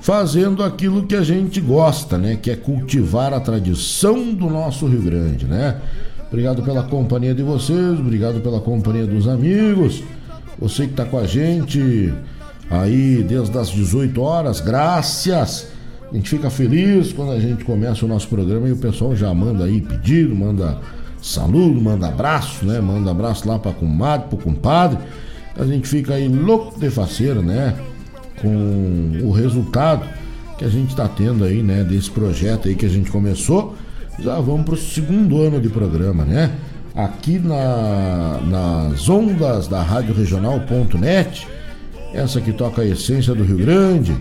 fazendo 0.00 0.62
aquilo 0.62 1.06
que 1.06 1.14
a 1.14 1.22
gente 1.22 1.60
gosta, 1.60 2.16
né? 2.16 2.36
Que 2.40 2.50
é 2.50 2.56
cultivar 2.56 3.34
a 3.34 3.40
tradição 3.40 4.32
do 4.32 4.48
nosso 4.48 4.86
Rio 4.86 5.02
Grande, 5.02 5.46
né? 5.46 5.76
Obrigado 6.28 6.62
pela 6.62 6.84
companhia 6.84 7.34
de 7.34 7.42
vocês, 7.42 7.98
obrigado 7.98 8.40
pela 8.40 8.60
companhia 8.60 9.04
dos 9.04 9.26
amigos. 9.26 10.02
Você 10.58 10.84
que 10.84 10.92
está 10.92 11.04
com 11.04 11.18
a 11.18 11.26
gente 11.26 12.14
aí 12.70 13.24
desde 13.26 13.56
as 13.58 13.68
18 13.68 14.20
horas, 14.20 14.60
graças. 14.60 15.68
A 16.10 16.14
gente 16.14 16.28
fica 16.28 16.50
feliz 16.50 17.12
quando 17.12 17.32
a 17.32 17.40
gente 17.40 17.64
começa 17.64 18.04
o 18.04 18.08
nosso 18.08 18.28
programa 18.28 18.68
e 18.68 18.72
o 18.72 18.76
pessoal 18.76 19.14
já 19.14 19.32
manda 19.32 19.64
aí 19.64 19.80
pedido, 19.80 20.34
manda 20.34 20.78
saludo, 21.22 21.80
manda 21.80 22.08
abraço, 22.08 22.64
né? 22.64 22.80
Manda 22.80 23.10
abraço 23.10 23.48
lá 23.48 23.58
para 23.58 23.72
comadre, 23.72 24.28
para 24.28 24.38
compadre. 24.38 24.98
A 25.56 25.64
gente 25.64 25.86
fica 25.86 26.14
aí 26.14 26.28
louco 26.28 26.78
de 26.78 26.90
faceira, 26.90 27.42
né? 27.42 27.76
Com 28.40 29.20
o 29.22 29.30
resultado 29.30 30.04
que 30.58 30.64
a 30.64 30.68
gente 30.68 30.90
está 30.90 31.06
tendo 31.06 31.44
aí, 31.44 31.62
né? 31.62 31.84
Desse 31.84 32.10
projeto 32.10 32.68
aí 32.68 32.74
que 32.74 32.86
a 32.86 32.90
gente 32.90 33.10
começou 33.10 33.76
já 34.22 34.38
vamos 34.38 34.64
para 34.64 34.74
o 34.74 34.76
segundo 34.76 35.40
ano 35.40 35.60
de 35.60 35.68
programa, 35.68 36.24
né? 36.24 36.50
Aqui 36.94 37.38
na, 37.38 38.40
nas 38.44 39.08
ondas 39.08 39.66
da 39.66 39.82
Rádio 39.82 40.14
Regional.net, 40.14 41.48
essa 42.12 42.40
que 42.40 42.52
toca 42.52 42.82
a 42.82 42.86
essência 42.86 43.34
do 43.34 43.44
Rio 43.44 43.58
Grande, 43.58 44.16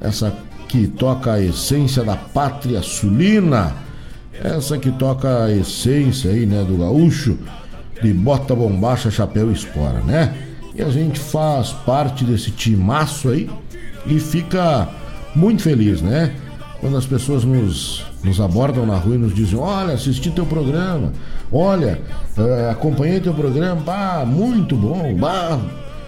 essa 0.00 0.34
que 0.68 0.86
toca 0.86 1.34
a 1.34 1.40
essência 1.40 2.02
da 2.02 2.16
pátria 2.16 2.82
sulina, 2.82 3.74
essa 4.42 4.78
que 4.78 4.90
toca 4.90 5.44
a 5.44 5.52
essência 5.52 6.30
aí, 6.30 6.46
né, 6.46 6.64
do 6.64 6.76
gaúcho, 6.76 7.38
de 8.02 8.12
bota 8.12 8.54
bombacha, 8.54 9.10
chapéu 9.10 9.50
e 9.50 9.54
espora, 9.54 10.00
né? 10.00 10.34
E 10.74 10.82
a 10.82 10.88
gente 10.88 11.20
faz 11.20 11.70
parte 11.70 12.24
desse 12.24 12.50
timaço 12.50 13.28
aí 13.28 13.48
e 14.06 14.18
fica 14.18 14.88
muito 15.34 15.62
feliz, 15.62 16.00
né? 16.00 16.34
Quando 16.80 16.96
as 16.96 17.06
pessoas 17.06 17.44
nos, 17.44 18.04
nos 18.24 18.40
abordam 18.40 18.84
na 18.84 18.96
rua 18.96 19.14
e 19.14 19.18
nos 19.18 19.34
dizem: 19.34 19.58
Olha, 19.58 19.94
assisti 19.94 20.30
teu 20.30 20.44
programa, 20.44 21.12
olha, 21.52 22.00
uh, 22.36 22.70
acompanhei 22.70 23.20
teu 23.20 23.34
programa, 23.34 23.80
bah, 23.82 24.24
muito 24.26 24.74
bom, 24.74 25.14
bah, 25.14 25.60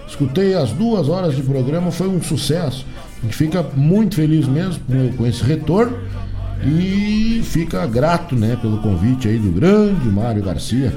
escutei 0.06 0.55
as 0.55 0.70
duas 0.70 1.09
horas 1.09 1.35
de 1.35 1.43
programa, 1.43 1.90
foi 1.90 2.09
um 2.09 2.22
sucesso. 2.22 2.86
A 3.18 3.24
gente 3.24 3.36
fica 3.36 3.62
muito 3.74 4.16
feliz 4.16 4.47
mesmo 4.47 4.82
com, 5.16 5.26
esse 5.26 5.43
retorno 5.43 5.97
e 6.62 7.40
fica 7.44 7.86
grato 7.86 8.35
né, 8.36 8.56
pelo 8.60 8.78
convite 8.78 9.28
aí 9.28 9.39
do 9.39 9.51
grande 9.51 10.09
Mário 10.09 10.43
Garcia, 10.43 10.94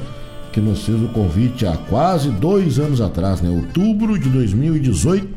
que 0.52 0.60
nos 0.60 0.84
fez 0.84 1.02
o 1.02 1.08
convite 1.10 1.66
há 1.66 1.78
quase 1.78 2.30
dois 2.30 2.80
anos 2.80 3.00
atrás, 3.00 3.42
né? 3.42 3.50
Outubro 3.50 4.18
de 4.18 4.30
2018. 4.30 5.28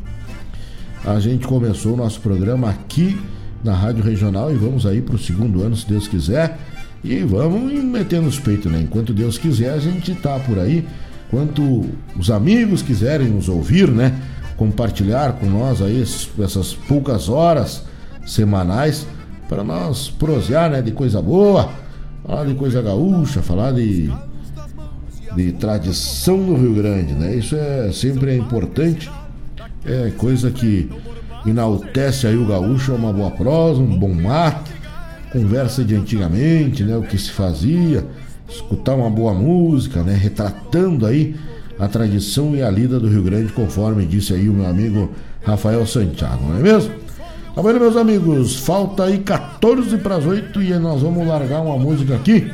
A 1.05 1.19
gente 1.21 1.47
começou 1.47 1.95
o 1.95 1.97
nosso 1.97 2.21
programa 2.21 2.71
aqui 2.71 3.19
na 3.63 3.75
Rádio 3.75 4.03
Regional 4.03 4.53
e 4.53 4.57
vamos 4.57 4.87
aí 4.87 5.01
para 5.01 5.15
o 5.15 5.19
segundo 5.19 5.63
ano, 5.63 5.77
se 5.77 5.87
Deus 5.87 6.09
quiser. 6.09 6.59
E 7.03 7.21
vamos 7.21 7.73
metendo 7.85 8.29
os 8.29 8.39
peitos, 8.39 8.71
né? 8.71 8.81
Enquanto 8.83 9.15
Deus 9.15 9.39
quiser, 9.39 9.73
a 9.73 9.79
gente 9.79 10.15
tá 10.15 10.39
por 10.41 10.59
aí. 10.59 10.87
Enquanto 11.31 11.85
os 12.19 12.29
amigos 12.29 12.83
quiserem 12.83 13.29
nos 13.29 13.49
ouvir, 13.49 13.89
né? 13.89 14.21
Compartilhar 14.57 15.35
com 15.35 15.47
nós 15.47 15.81
aí 15.81 16.03
essas 16.03 16.75
poucas 16.75 17.29
horas 17.29 17.85
semanais 18.27 19.07
para 19.49 19.63
nós 19.63 20.11
prosear, 20.11 20.69
né? 20.69 20.83
De 20.83 20.91
coisa 20.91 21.23
boa, 21.23 21.71
falar 22.27 22.47
de 22.47 22.55
coisa 22.55 22.83
gaúcha, 22.83 23.43
falar 23.43 23.73
de, 23.73 24.13
de 25.37 25.53
tradição 25.53 26.37
do 26.45 26.57
Rio 26.57 26.75
Grande, 26.75 27.15
né? 27.15 27.33
Isso 27.37 27.55
é 27.55 27.93
sempre 27.93 28.33
é 28.33 28.37
importante, 28.37 29.09
é 29.87 30.11
coisa 30.11 30.51
que 30.51 30.91
enaltece 31.47 32.27
aí 32.27 32.37
o 32.37 32.45
gaúcho, 32.45 32.91
é 32.91 32.97
uma 32.97 33.13
boa 33.13 33.31
prosa, 33.31 33.81
um 33.81 33.97
bom 33.97 34.13
mate, 34.13 34.73
conversa 35.33 35.85
de 35.85 35.95
antigamente, 35.95 36.83
né? 36.83 36.97
O 36.97 37.03
que 37.03 37.17
se 37.17 37.31
fazia, 37.31 38.05
escutar 38.51 38.95
uma 38.95 39.09
boa 39.09 39.33
música, 39.33 40.03
né? 40.03 40.15
Retratando 40.15 41.07
aí 41.07 41.37
a 41.79 41.89
tradição 41.89 42.55
e 42.55 42.63
a 42.63 42.71
lida 42.71 43.01
do 43.01 43.09
Rio 43.09 43.23
Grande, 43.23 43.53
conforme 43.53 44.05
disse 44.05 44.35
aí 44.35 44.49
o 44.49 44.53
meu 44.53 44.67
amigo 44.67 45.11
Rafael 45.43 45.87
Santiago, 45.87 46.45
não 46.47 46.59
é 46.59 46.61
mesmo? 46.61 46.93
Tá 47.55 47.63
vendo, 47.63 47.81
meus 47.81 47.97
amigos? 47.97 48.57
Falta 48.57 49.05
aí 49.05 49.19
14 49.19 49.99
para 49.99 50.17
as 50.17 50.27
8 50.27 50.63
e 50.63 50.73
nós 50.79 51.03
vamos 51.03 51.27
largar 51.27 51.61
uma 51.63 51.79
música 51.79 52.15
aqui 52.15 52.51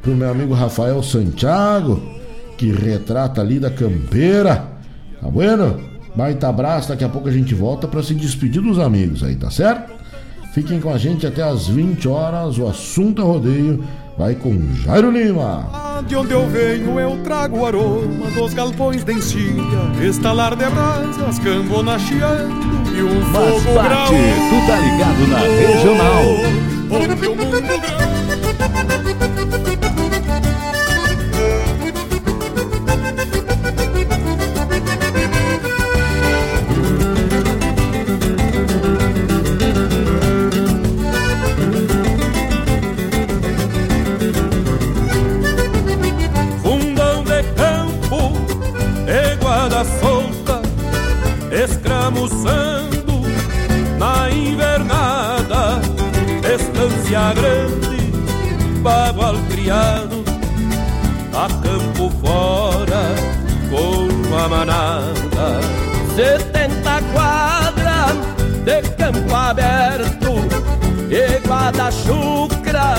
pro 0.00 0.14
meu 0.14 0.30
amigo 0.30 0.54
Rafael 0.54 1.02
Santiago, 1.02 2.02
que 2.56 2.72
retrata 2.72 3.40
ali 3.40 3.60
da 3.60 3.70
campeira. 3.70 4.66
Tá 5.20 5.28
bueno? 5.28 5.78
Baita 6.14 6.48
abraço, 6.48 6.88
daqui 6.88 7.04
a 7.04 7.08
pouco 7.08 7.28
a 7.28 7.32
gente 7.32 7.54
volta 7.54 7.86
para 7.86 8.02
se 8.02 8.14
despedir 8.14 8.60
dos 8.60 8.78
amigos 8.78 9.22
aí, 9.22 9.36
tá 9.36 9.50
certo? 9.50 9.92
Fiquem 10.52 10.80
com 10.80 10.92
a 10.92 10.98
gente 10.98 11.26
até 11.26 11.42
as 11.42 11.68
20 11.68 12.06
horas, 12.08 12.58
o 12.58 12.66
assunto 12.66 13.22
é 13.22 13.24
rodeio 13.24 13.82
vai 14.16 14.34
com 14.34 14.56
Jairo 14.74 15.10
Lima. 15.10 16.02
De 16.06 16.16
onde 16.16 16.32
eu 16.32 16.48
venho 16.48 16.98
eu 16.98 17.18
trago 17.22 17.58
o 17.58 17.66
aroma 17.66 18.30
dos 18.34 18.52
galpões 18.54 19.04
de 19.04 19.12
encilha, 19.12 19.62
estalar 20.02 20.56
de 20.56 20.68
brasas, 20.68 21.38
cambona 21.38 21.98
chiando 21.98 22.50
e 22.96 23.02
um 23.02 23.22
Faz 23.32 23.62
fogo 23.62 23.74
parte, 23.74 23.88
grau. 23.90 24.08
tu 24.08 24.66
tá 24.66 24.76
ligado 24.78 25.26
na 25.28 25.38
regional. 25.38 26.24
Onde 26.90 27.26
o 27.26 27.36
mundo 27.36 27.60
grau. 27.78 29.41
Escramuçando 52.12 53.20
na 53.98 54.30
invernada, 54.30 55.80
estância 56.54 57.32
grande, 57.34 58.12
bagual 58.82 59.34
criado, 59.50 60.22
a 61.32 61.48
campo 61.62 62.10
fora 62.20 63.14
com 63.70 64.36
a 64.36 64.48
manada. 64.48 65.60
Setenta 66.14 67.00
quadras 67.12 68.16
de 68.64 68.82
campo 68.96 69.34
aberto, 69.34 70.32
eguada 71.10 71.90
chucra 71.90 72.96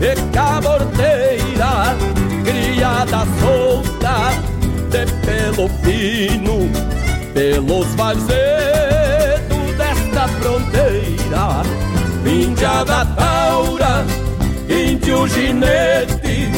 e 0.00 0.32
caborteira, 0.32 1.96
criada 2.44 3.26
solta 3.40 4.32
de 4.90 5.06
pelo 5.26 5.68
fino, 5.82 6.70
pelos 7.36 7.94
varzedos 7.96 9.76
desta 9.76 10.26
fronteira. 10.40 11.62
Índia 12.24 12.82
taura, 13.14 14.06
índio 14.66 15.28
ginete, 15.28 16.50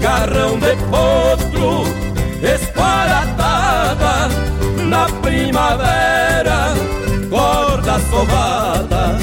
garrão 0.00 0.60
de 0.60 0.76
potro, 0.92 1.82
esparatada 2.40 4.28
na 4.88 5.06
primavera, 5.20 6.72
corda 7.28 7.98
sovada 8.08 9.18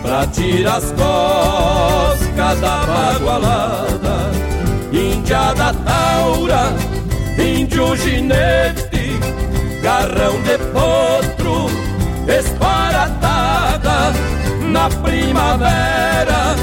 pra 0.00 0.26
tirar 0.28 0.76
as 0.76 0.92
coscas 0.92 2.60
da 2.60 2.86
bagualada. 2.86 4.30
Índia 4.92 5.52
da 5.54 5.74
taura, 5.74 6.72
índio 7.36 7.96
ginete, 7.96 8.95
garrão 9.86 10.42
de 10.42 10.58
potro, 10.74 11.70
esparatada 12.26 14.12
na 14.62 14.88
primavera, 14.88 16.56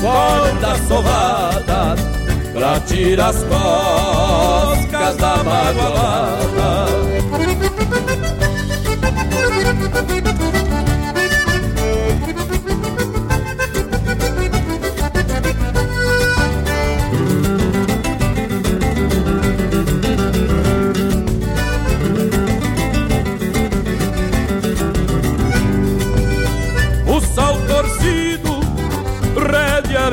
corda 0.00 0.78
sovada 0.88 1.94
pra 2.54 2.80
tirar 2.80 3.28
as 3.28 3.36
coscas 3.42 5.16
da 5.18 5.36
bagualada. 5.44 6.40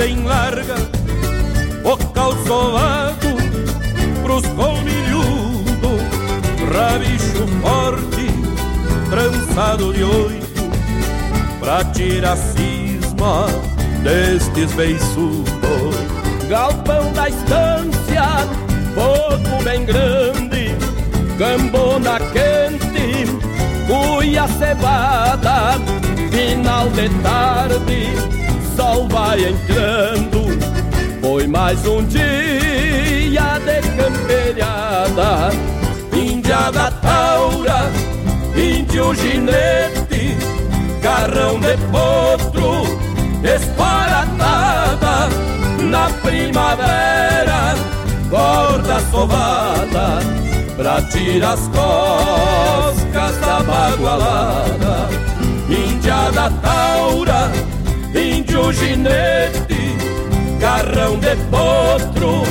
Bem 0.08 0.24
larga, 0.24 0.76
o 1.84 1.98
calçolado 2.14 3.28
pros 4.24 4.46
colmilhudos, 4.56 6.02
rabicho 6.74 7.46
forte, 7.62 8.32
trançado 9.10 9.94
de 9.94 10.06
oito, 10.06 10.64
pra 11.60 11.84
tirar 11.92 12.38
cisma 12.38 13.48
destes 14.02 14.72
beiçudos. 14.76 15.46
Galpão 16.48 17.12
da 17.12 17.28
estância, 17.28 18.48
fogo 18.96 19.62
bem 19.66 19.84
grande, 19.84 20.74
gambona 21.38 22.18
quente, 22.32 23.28
cuia 23.86 24.48
cevada, 24.48 25.74
final 26.32 26.88
de 26.92 27.10
tarde, 27.22 28.47
sol 28.88 29.08
vai 29.10 29.44
entrando. 29.44 30.48
Foi 31.22 31.48
mais 31.48 31.86
um 31.86 32.04
dia 32.06 33.60
de 33.66 33.82
camperiada, 33.98 35.50
índia 36.14 36.72
da 36.72 36.92
taura, 36.92 37.92
índio 38.56 39.14
ginete, 39.16 40.38
carrão 41.02 41.60
de 41.60 41.76
potro, 41.92 42.84
esparatada 43.44 45.30
na 45.82 46.10
primavera, 46.22 47.76
corda 48.30 49.00
sovada 49.12 50.20
pra 50.78 51.02
tirar 51.02 51.54
as 51.54 51.68
coscas 51.68 53.38
da 53.42 53.60
bagualada. 53.64 55.10
Índia 55.70 56.32
da 56.32 56.50
taura, 56.50 57.52
índio 58.14 58.72
ginete, 58.74 59.96
garrão 60.60 61.18
de 61.20 61.36
potro, 61.50 62.44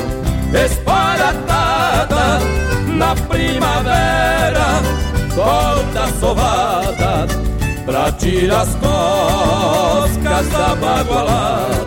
esparatada 0.64 2.40
na 2.88 3.14
primavera, 3.14 4.82
corda 5.34 6.08
sovada 6.18 7.26
pra 7.84 8.06
já 8.06 8.12
tira 8.12 8.60
as 8.60 8.74
coscas 8.74 10.48
da 10.48 10.74
bagualada. 10.76 11.86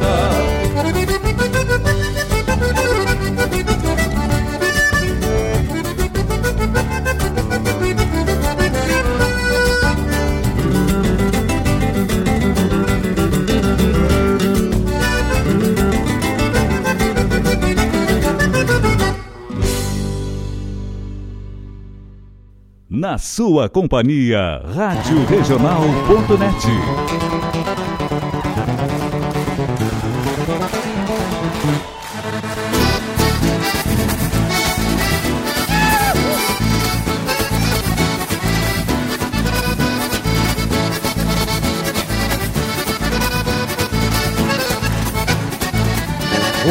Na 23.00 23.18
sua 23.18 23.70
companhia, 23.70 24.62
Rádio 24.76 25.26
Regional.net. 25.26 26.68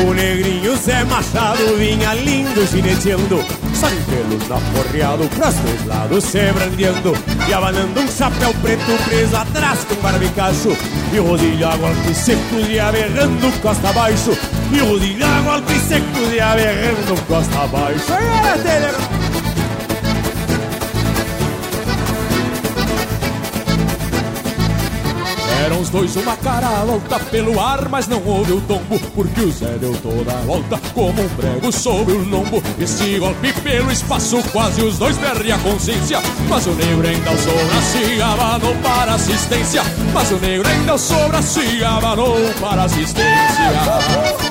O 0.07 0.13
negrinho 0.13 0.77
Zé 0.77 1.05
Machado 1.05 1.75
vinha 1.79 2.13
lindo 2.13 2.67
gineteando 2.67 3.68
Sai 3.79 3.95
pelos 4.11 4.51
aporreado 4.51 5.29
pros 5.29 5.55
dois 5.55 5.87
lados 5.87 6.25
se 6.25 6.53
brandeando 6.53 7.13
E 7.49 7.55
abanando 7.55 8.01
um 8.01 8.09
chapéu 8.09 8.53
preto 8.61 9.05
preso 9.05 9.37
atrás 9.37 9.85
com 9.85 9.95
barbicacho 10.03 10.77
E 11.13 11.21
o 11.21 11.25
rodilho 11.25 11.69
a 11.69 11.77
golpes 11.77 12.17
secos 12.17 12.69
e 12.69 12.81
aberrando 12.81 13.53
costa 13.61 13.91
abaixo 13.91 14.37
E 14.73 14.81
o 14.81 14.85
rodilho 14.85 15.25
a 15.25 15.41
golpes 15.43 15.83
secos 15.83 16.33
e 16.33 16.41
aberrando 16.41 17.27
costa 17.29 17.63
abaixo 17.63 19.18
Os 25.81 25.91
dois 25.91 26.17
uma 26.17 26.37
cara 26.37 26.67
alta 26.67 27.21
pelo 27.31 27.61
ar, 27.61 27.89
mas 27.89 28.09
não 28.09 28.21
houve 28.27 28.53
o 28.53 28.61
tombo, 28.63 28.99
porque 29.15 29.41
o 29.43 29.53
Zé 29.53 29.79
deu 29.79 29.97
toda 30.03 30.33
a 30.33 30.43
volta 30.43 30.81
como 30.93 31.23
um 31.23 31.29
prego 31.29 31.71
sobre 31.71 32.15
o 32.15 32.29
lombo. 32.29 32.61
Esse 32.81 33.17
golpe 33.19 33.53
pelo 33.63 33.93
espaço, 33.93 34.43
quase 34.51 34.83
os 34.83 34.99
dois 34.99 35.17
perdem 35.17 35.53
a 35.53 35.59
consciência. 35.59 36.19
Mas 36.49 36.67
o 36.67 36.71
negro 36.71 37.07
ainda 37.07 37.31
sobra 37.31 37.83
se 37.83 38.23
abanou 38.23 38.75
para 38.83 39.15
assistência. 39.15 39.83
Mas 40.13 40.31
o 40.33 40.37
negro 40.37 40.69
ainda 40.69 40.99
sobra 40.99 41.41
se 41.43 41.85
abanou 41.85 42.37
para 42.61 42.83
assistência. 42.85 44.48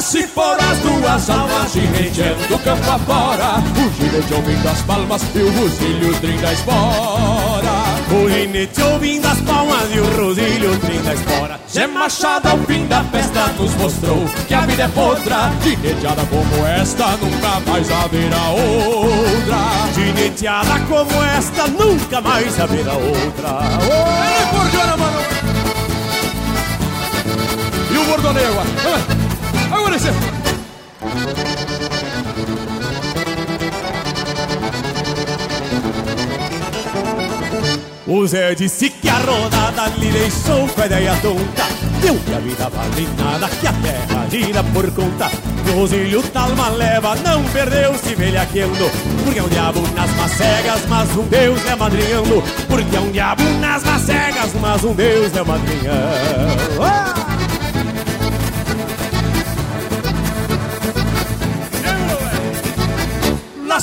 Nasce 0.00 0.26
por 0.28 0.56
as 0.58 0.78
duas 0.78 1.28
almas, 1.28 1.72
gineteando 1.72 2.58
campo 2.64 2.90
afora. 2.90 3.62
O 3.76 3.90
ginete 3.92 4.32
ouvindo 4.32 4.66
as 4.66 4.80
palmas 4.80 5.22
e 5.34 5.38
o 5.40 5.50
rosilho 5.60 6.18
trinta 6.20 6.54
espora. 6.54 7.70
O 8.10 8.30
ginete 8.30 8.80
ouvindo 8.80 9.26
as 9.26 9.38
palmas 9.42 9.94
e 9.94 9.98
o 9.98 10.16
rosilho 10.16 10.78
trinta 10.78 11.12
espora. 11.12 11.60
Zé 11.70 11.86
Machado 11.86 12.48
ao 12.48 12.56
fim 12.60 12.86
da 12.86 13.04
festa 13.04 13.48
nos 13.58 13.74
mostrou 13.74 14.24
que 14.48 14.54
a 14.54 14.62
vida 14.62 14.84
é 14.84 14.88
podra. 14.88 15.52
Gineteada 15.62 16.24
como 16.30 16.66
esta 16.66 17.08
nunca 17.18 17.60
mais 17.70 17.90
haverá 17.90 18.48
outra. 18.52 19.58
Gineteada 19.94 20.80
como 20.88 21.24
esta 21.24 21.66
nunca 21.66 22.22
mais 22.22 22.58
haverá 22.58 22.94
outra. 22.94 23.58
Oh! 23.84 24.30
E 27.92 27.98
o 27.98 28.04
bordoneio, 28.04 29.19
O 38.06 38.26
Zé 38.26 38.54
disse 38.54 38.90
que 38.90 39.08
a 39.08 39.18
rodada 39.18 39.86
lhe 39.98 40.10
deixou 40.10 40.68
com 40.68 40.82
a 40.82 40.86
ideia 40.86 41.16
tonta 41.22 41.80
Deu 42.00 42.16
que 42.16 42.34
a 42.34 42.38
vida 42.38 42.68
vale 42.70 43.08
nada, 43.18 43.48
que 43.48 43.66
a 43.66 43.72
terra 43.74 44.26
gira 44.30 44.64
por 44.64 44.90
conta. 44.92 45.30
Rosilho 45.74 46.22
Talma 46.22 46.70
leva, 46.70 47.14
não 47.16 47.44
perdeu 47.44 47.94
se 47.94 48.14
velhaqueando. 48.14 48.90
Porque 49.22 49.38
é 49.38 49.42
um 49.42 49.48
diabo 49.48 49.80
nas 49.94 50.10
macegas, 50.16 50.86
mas 50.88 51.14
um 51.16 51.26
Deus 51.26 51.64
é 51.66 51.76
madrinhando. 51.76 52.42
Porque 52.68 52.96
é 52.96 53.00
um 53.00 53.10
diabo 53.10 53.42
nas 53.60 53.84
macegas, 53.84 54.50
mas 54.60 54.82
um 54.82 54.94
Deus 54.94 55.36
é 55.36 55.44
madrinhando. 55.44 56.82
Ah! 56.82 57.29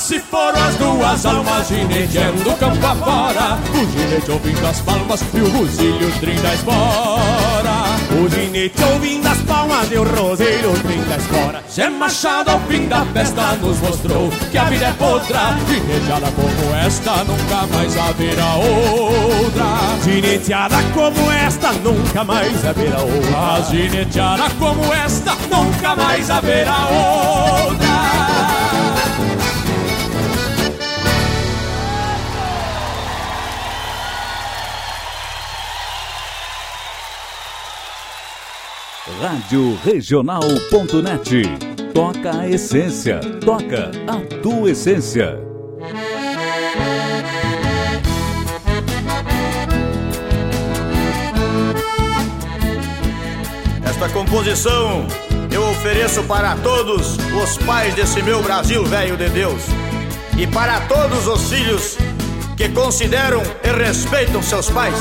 Se 0.07 0.19
foram 0.19 0.63
as 0.63 0.75
duas 0.75 1.25
almas 1.25 1.67
gineteando 1.67 2.53
campo 2.57 2.85
afora 2.85 3.59
O 3.73 3.91
ginete 3.91 4.31
ouvindo 4.31 4.65
as 4.65 4.79
palmas 4.79 5.21
e 5.33 5.41
o 5.41 5.49
rosilho 5.49 6.11
trinta 6.21 6.53
espora 6.53 7.75
O 8.17 8.29
ginete 8.29 8.83
ouvindo 8.85 9.27
as 9.27 9.37
palmas 9.39 9.91
e 9.91 9.97
o 9.97 10.03
rosilho 10.03 10.71
trinta 10.81 11.17
espora 11.17 11.61
Zé 11.69 11.89
Machado 11.89 12.51
ao 12.51 12.59
fim 12.61 12.87
da 12.87 13.05
festa 13.07 13.57
nos 13.57 13.81
mostrou 13.81 14.29
que 14.49 14.57
a 14.57 14.63
vida 14.63 14.85
é 14.85 14.93
podra 14.93 15.57
Gineteada 15.67 16.31
como 16.31 16.75
esta 16.75 17.23
nunca 17.25 17.67
mais 17.75 17.97
haverá 17.97 18.55
outra. 18.55 19.65
Gineteada 20.05 20.77
como 20.93 21.31
esta 21.31 21.73
nunca 21.73 22.23
mais 22.23 22.65
haverá 22.65 22.99
outra. 22.99 23.69
Gineteada 23.69 24.49
como 24.57 24.93
esta 24.93 25.35
nunca 25.51 25.95
mais 25.97 26.29
haverá 26.29 26.87
outra 26.87 28.36
Rádio 39.19 39.75
Regional.net. 39.83 41.41
Toca 41.91 42.39
a 42.39 42.47
essência. 42.47 43.19
Toca 43.43 43.89
a 44.07 44.41
tua 44.43 44.69
essência. 44.69 45.39
Esta 53.83 54.07
composição 54.09 55.07
eu 55.51 55.67
ofereço 55.71 56.21
para 56.25 56.55
todos 56.57 57.17
os 57.41 57.57
pais 57.65 57.95
desse 57.95 58.21
meu 58.21 58.43
Brasil 58.43 58.85
velho 58.85 59.17
de 59.17 59.29
Deus 59.29 59.63
e 60.37 60.45
para 60.45 60.81
todos 60.81 61.25
os 61.27 61.49
filhos 61.49 61.97
que 62.55 62.69
consideram 62.69 63.41
e 63.63 63.83
respeitam 63.83 64.43
seus 64.43 64.69
pais. 64.69 64.95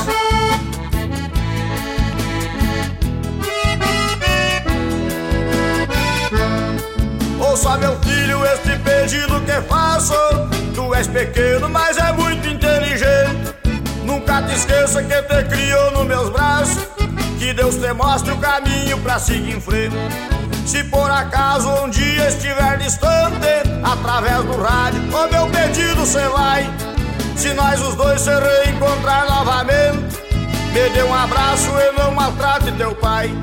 Ouça 7.57 7.75
meu 7.77 7.97
filho 8.01 8.45
este 8.45 8.77
pedido 8.77 9.41
que 9.41 9.59
faço? 9.67 10.13
Tu 10.75 10.93
és 10.93 11.07
pequeno, 11.07 11.67
mas 11.67 11.97
é 11.97 12.11
muito 12.13 12.47
inteligente. 12.47 13.51
Nunca 14.03 14.43
te 14.43 14.53
esqueça 14.53 15.01
que 15.01 15.19
te 15.23 15.43
criou 15.45 15.89
nos 15.89 16.05
meus 16.05 16.29
braços. 16.29 16.87
Que 17.39 17.53
Deus 17.53 17.73
te 17.77 17.91
mostre 17.93 18.31
o 18.31 18.37
caminho 18.37 18.99
pra 18.99 19.17
seguir 19.17 19.55
em 19.55 19.59
frente. 19.59 19.95
Se 20.67 20.83
por 20.83 21.09
acaso 21.09 21.67
um 21.83 21.89
dia 21.89 22.27
estiver 22.27 22.77
distante 22.77 23.47
Através 23.83 24.43
do 24.43 24.61
rádio, 24.61 25.01
o 25.01 25.31
meu 25.31 25.47
pedido 25.47 26.05
cê 26.05 26.27
vai. 26.27 26.71
Se 27.35 27.55
nós 27.55 27.81
os 27.81 27.95
dois 27.95 28.21
se 28.21 28.29
reencontrar 28.29 29.25
novamente 29.27 30.15
Me 30.73 30.89
dê 30.91 31.01
um 31.01 31.13
abraço 31.13 31.71
e 31.71 31.99
não 31.99 32.11
maltrate 32.11 32.71
teu 32.73 32.93
pai. 32.93 33.35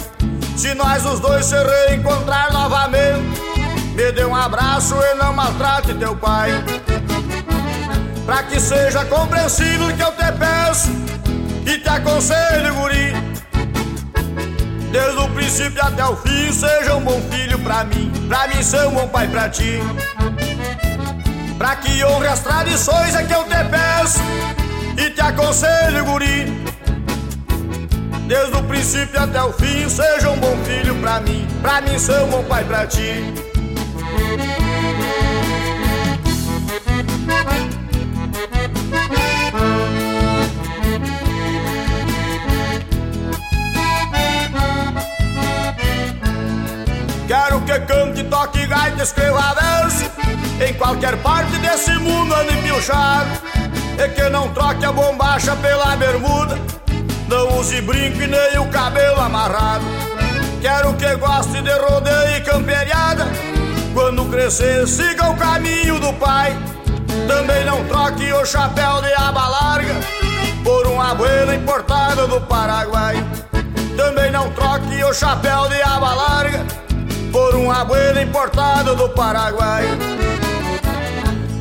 Se 0.56 0.72
nós 0.72 1.04
os 1.04 1.18
dois 1.18 1.44
se 1.46 1.56
reencontrar 1.56 2.52
novamente 2.52 3.53
me 3.94 4.12
dê 4.12 4.24
um 4.24 4.34
abraço 4.34 4.94
e 4.94 5.14
não 5.14 5.32
maltrate 5.32 5.94
teu 5.94 6.16
pai. 6.16 6.50
Pra 8.26 8.42
que 8.42 8.58
seja 8.58 9.04
compreensível 9.04 9.94
que 9.94 10.02
eu 10.02 10.10
te 10.12 10.32
peço 10.38 10.88
E 11.66 11.78
te 11.78 11.88
aconselho, 11.88 12.74
guri. 12.74 13.12
Desde 14.90 15.18
o 15.18 15.28
princípio 15.28 15.82
até 15.84 16.04
o 16.06 16.16
fim 16.16 16.50
Seja 16.52 16.94
um 16.94 17.02
bom 17.02 17.20
filho 17.30 17.58
pra 17.58 17.84
mim 17.84 18.10
Pra 18.28 18.48
mim 18.48 18.62
ser 18.62 18.86
um 18.86 18.92
bom 18.92 19.08
pai 19.08 19.28
pra 19.28 19.48
ti. 19.48 19.80
Pra 21.58 21.76
que 21.76 22.02
honre 22.04 22.28
as 22.28 22.40
tradições 22.40 23.14
é 23.14 23.24
que 23.24 23.34
eu 23.34 23.44
te 23.44 23.64
peço 23.70 24.20
E 24.96 25.10
te 25.10 25.20
aconselho, 25.20 26.04
guri. 26.06 26.64
Desde 28.26 28.56
o 28.56 28.62
princípio 28.62 29.20
até 29.20 29.42
o 29.42 29.52
fim 29.52 29.86
Seja 29.86 30.30
um 30.30 30.38
bom 30.38 30.56
filho 30.64 30.94
pra 30.96 31.20
mim 31.20 31.46
Pra 31.60 31.82
mim 31.82 31.98
ser 31.98 32.22
um 32.22 32.28
bom 32.28 32.44
pai 32.44 32.64
pra 32.64 32.86
ti 32.86 33.53
Quero 47.26 47.60
que 47.62 47.78
cante, 47.80 48.22
toque, 48.24 48.66
gaita, 48.66 49.02
escreva 49.02 49.54
dance 49.54 50.10
Em 50.60 50.74
qualquer 50.74 51.16
parte 51.18 51.56
desse 51.58 51.92
mundo 51.98 52.34
ande 52.34 52.56
piochado 52.62 53.30
E 53.98 54.08
que 54.08 54.28
não 54.28 54.48
troque 54.50 54.84
a 54.84 54.92
bombacha 54.92 55.56
pela 55.56 55.96
bermuda 55.96 56.58
Não 57.28 57.58
use 57.58 57.80
brinco 57.80 58.20
e 58.20 58.26
nem 58.26 58.58
o 58.58 58.66
cabelo 58.68 59.20
amarrado. 59.20 59.84
Quero 60.60 60.94
que 60.94 61.16
goste 61.16 61.60
de 61.62 61.72
rodeio 61.72 62.36
e 62.36 62.40
camperiada 62.42 63.53
quando 63.94 64.24
crescer 64.24 64.86
siga 64.88 65.30
o 65.30 65.36
caminho 65.36 66.00
do 66.00 66.12
pai. 66.14 66.54
Também 67.28 67.64
não 67.64 67.84
troque 67.84 68.30
o 68.32 68.44
chapéu 68.44 69.00
de 69.00 69.12
aba 69.14 69.48
larga 69.48 69.94
Por 70.62 70.86
um 70.88 71.00
abuelo 71.00 71.54
importado 71.54 72.26
do 72.26 72.40
Paraguai. 72.40 73.24
Também 73.96 74.32
não 74.32 74.50
troque 74.50 75.02
o 75.04 75.14
chapéu 75.14 75.68
de 75.68 75.80
aba 75.80 76.12
larga 76.12 76.66
Por 77.30 77.54
um 77.54 77.70
abuelo 77.70 78.20
importado 78.20 78.96
do 78.96 79.08
Paraguai. 79.10 79.84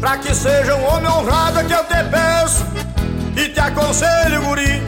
Pra 0.02 0.18
que 0.18 0.34
seja 0.34 0.76
um 0.76 0.86
homem 0.86 1.10
honrado 1.10 1.64
que 1.66 1.74
eu 1.74 1.84
te 1.86 2.04
peço 2.10 2.66
E 3.38 3.50
te 3.50 3.60
aconselho, 3.60 4.42
guri. 4.42 4.82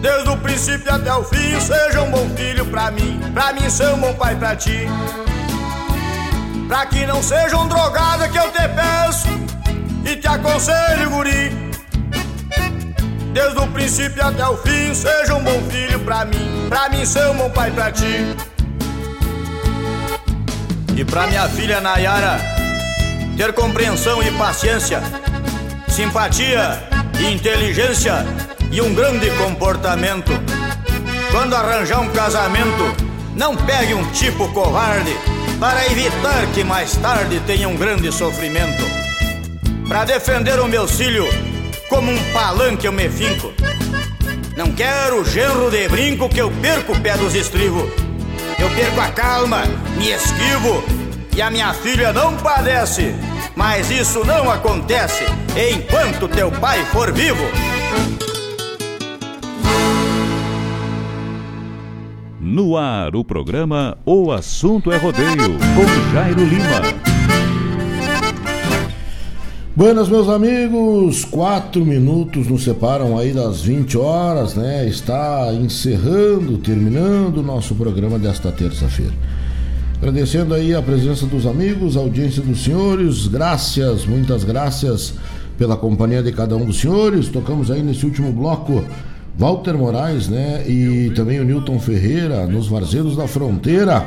Desde 0.00 0.28
o 0.30 0.36
princípio 0.36 0.94
até 0.94 1.12
o 1.12 1.24
fim, 1.24 1.58
seja 1.60 2.02
um 2.02 2.10
bom 2.10 2.28
filho 2.36 2.64
pra 2.66 2.92
mim, 2.92 3.20
pra 3.34 3.52
mim 3.52 3.68
ser 3.68 3.88
um 3.88 3.98
bom 3.98 4.14
pai 4.14 4.36
pra 4.36 4.54
ti. 4.54 4.86
Pra 6.68 6.84
que 6.86 7.06
não 7.06 7.22
seja 7.22 7.56
um 7.56 7.68
drogado 7.68 8.28
que 8.28 8.36
eu 8.36 8.50
te 8.50 8.68
peço 8.68 9.28
e 10.04 10.16
te 10.16 10.26
aconselho, 10.26 11.10
guri. 11.10 11.66
Desde 13.32 13.58
o 13.58 13.66
princípio 13.68 14.26
até 14.26 14.44
o 14.48 14.56
fim, 14.56 14.92
seja 14.92 15.34
um 15.34 15.44
bom 15.44 15.62
filho 15.70 16.00
pra 16.00 16.24
mim, 16.24 16.66
pra 16.68 16.88
mim 16.88 17.06
ser 17.06 17.28
um 17.28 17.36
bom 17.36 17.50
pai 17.50 17.70
pra 17.70 17.92
ti. 17.92 18.36
E 20.96 21.04
pra 21.04 21.28
minha 21.28 21.48
filha 21.48 21.80
Nayara, 21.80 22.40
ter 23.36 23.52
compreensão 23.52 24.20
e 24.22 24.30
paciência, 24.32 25.00
simpatia 25.88 26.82
e 27.20 27.32
inteligência 27.32 28.26
e 28.72 28.80
um 28.80 28.92
grande 28.92 29.30
comportamento. 29.32 30.32
Quando 31.30 31.54
arranjar 31.54 32.00
um 32.00 32.08
casamento, 32.10 32.96
não 33.36 33.54
pegue 33.54 33.94
um 33.94 34.10
tipo 34.10 34.48
covarde 34.52 35.14
para 35.58 35.86
evitar 35.86 36.46
que 36.52 36.62
mais 36.62 36.96
tarde 36.96 37.40
tenha 37.46 37.68
um 37.68 37.76
grande 37.76 38.12
sofrimento. 38.12 38.84
Para 39.88 40.04
defender 40.04 40.58
o 40.60 40.68
meu 40.68 40.86
filho, 40.86 41.24
como 41.88 42.10
um 42.10 42.32
palanque 42.32 42.86
eu 42.86 42.92
me 42.92 43.08
finco. 43.08 43.52
Não 44.56 44.72
quero 44.72 45.24
genro 45.24 45.70
de 45.70 45.88
brinco 45.88 46.28
que 46.28 46.40
eu 46.40 46.50
perco 46.60 46.92
o 46.92 47.00
pé 47.00 47.16
dos 47.16 47.34
estribos. 47.34 47.90
Eu 48.58 48.70
perco 48.70 49.00
a 49.00 49.10
calma, 49.10 49.62
me 49.96 50.10
esquivo 50.10 50.82
e 51.34 51.42
a 51.42 51.50
minha 51.50 51.72
filha 51.74 52.12
não 52.12 52.36
padece. 52.36 53.14
Mas 53.54 53.90
isso 53.90 54.24
não 54.24 54.50
acontece 54.50 55.24
enquanto 55.72 56.28
teu 56.28 56.50
pai 56.50 56.84
for 56.86 57.12
vivo. 57.12 57.44
No 62.48 62.76
ar, 62.76 63.16
o 63.16 63.24
programa 63.24 63.98
O 64.06 64.30
Assunto 64.30 64.92
é 64.92 64.96
Rodeio, 64.96 65.58
com 65.74 66.12
Jairo 66.14 66.44
Lima. 66.44 66.80
Buenas, 69.74 70.08
meus 70.08 70.28
amigos, 70.28 71.24
quatro 71.24 71.84
minutos 71.84 72.46
nos 72.46 72.62
separam 72.62 73.18
aí 73.18 73.32
das 73.32 73.62
20 73.62 73.98
horas, 73.98 74.54
né? 74.54 74.86
Está 74.86 75.52
encerrando, 75.54 76.58
terminando 76.58 77.38
o 77.38 77.42
nosso 77.42 77.74
programa 77.74 78.16
desta 78.16 78.52
terça-feira. 78.52 79.12
Agradecendo 79.98 80.54
aí 80.54 80.72
a 80.72 80.80
presença 80.80 81.26
dos 81.26 81.46
amigos, 81.46 81.96
a 81.96 82.00
audiência 82.00 82.44
dos 82.44 82.62
senhores, 82.62 83.26
graças, 83.26 84.06
muitas 84.06 84.44
graças 84.44 85.14
pela 85.58 85.76
companhia 85.76 86.22
de 86.22 86.30
cada 86.30 86.54
um 86.56 86.64
dos 86.64 86.78
senhores. 86.78 87.28
Tocamos 87.28 87.72
aí 87.72 87.82
nesse 87.82 88.06
último 88.06 88.30
bloco 88.30 88.84
Walter 89.38 89.74
Moraes, 89.74 90.28
né? 90.28 90.64
E 90.66 91.12
também 91.14 91.38
o 91.40 91.44
Newton 91.44 91.78
Ferreira, 91.78 92.46
nos 92.46 92.68
Varzeiros 92.68 93.16
da 93.16 93.28
Fronteira. 93.28 94.06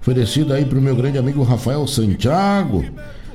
Oferecido 0.00 0.54
aí 0.54 0.64
pro 0.64 0.80
meu 0.80 0.96
grande 0.96 1.18
amigo 1.18 1.42
Rafael 1.42 1.86
Santiago, 1.86 2.84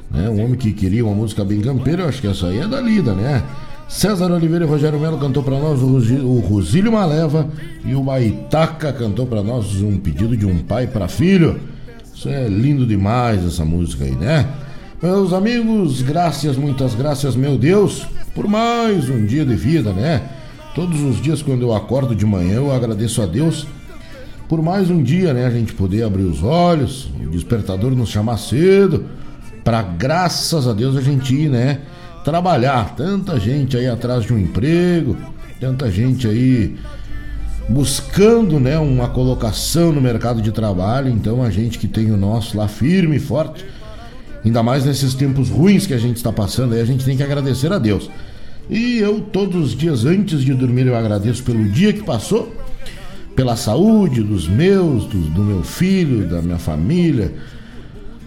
né? 0.09 0.27
Um 0.29 0.43
homem 0.43 0.55
que 0.55 0.73
queria 0.73 1.05
uma 1.05 1.13
música 1.13 1.45
bem 1.45 1.61
campeira, 1.61 2.03
eu 2.03 2.09
acho 2.09 2.19
que 2.19 2.27
essa 2.27 2.47
aí 2.47 2.59
é 2.59 2.67
da 2.67 2.81
lida, 2.81 3.13
né? 3.13 3.43
César 3.87 4.31
Oliveira 4.31 4.65
e 4.65 4.67
Rogério 4.67 4.99
Melo 4.99 5.19
cantou 5.19 5.43
para 5.43 5.59
nós 5.59 5.79
o, 5.79 6.39
Rosílio 6.39 6.91
Maleva 6.91 7.47
e 7.85 7.93
o 7.93 8.01
Baitaca 8.01 8.91
cantou 8.91 9.27
para 9.27 9.43
nós 9.43 9.79
um 9.79 9.99
pedido 9.99 10.35
de 10.35 10.45
um 10.45 10.57
pai 10.57 10.87
para 10.87 11.07
filho. 11.07 11.59
Isso 12.11 12.27
é 12.27 12.47
lindo 12.47 12.87
demais 12.87 13.45
essa 13.45 13.63
música 13.63 14.05
aí, 14.05 14.15
né? 14.15 14.47
Meus 15.01 15.33
amigos, 15.33 16.01
graças, 16.01 16.57
muitas 16.57 16.95
graças, 16.95 17.35
meu 17.35 17.59
Deus, 17.59 18.07
por 18.33 18.47
mais 18.47 19.07
um 19.07 19.23
dia 19.23 19.45
de 19.45 19.55
vida, 19.55 19.93
né? 19.93 20.23
Todos 20.75 21.01
os 21.01 21.21
dias, 21.21 21.41
quando 21.41 21.61
eu 21.61 21.73
acordo 21.73 22.13
de 22.13 22.25
manhã, 22.25 22.55
eu 22.55 22.69
agradeço 22.69 23.21
a 23.21 23.25
Deus 23.25 23.65
por 24.49 24.61
mais 24.61 24.89
um 24.89 25.01
dia, 25.01 25.33
né? 25.33 25.45
A 25.45 25.49
gente 25.49 25.71
poder 25.73 26.03
abrir 26.03 26.23
os 26.23 26.43
olhos, 26.43 27.09
o 27.17 27.29
despertador 27.29 27.91
nos 27.95 28.09
chamar 28.09 28.37
cedo, 28.37 29.05
para 29.63 29.81
graças 29.81 30.67
a 30.67 30.73
Deus 30.73 30.97
a 30.97 31.01
gente 31.01 31.33
ir, 31.33 31.49
né? 31.49 31.79
Trabalhar. 32.25 32.93
Tanta 32.93 33.39
gente 33.39 33.77
aí 33.77 33.87
atrás 33.87 34.25
de 34.25 34.33
um 34.33 34.37
emprego, 34.37 35.15
tanta 35.61 35.89
gente 35.89 36.27
aí 36.27 36.75
buscando, 37.69 38.59
né, 38.59 38.77
uma 38.77 39.07
colocação 39.07 39.93
no 39.93 40.01
mercado 40.01 40.41
de 40.41 40.51
trabalho. 40.51 41.09
Então 41.09 41.41
a 41.41 41.49
gente 41.49 41.79
que 41.79 41.87
tem 41.87 42.11
o 42.11 42.17
nosso 42.17 42.57
lá 42.57 42.67
firme 42.67 43.15
e 43.15 43.19
forte, 43.19 43.65
ainda 44.43 44.61
mais 44.61 44.83
nesses 44.83 45.13
tempos 45.13 45.49
ruins 45.49 45.87
que 45.87 45.93
a 45.93 45.97
gente 45.97 46.17
está 46.17 46.33
passando, 46.33 46.73
aí 46.73 46.81
a 46.81 46.85
gente 46.85 47.05
tem 47.05 47.15
que 47.15 47.23
agradecer 47.23 47.71
a 47.71 47.79
Deus. 47.79 48.09
E 48.69 48.97
eu, 48.97 49.21
todos 49.21 49.67
os 49.67 49.75
dias 49.75 50.05
antes 50.05 50.41
de 50.41 50.53
dormir, 50.53 50.87
eu 50.87 50.95
agradeço 50.95 51.43
pelo 51.43 51.63
dia 51.69 51.93
que 51.93 52.03
passou, 52.03 52.53
pela 53.35 53.55
saúde 53.55 54.23
dos 54.23 54.47
meus, 54.47 55.05
do, 55.05 55.17
do 55.17 55.43
meu 55.43 55.63
filho, 55.63 56.27
da 56.27 56.41
minha 56.41 56.57
família, 56.57 57.33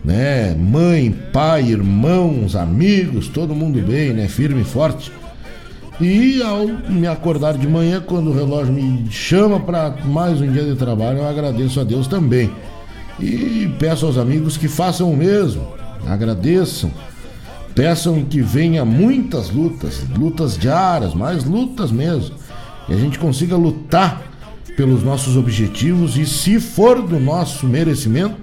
né? 0.05 0.55
Mãe, 0.55 1.15
pai, 1.33 1.71
irmãos, 1.71 2.55
amigos, 2.55 3.29
todo 3.29 3.55
mundo 3.55 3.81
bem, 3.81 4.13
né? 4.13 4.29
Firme 4.29 4.61
e 4.61 4.65
forte. 4.65 5.11
E 6.01 6.41
ao 6.43 6.67
me 6.67 7.09
acordar 7.09 7.59
de 7.59 7.67
manhã, 7.67 8.01
quando 8.01 8.31
o 8.31 8.35
relógio 8.35 8.73
me 8.73 9.11
chama 9.11 9.59
para 9.59 9.91
mais 10.05 10.41
um 10.41 10.53
dia 10.53 10.63
de 10.63 10.77
trabalho, 10.77 11.19
eu 11.19 11.27
agradeço 11.27 11.81
a 11.81 11.85
Deus 11.85 12.07
também. 12.07 12.51
E 13.19 13.69
peço 13.81 14.07
aos 14.07 14.17
amigos 14.17 14.57
que 14.57 14.69
façam 14.69 15.11
o 15.11 15.17
mesmo, 15.17 15.67
agradeçam 16.07 16.93
Peçam 17.79 18.25
que 18.25 18.43
venha 18.43 18.85
muitas 18.85 19.51
lutas, 19.51 20.05
lutas 20.19 20.59
diárias, 20.59 21.15
mais 21.15 21.45
lutas 21.45 21.93
mesmo. 21.93 22.35
E 22.89 22.93
a 22.93 22.97
gente 22.97 23.21
consiga 23.21 23.55
lutar 23.55 24.21
pelos 24.77 25.05
nossos 25.05 25.37
objetivos 25.37 26.17
e, 26.17 26.27
se 26.27 26.59
for 26.59 27.01
do 27.01 27.21
nosso 27.21 27.69
merecimento, 27.69 28.35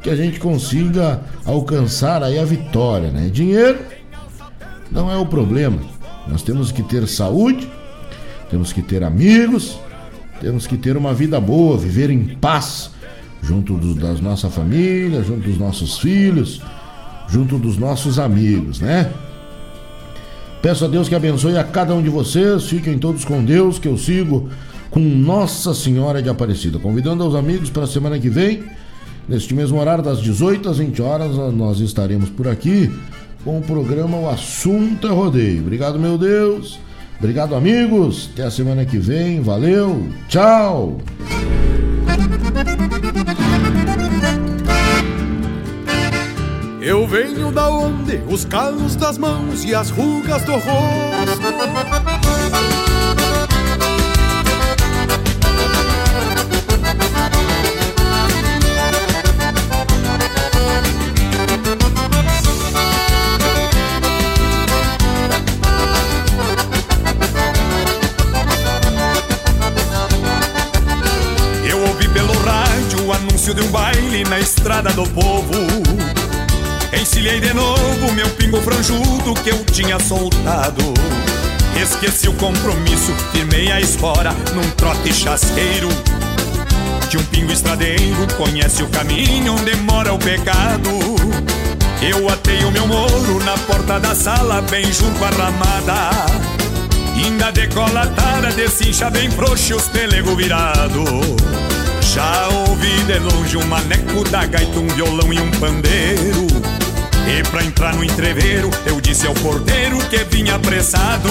que 0.00 0.08
a 0.08 0.14
gente 0.14 0.38
consiga 0.38 1.20
alcançar 1.44 2.22
aí 2.22 2.38
a 2.38 2.44
vitória, 2.44 3.10
né? 3.10 3.28
Dinheiro 3.28 3.80
não 4.88 5.10
é 5.10 5.16
o 5.16 5.26
problema. 5.26 5.80
Nós 6.28 6.42
temos 6.42 6.70
que 6.70 6.84
ter 6.84 7.08
saúde, 7.08 7.68
temos 8.48 8.72
que 8.72 8.82
ter 8.82 9.02
amigos, 9.02 9.80
temos 10.40 10.64
que 10.64 10.76
ter 10.76 10.96
uma 10.96 11.12
vida 11.12 11.40
boa, 11.40 11.76
viver 11.76 12.08
em 12.08 12.36
paz 12.36 12.92
junto 13.42 13.76
do, 13.76 13.96
das 13.96 14.20
nossa 14.20 14.48
família, 14.48 15.24
junto 15.24 15.40
dos 15.48 15.58
nossos 15.58 15.98
filhos, 15.98 16.62
junto 17.28 17.58
dos 17.58 17.76
nossos 17.76 18.18
amigos, 18.18 18.80
né? 18.80 19.12
Peço 20.62 20.84
a 20.84 20.88
Deus 20.88 21.08
que 21.08 21.14
abençoe 21.14 21.56
a 21.56 21.64
cada 21.64 21.94
um 21.94 22.02
de 22.02 22.08
vocês, 22.08 22.64
fiquem 22.64 22.98
todos 22.98 23.24
com 23.24 23.44
Deus, 23.44 23.78
que 23.78 23.88
eu 23.88 23.96
sigo 23.96 24.48
com 24.90 25.00
Nossa 25.00 25.74
Senhora 25.74 26.22
de 26.22 26.28
Aparecida. 26.28 26.78
Convidando 26.78 27.22
aos 27.22 27.34
amigos 27.34 27.70
para 27.70 27.84
a 27.84 27.86
semana 27.86 28.18
que 28.18 28.28
vem, 28.28 28.64
neste 29.28 29.54
mesmo 29.54 29.78
horário, 29.78 30.02
das 30.02 30.20
18 30.20 30.68
às 30.68 30.78
20 30.78 31.02
horas, 31.02 31.36
nós 31.54 31.80
estaremos 31.80 32.30
por 32.30 32.48
aqui 32.48 32.90
com 33.44 33.58
o 33.58 33.62
programa 33.62 34.18
O 34.18 34.28
Assunto 34.28 35.06
é 35.06 35.10
Rodeio. 35.10 35.60
Obrigado, 35.60 35.98
meu 35.98 36.18
Deus. 36.18 36.80
Obrigado, 37.18 37.54
amigos. 37.54 38.30
Até 38.32 38.44
a 38.44 38.50
semana 38.50 38.84
que 38.84 38.98
vem. 38.98 39.40
Valeu. 39.40 40.08
Tchau. 40.28 40.98
Eu 46.86 47.04
venho 47.04 47.50
da 47.50 47.68
onde? 47.68 48.22
Os 48.32 48.44
calos 48.44 48.94
das 48.94 49.18
mãos 49.18 49.64
e 49.64 49.74
as 49.74 49.90
rugas 49.90 50.44
do 50.44 50.52
rosto. 50.52 50.66
Eu 71.68 71.80
ouvi 71.80 72.08
pelo 72.10 72.32
rádio 72.44 73.06
o 73.06 73.12
anúncio 73.12 73.52
de 73.52 73.62
um 73.62 73.68
baile 73.72 74.22
na 74.22 74.38
estrada 74.38 74.92
do 74.92 75.02
povo 75.08 75.85
encilhei 77.26 77.40
de 77.40 77.52
novo 77.52 78.12
meu 78.12 78.28
pingo 78.30 78.60
franjudo 78.60 79.34
que 79.42 79.50
eu 79.50 79.64
tinha 79.64 79.98
soltado. 79.98 80.94
Esqueci 81.80 82.28
o 82.28 82.32
compromisso, 82.34 83.12
firmei 83.32 83.70
a 83.70 83.80
espora 83.80 84.32
num 84.54 84.68
trote 84.70 85.12
chasqueiro. 85.12 85.88
De 87.10 87.18
um 87.18 87.24
pingo 87.24 87.52
estradeiro, 87.52 88.26
conhece 88.36 88.82
o 88.82 88.88
caminho 88.88 89.54
onde 89.54 89.74
mora 89.76 90.12
o 90.12 90.18
pecado. 90.18 90.90
Eu 92.00 92.28
atei 92.28 92.64
o 92.64 92.70
meu 92.70 92.86
moro 92.86 93.44
na 93.44 93.58
porta 93.58 93.98
da 93.98 94.14
sala, 94.14 94.62
bem 94.62 94.84
junto 94.92 95.24
à 95.24 95.30
ramada. 95.30 96.10
Ainda 97.14 97.50
decolatada, 97.50 98.52
desincha 98.52 99.10
bem 99.10 99.30
frouxo 99.30 99.76
os 99.76 99.88
pelego 99.88 100.36
virado. 100.36 101.04
Já 102.14 102.48
ouvi 102.68 103.02
de 103.04 103.18
longe 103.18 103.56
um 103.56 103.66
maneco 103.66 104.24
da 104.30 104.46
gaita, 104.46 104.78
um 104.78 104.86
violão 104.88 105.32
e 105.32 105.40
um 105.40 105.50
pandeiro. 105.52 106.85
E 107.26 107.42
pra 107.50 107.64
entrar 107.64 107.94
no 107.94 108.04
entreveiro, 108.04 108.70
eu 108.86 109.00
disse 109.00 109.26
ao 109.26 109.34
porteiro 109.34 109.98
que 110.08 110.18
vinha 110.30 110.54
apressado. 110.54 111.28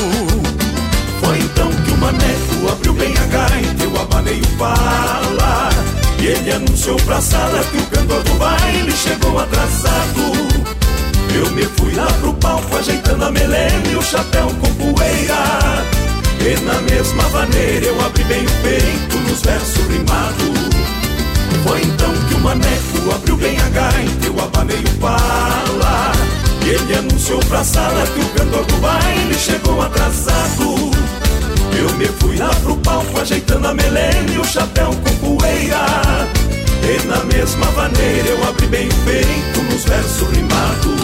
Foi 1.21 1.39
então 1.39 1.71
que 1.71 1.91
o 1.91 1.97
maneco 1.97 2.69
abriu 2.69 2.93
bem 2.93 3.13
a 3.17 3.25
gaita, 3.27 3.83
eu 3.83 4.01
abanei 4.01 4.41
o 4.41 4.57
fala. 4.57 5.69
E 6.19 6.25
ele 6.25 6.51
anunciou 6.51 6.97
pra 6.97 7.21
sala 7.21 7.63
que 7.63 7.77
o 7.77 7.85
cantor 7.87 8.23
do 8.23 8.33
baile 8.35 8.91
chegou 8.91 9.39
atrasado. 9.39 10.33
Eu 11.33 11.49
me 11.51 11.63
fui 11.63 11.93
lá 11.95 12.07
pro 12.19 12.33
palco 12.33 12.77
ajeitando 12.77 13.25
a 13.25 13.31
melena 13.31 13.87
e 13.89 13.95
o 13.95 14.01
chapéu 14.01 14.47
com 14.47 14.73
poeira. 14.75 15.85
E 16.41 16.59
na 16.65 16.81
mesma 16.81 17.29
maneira 17.29 17.85
eu 17.85 18.05
abri 18.05 18.23
bem 18.25 18.45
o 18.45 18.51
peito 18.61 19.17
nos 19.29 19.41
versos 19.41 19.87
rimados. 19.87 20.64
Foi 21.65 21.81
então 21.81 22.13
que 22.27 22.35
o 22.35 22.39
maneco 22.41 23.11
abriu 23.15 23.35
bem 23.37 23.57
a 23.59 23.69
gaita, 23.69 24.25
abanei 24.43 24.77
o 24.77 24.99
pala. 24.99 26.11
E 26.63 26.69
ele 26.69 26.95
anunciou 26.95 27.39
pra 27.41 27.63
sala 27.63 28.05
que 28.07 28.19
o 28.19 28.29
cantor 28.29 28.65
do 28.65 28.77
baile 28.77 29.33
chegou 29.33 29.81
atrasado. 29.81 30.91
Eu 31.77 31.91
me 31.97 32.05
fui 32.05 32.37
lá 32.37 32.49
pro 32.63 32.77
palco 32.77 33.19
ajeitando 33.19 33.67
a 33.67 33.73
melena 33.73 34.31
e 34.31 34.37
o 34.37 34.45
chapéu 34.45 34.91
com 34.91 35.37
poeira. 35.37 35.85
E 36.83 37.07
na 37.07 37.23
mesma 37.25 37.71
maneira 37.71 38.29
eu 38.29 38.47
abri 38.47 38.67
bem 38.67 38.87
o 38.87 38.95
peito 39.03 39.63
nos 39.63 39.83
versos 39.85 40.29
rimados. 40.29 41.01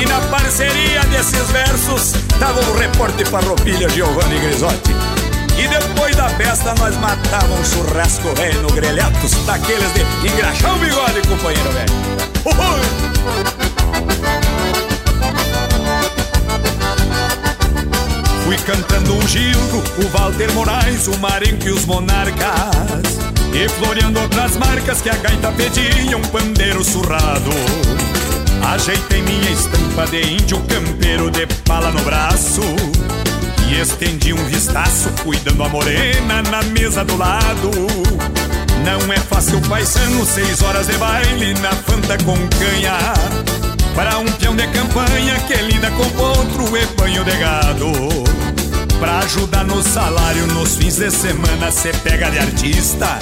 E 0.00 0.06
na 0.06 0.20
parceria 0.22 1.04
desses 1.04 1.50
versos 1.50 2.14
tava 2.38 2.60
o 2.68 2.78
repórter 2.78 3.26
farroupilha 3.28 3.88
Giovanni 3.88 4.40
Grisotti. 4.40 5.29
E 5.58 5.68
depois 5.68 6.16
da 6.16 6.28
festa 6.30 6.74
nós 6.78 6.96
matávamos 6.96 7.58
um 7.58 7.64
churrasco 7.64 8.34
velho 8.34 8.62
no 8.62 8.70
grelhatos 8.70 9.32
daqueles 9.46 9.92
de 9.94 10.28
engraxar 10.28 10.74
o 10.74 10.78
bigode, 10.78 11.20
companheiro 11.28 11.70
velho. 11.72 12.20
Fui 18.44 18.56
cantando 18.58 19.16
o 19.16 19.28
Gildo, 19.28 19.82
o 19.98 20.08
Walter 20.08 20.52
Moraes, 20.52 21.06
o 21.06 21.16
Marenco 21.18 21.66
e 21.66 21.70
os 21.70 21.84
Monarcas. 21.84 23.20
E 23.52 23.68
floreando 23.68 24.20
outras 24.20 24.56
marcas 24.56 25.00
que 25.00 25.10
a 25.10 25.16
gaita 25.16 25.52
pedia, 25.52 26.16
um 26.16 26.22
pandeiro 26.22 26.82
surrado. 26.82 27.50
Ajeitei 28.72 29.22
minha 29.22 29.50
estampa 29.50 30.06
de 30.06 30.20
índio 30.20 30.60
campeiro 30.62 31.30
de 31.30 31.46
pala 31.64 31.90
no 31.90 32.00
braço 32.02 32.60
E 33.70 33.80
estendi 33.80 34.32
um 34.32 34.44
vistaço 34.46 35.08
cuidando 35.22 35.62
a 35.62 35.68
morena 35.68 36.42
na 36.50 36.60
mesa 36.62 37.04
do 37.04 37.16
lado. 37.16 37.70
Não 38.84 39.12
é 39.12 39.16
fácil 39.16 39.60
paisano, 39.68 40.26
seis 40.26 40.60
horas 40.60 40.88
de 40.88 40.94
baile 40.94 41.54
na 41.60 41.70
fanta 41.70 42.18
com 42.24 42.36
canha. 42.58 42.98
Para 43.94 44.18
um 44.18 44.26
peão 44.32 44.56
de 44.56 44.66
campanha 44.66 45.38
que 45.46 45.54
lida 45.54 45.88
com 45.92 46.20
outro 46.20 46.76
e 46.76 46.84
banho 47.00 47.22
de 47.22 47.36
gado. 47.36 47.92
Pra 48.98 49.20
ajudar 49.20 49.64
no 49.64 49.80
salário 49.84 50.48
nos 50.48 50.74
fins 50.74 50.96
de 50.96 51.10
semana 51.12 51.70
cê 51.70 51.92
pega 52.02 52.28
de 52.28 52.40
artista. 52.40 53.20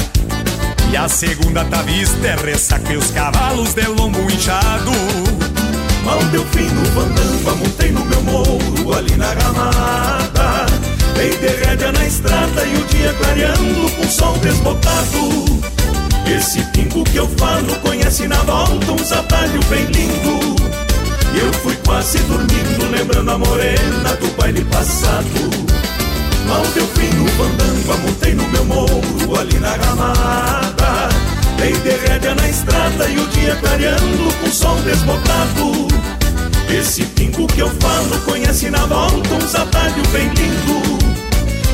E 0.90 0.96
a 0.96 1.08
segunda 1.10 1.62
tá 1.66 1.82
vista 1.82 2.26
é 2.26 2.36
ressaca 2.36 2.90
e 2.90 2.96
os 2.96 3.10
cavalos 3.10 3.74
de 3.74 3.86
lombo 3.86 4.30
inchado. 4.30 4.92
Mal 6.08 6.24
deu 6.32 6.42
fim 6.46 6.64
no 6.64 6.88
bandamba, 6.92 7.54
montei 7.56 7.90
no 7.90 8.02
meu 8.06 8.22
morro 8.22 8.94
ali 8.94 9.14
na 9.18 9.26
ramada. 9.26 10.64
Dei 11.14 11.36
de 11.36 11.48
rédea 11.48 11.92
na 11.92 12.02
estrada 12.06 12.64
e 12.64 12.76
o 12.76 12.84
dia 12.86 13.12
clareando 13.12 13.90
com 13.90 14.08
sol 14.08 14.38
desbotado. 14.38 15.44
Esse 16.26 16.62
pingo 16.72 17.04
que 17.04 17.18
eu 17.18 17.28
falo 17.36 17.76
conhece 17.80 18.26
na 18.26 18.38
volta 18.38 18.90
uns 18.90 19.12
atalhos 19.12 19.62
bem 19.66 19.84
lindo. 19.84 20.56
E 21.34 21.40
eu 21.40 21.52
fui 21.52 21.76
quase 21.84 22.16
dormindo, 22.20 22.90
lembrando 22.90 23.30
a 23.30 23.36
morena 23.36 24.16
do 24.18 24.28
baile 24.38 24.64
passado. 24.64 25.50
Mal 26.48 26.62
deu 26.74 26.86
fim 26.86 27.14
no 27.16 27.30
bandamba, 27.32 27.96
montei 27.98 28.34
no 28.34 28.48
meu 28.48 28.64
morro 28.64 29.38
ali 29.38 29.58
na 29.58 29.74
ramada. 29.74 30.87
Dei 31.58 31.72
de 31.72 31.90
rédea 31.90 32.34
na 32.34 32.48
estrada 32.48 33.08
e 33.08 33.18
o 33.18 33.26
dia 33.28 33.56
clareando 33.56 34.34
com 34.40 34.50
sol 34.50 34.76
desbotado. 34.82 35.88
Esse 36.70 37.04
pingo 37.06 37.46
que 37.48 37.60
eu 37.60 37.68
falo 37.80 38.20
conhece 38.24 38.70
na 38.70 38.86
volta 38.86 39.34
uns 39.34 39.54
atalhos 39.54 40.06
bem 40.08 40.28
lindo. 40.28 40.98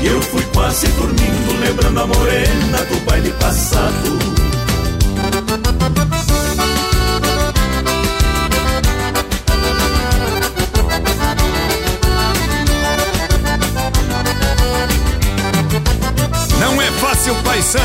E 0.03 0.07
eu 0.07 0.21
fui 0.23 0.43
quase 0.53 0.87
dormindo, 0.89 1.61
lembrando 1.61 2.01
a 2.01 2.07
morena 2.07 2.79
do 2.91 3.05
baile 3.05 3.33
passado. 3.41 4.19
Não 16.59 16.81
é 16.81 16.91
fácil, 16.93 17.35
paisano, 17.45 17.85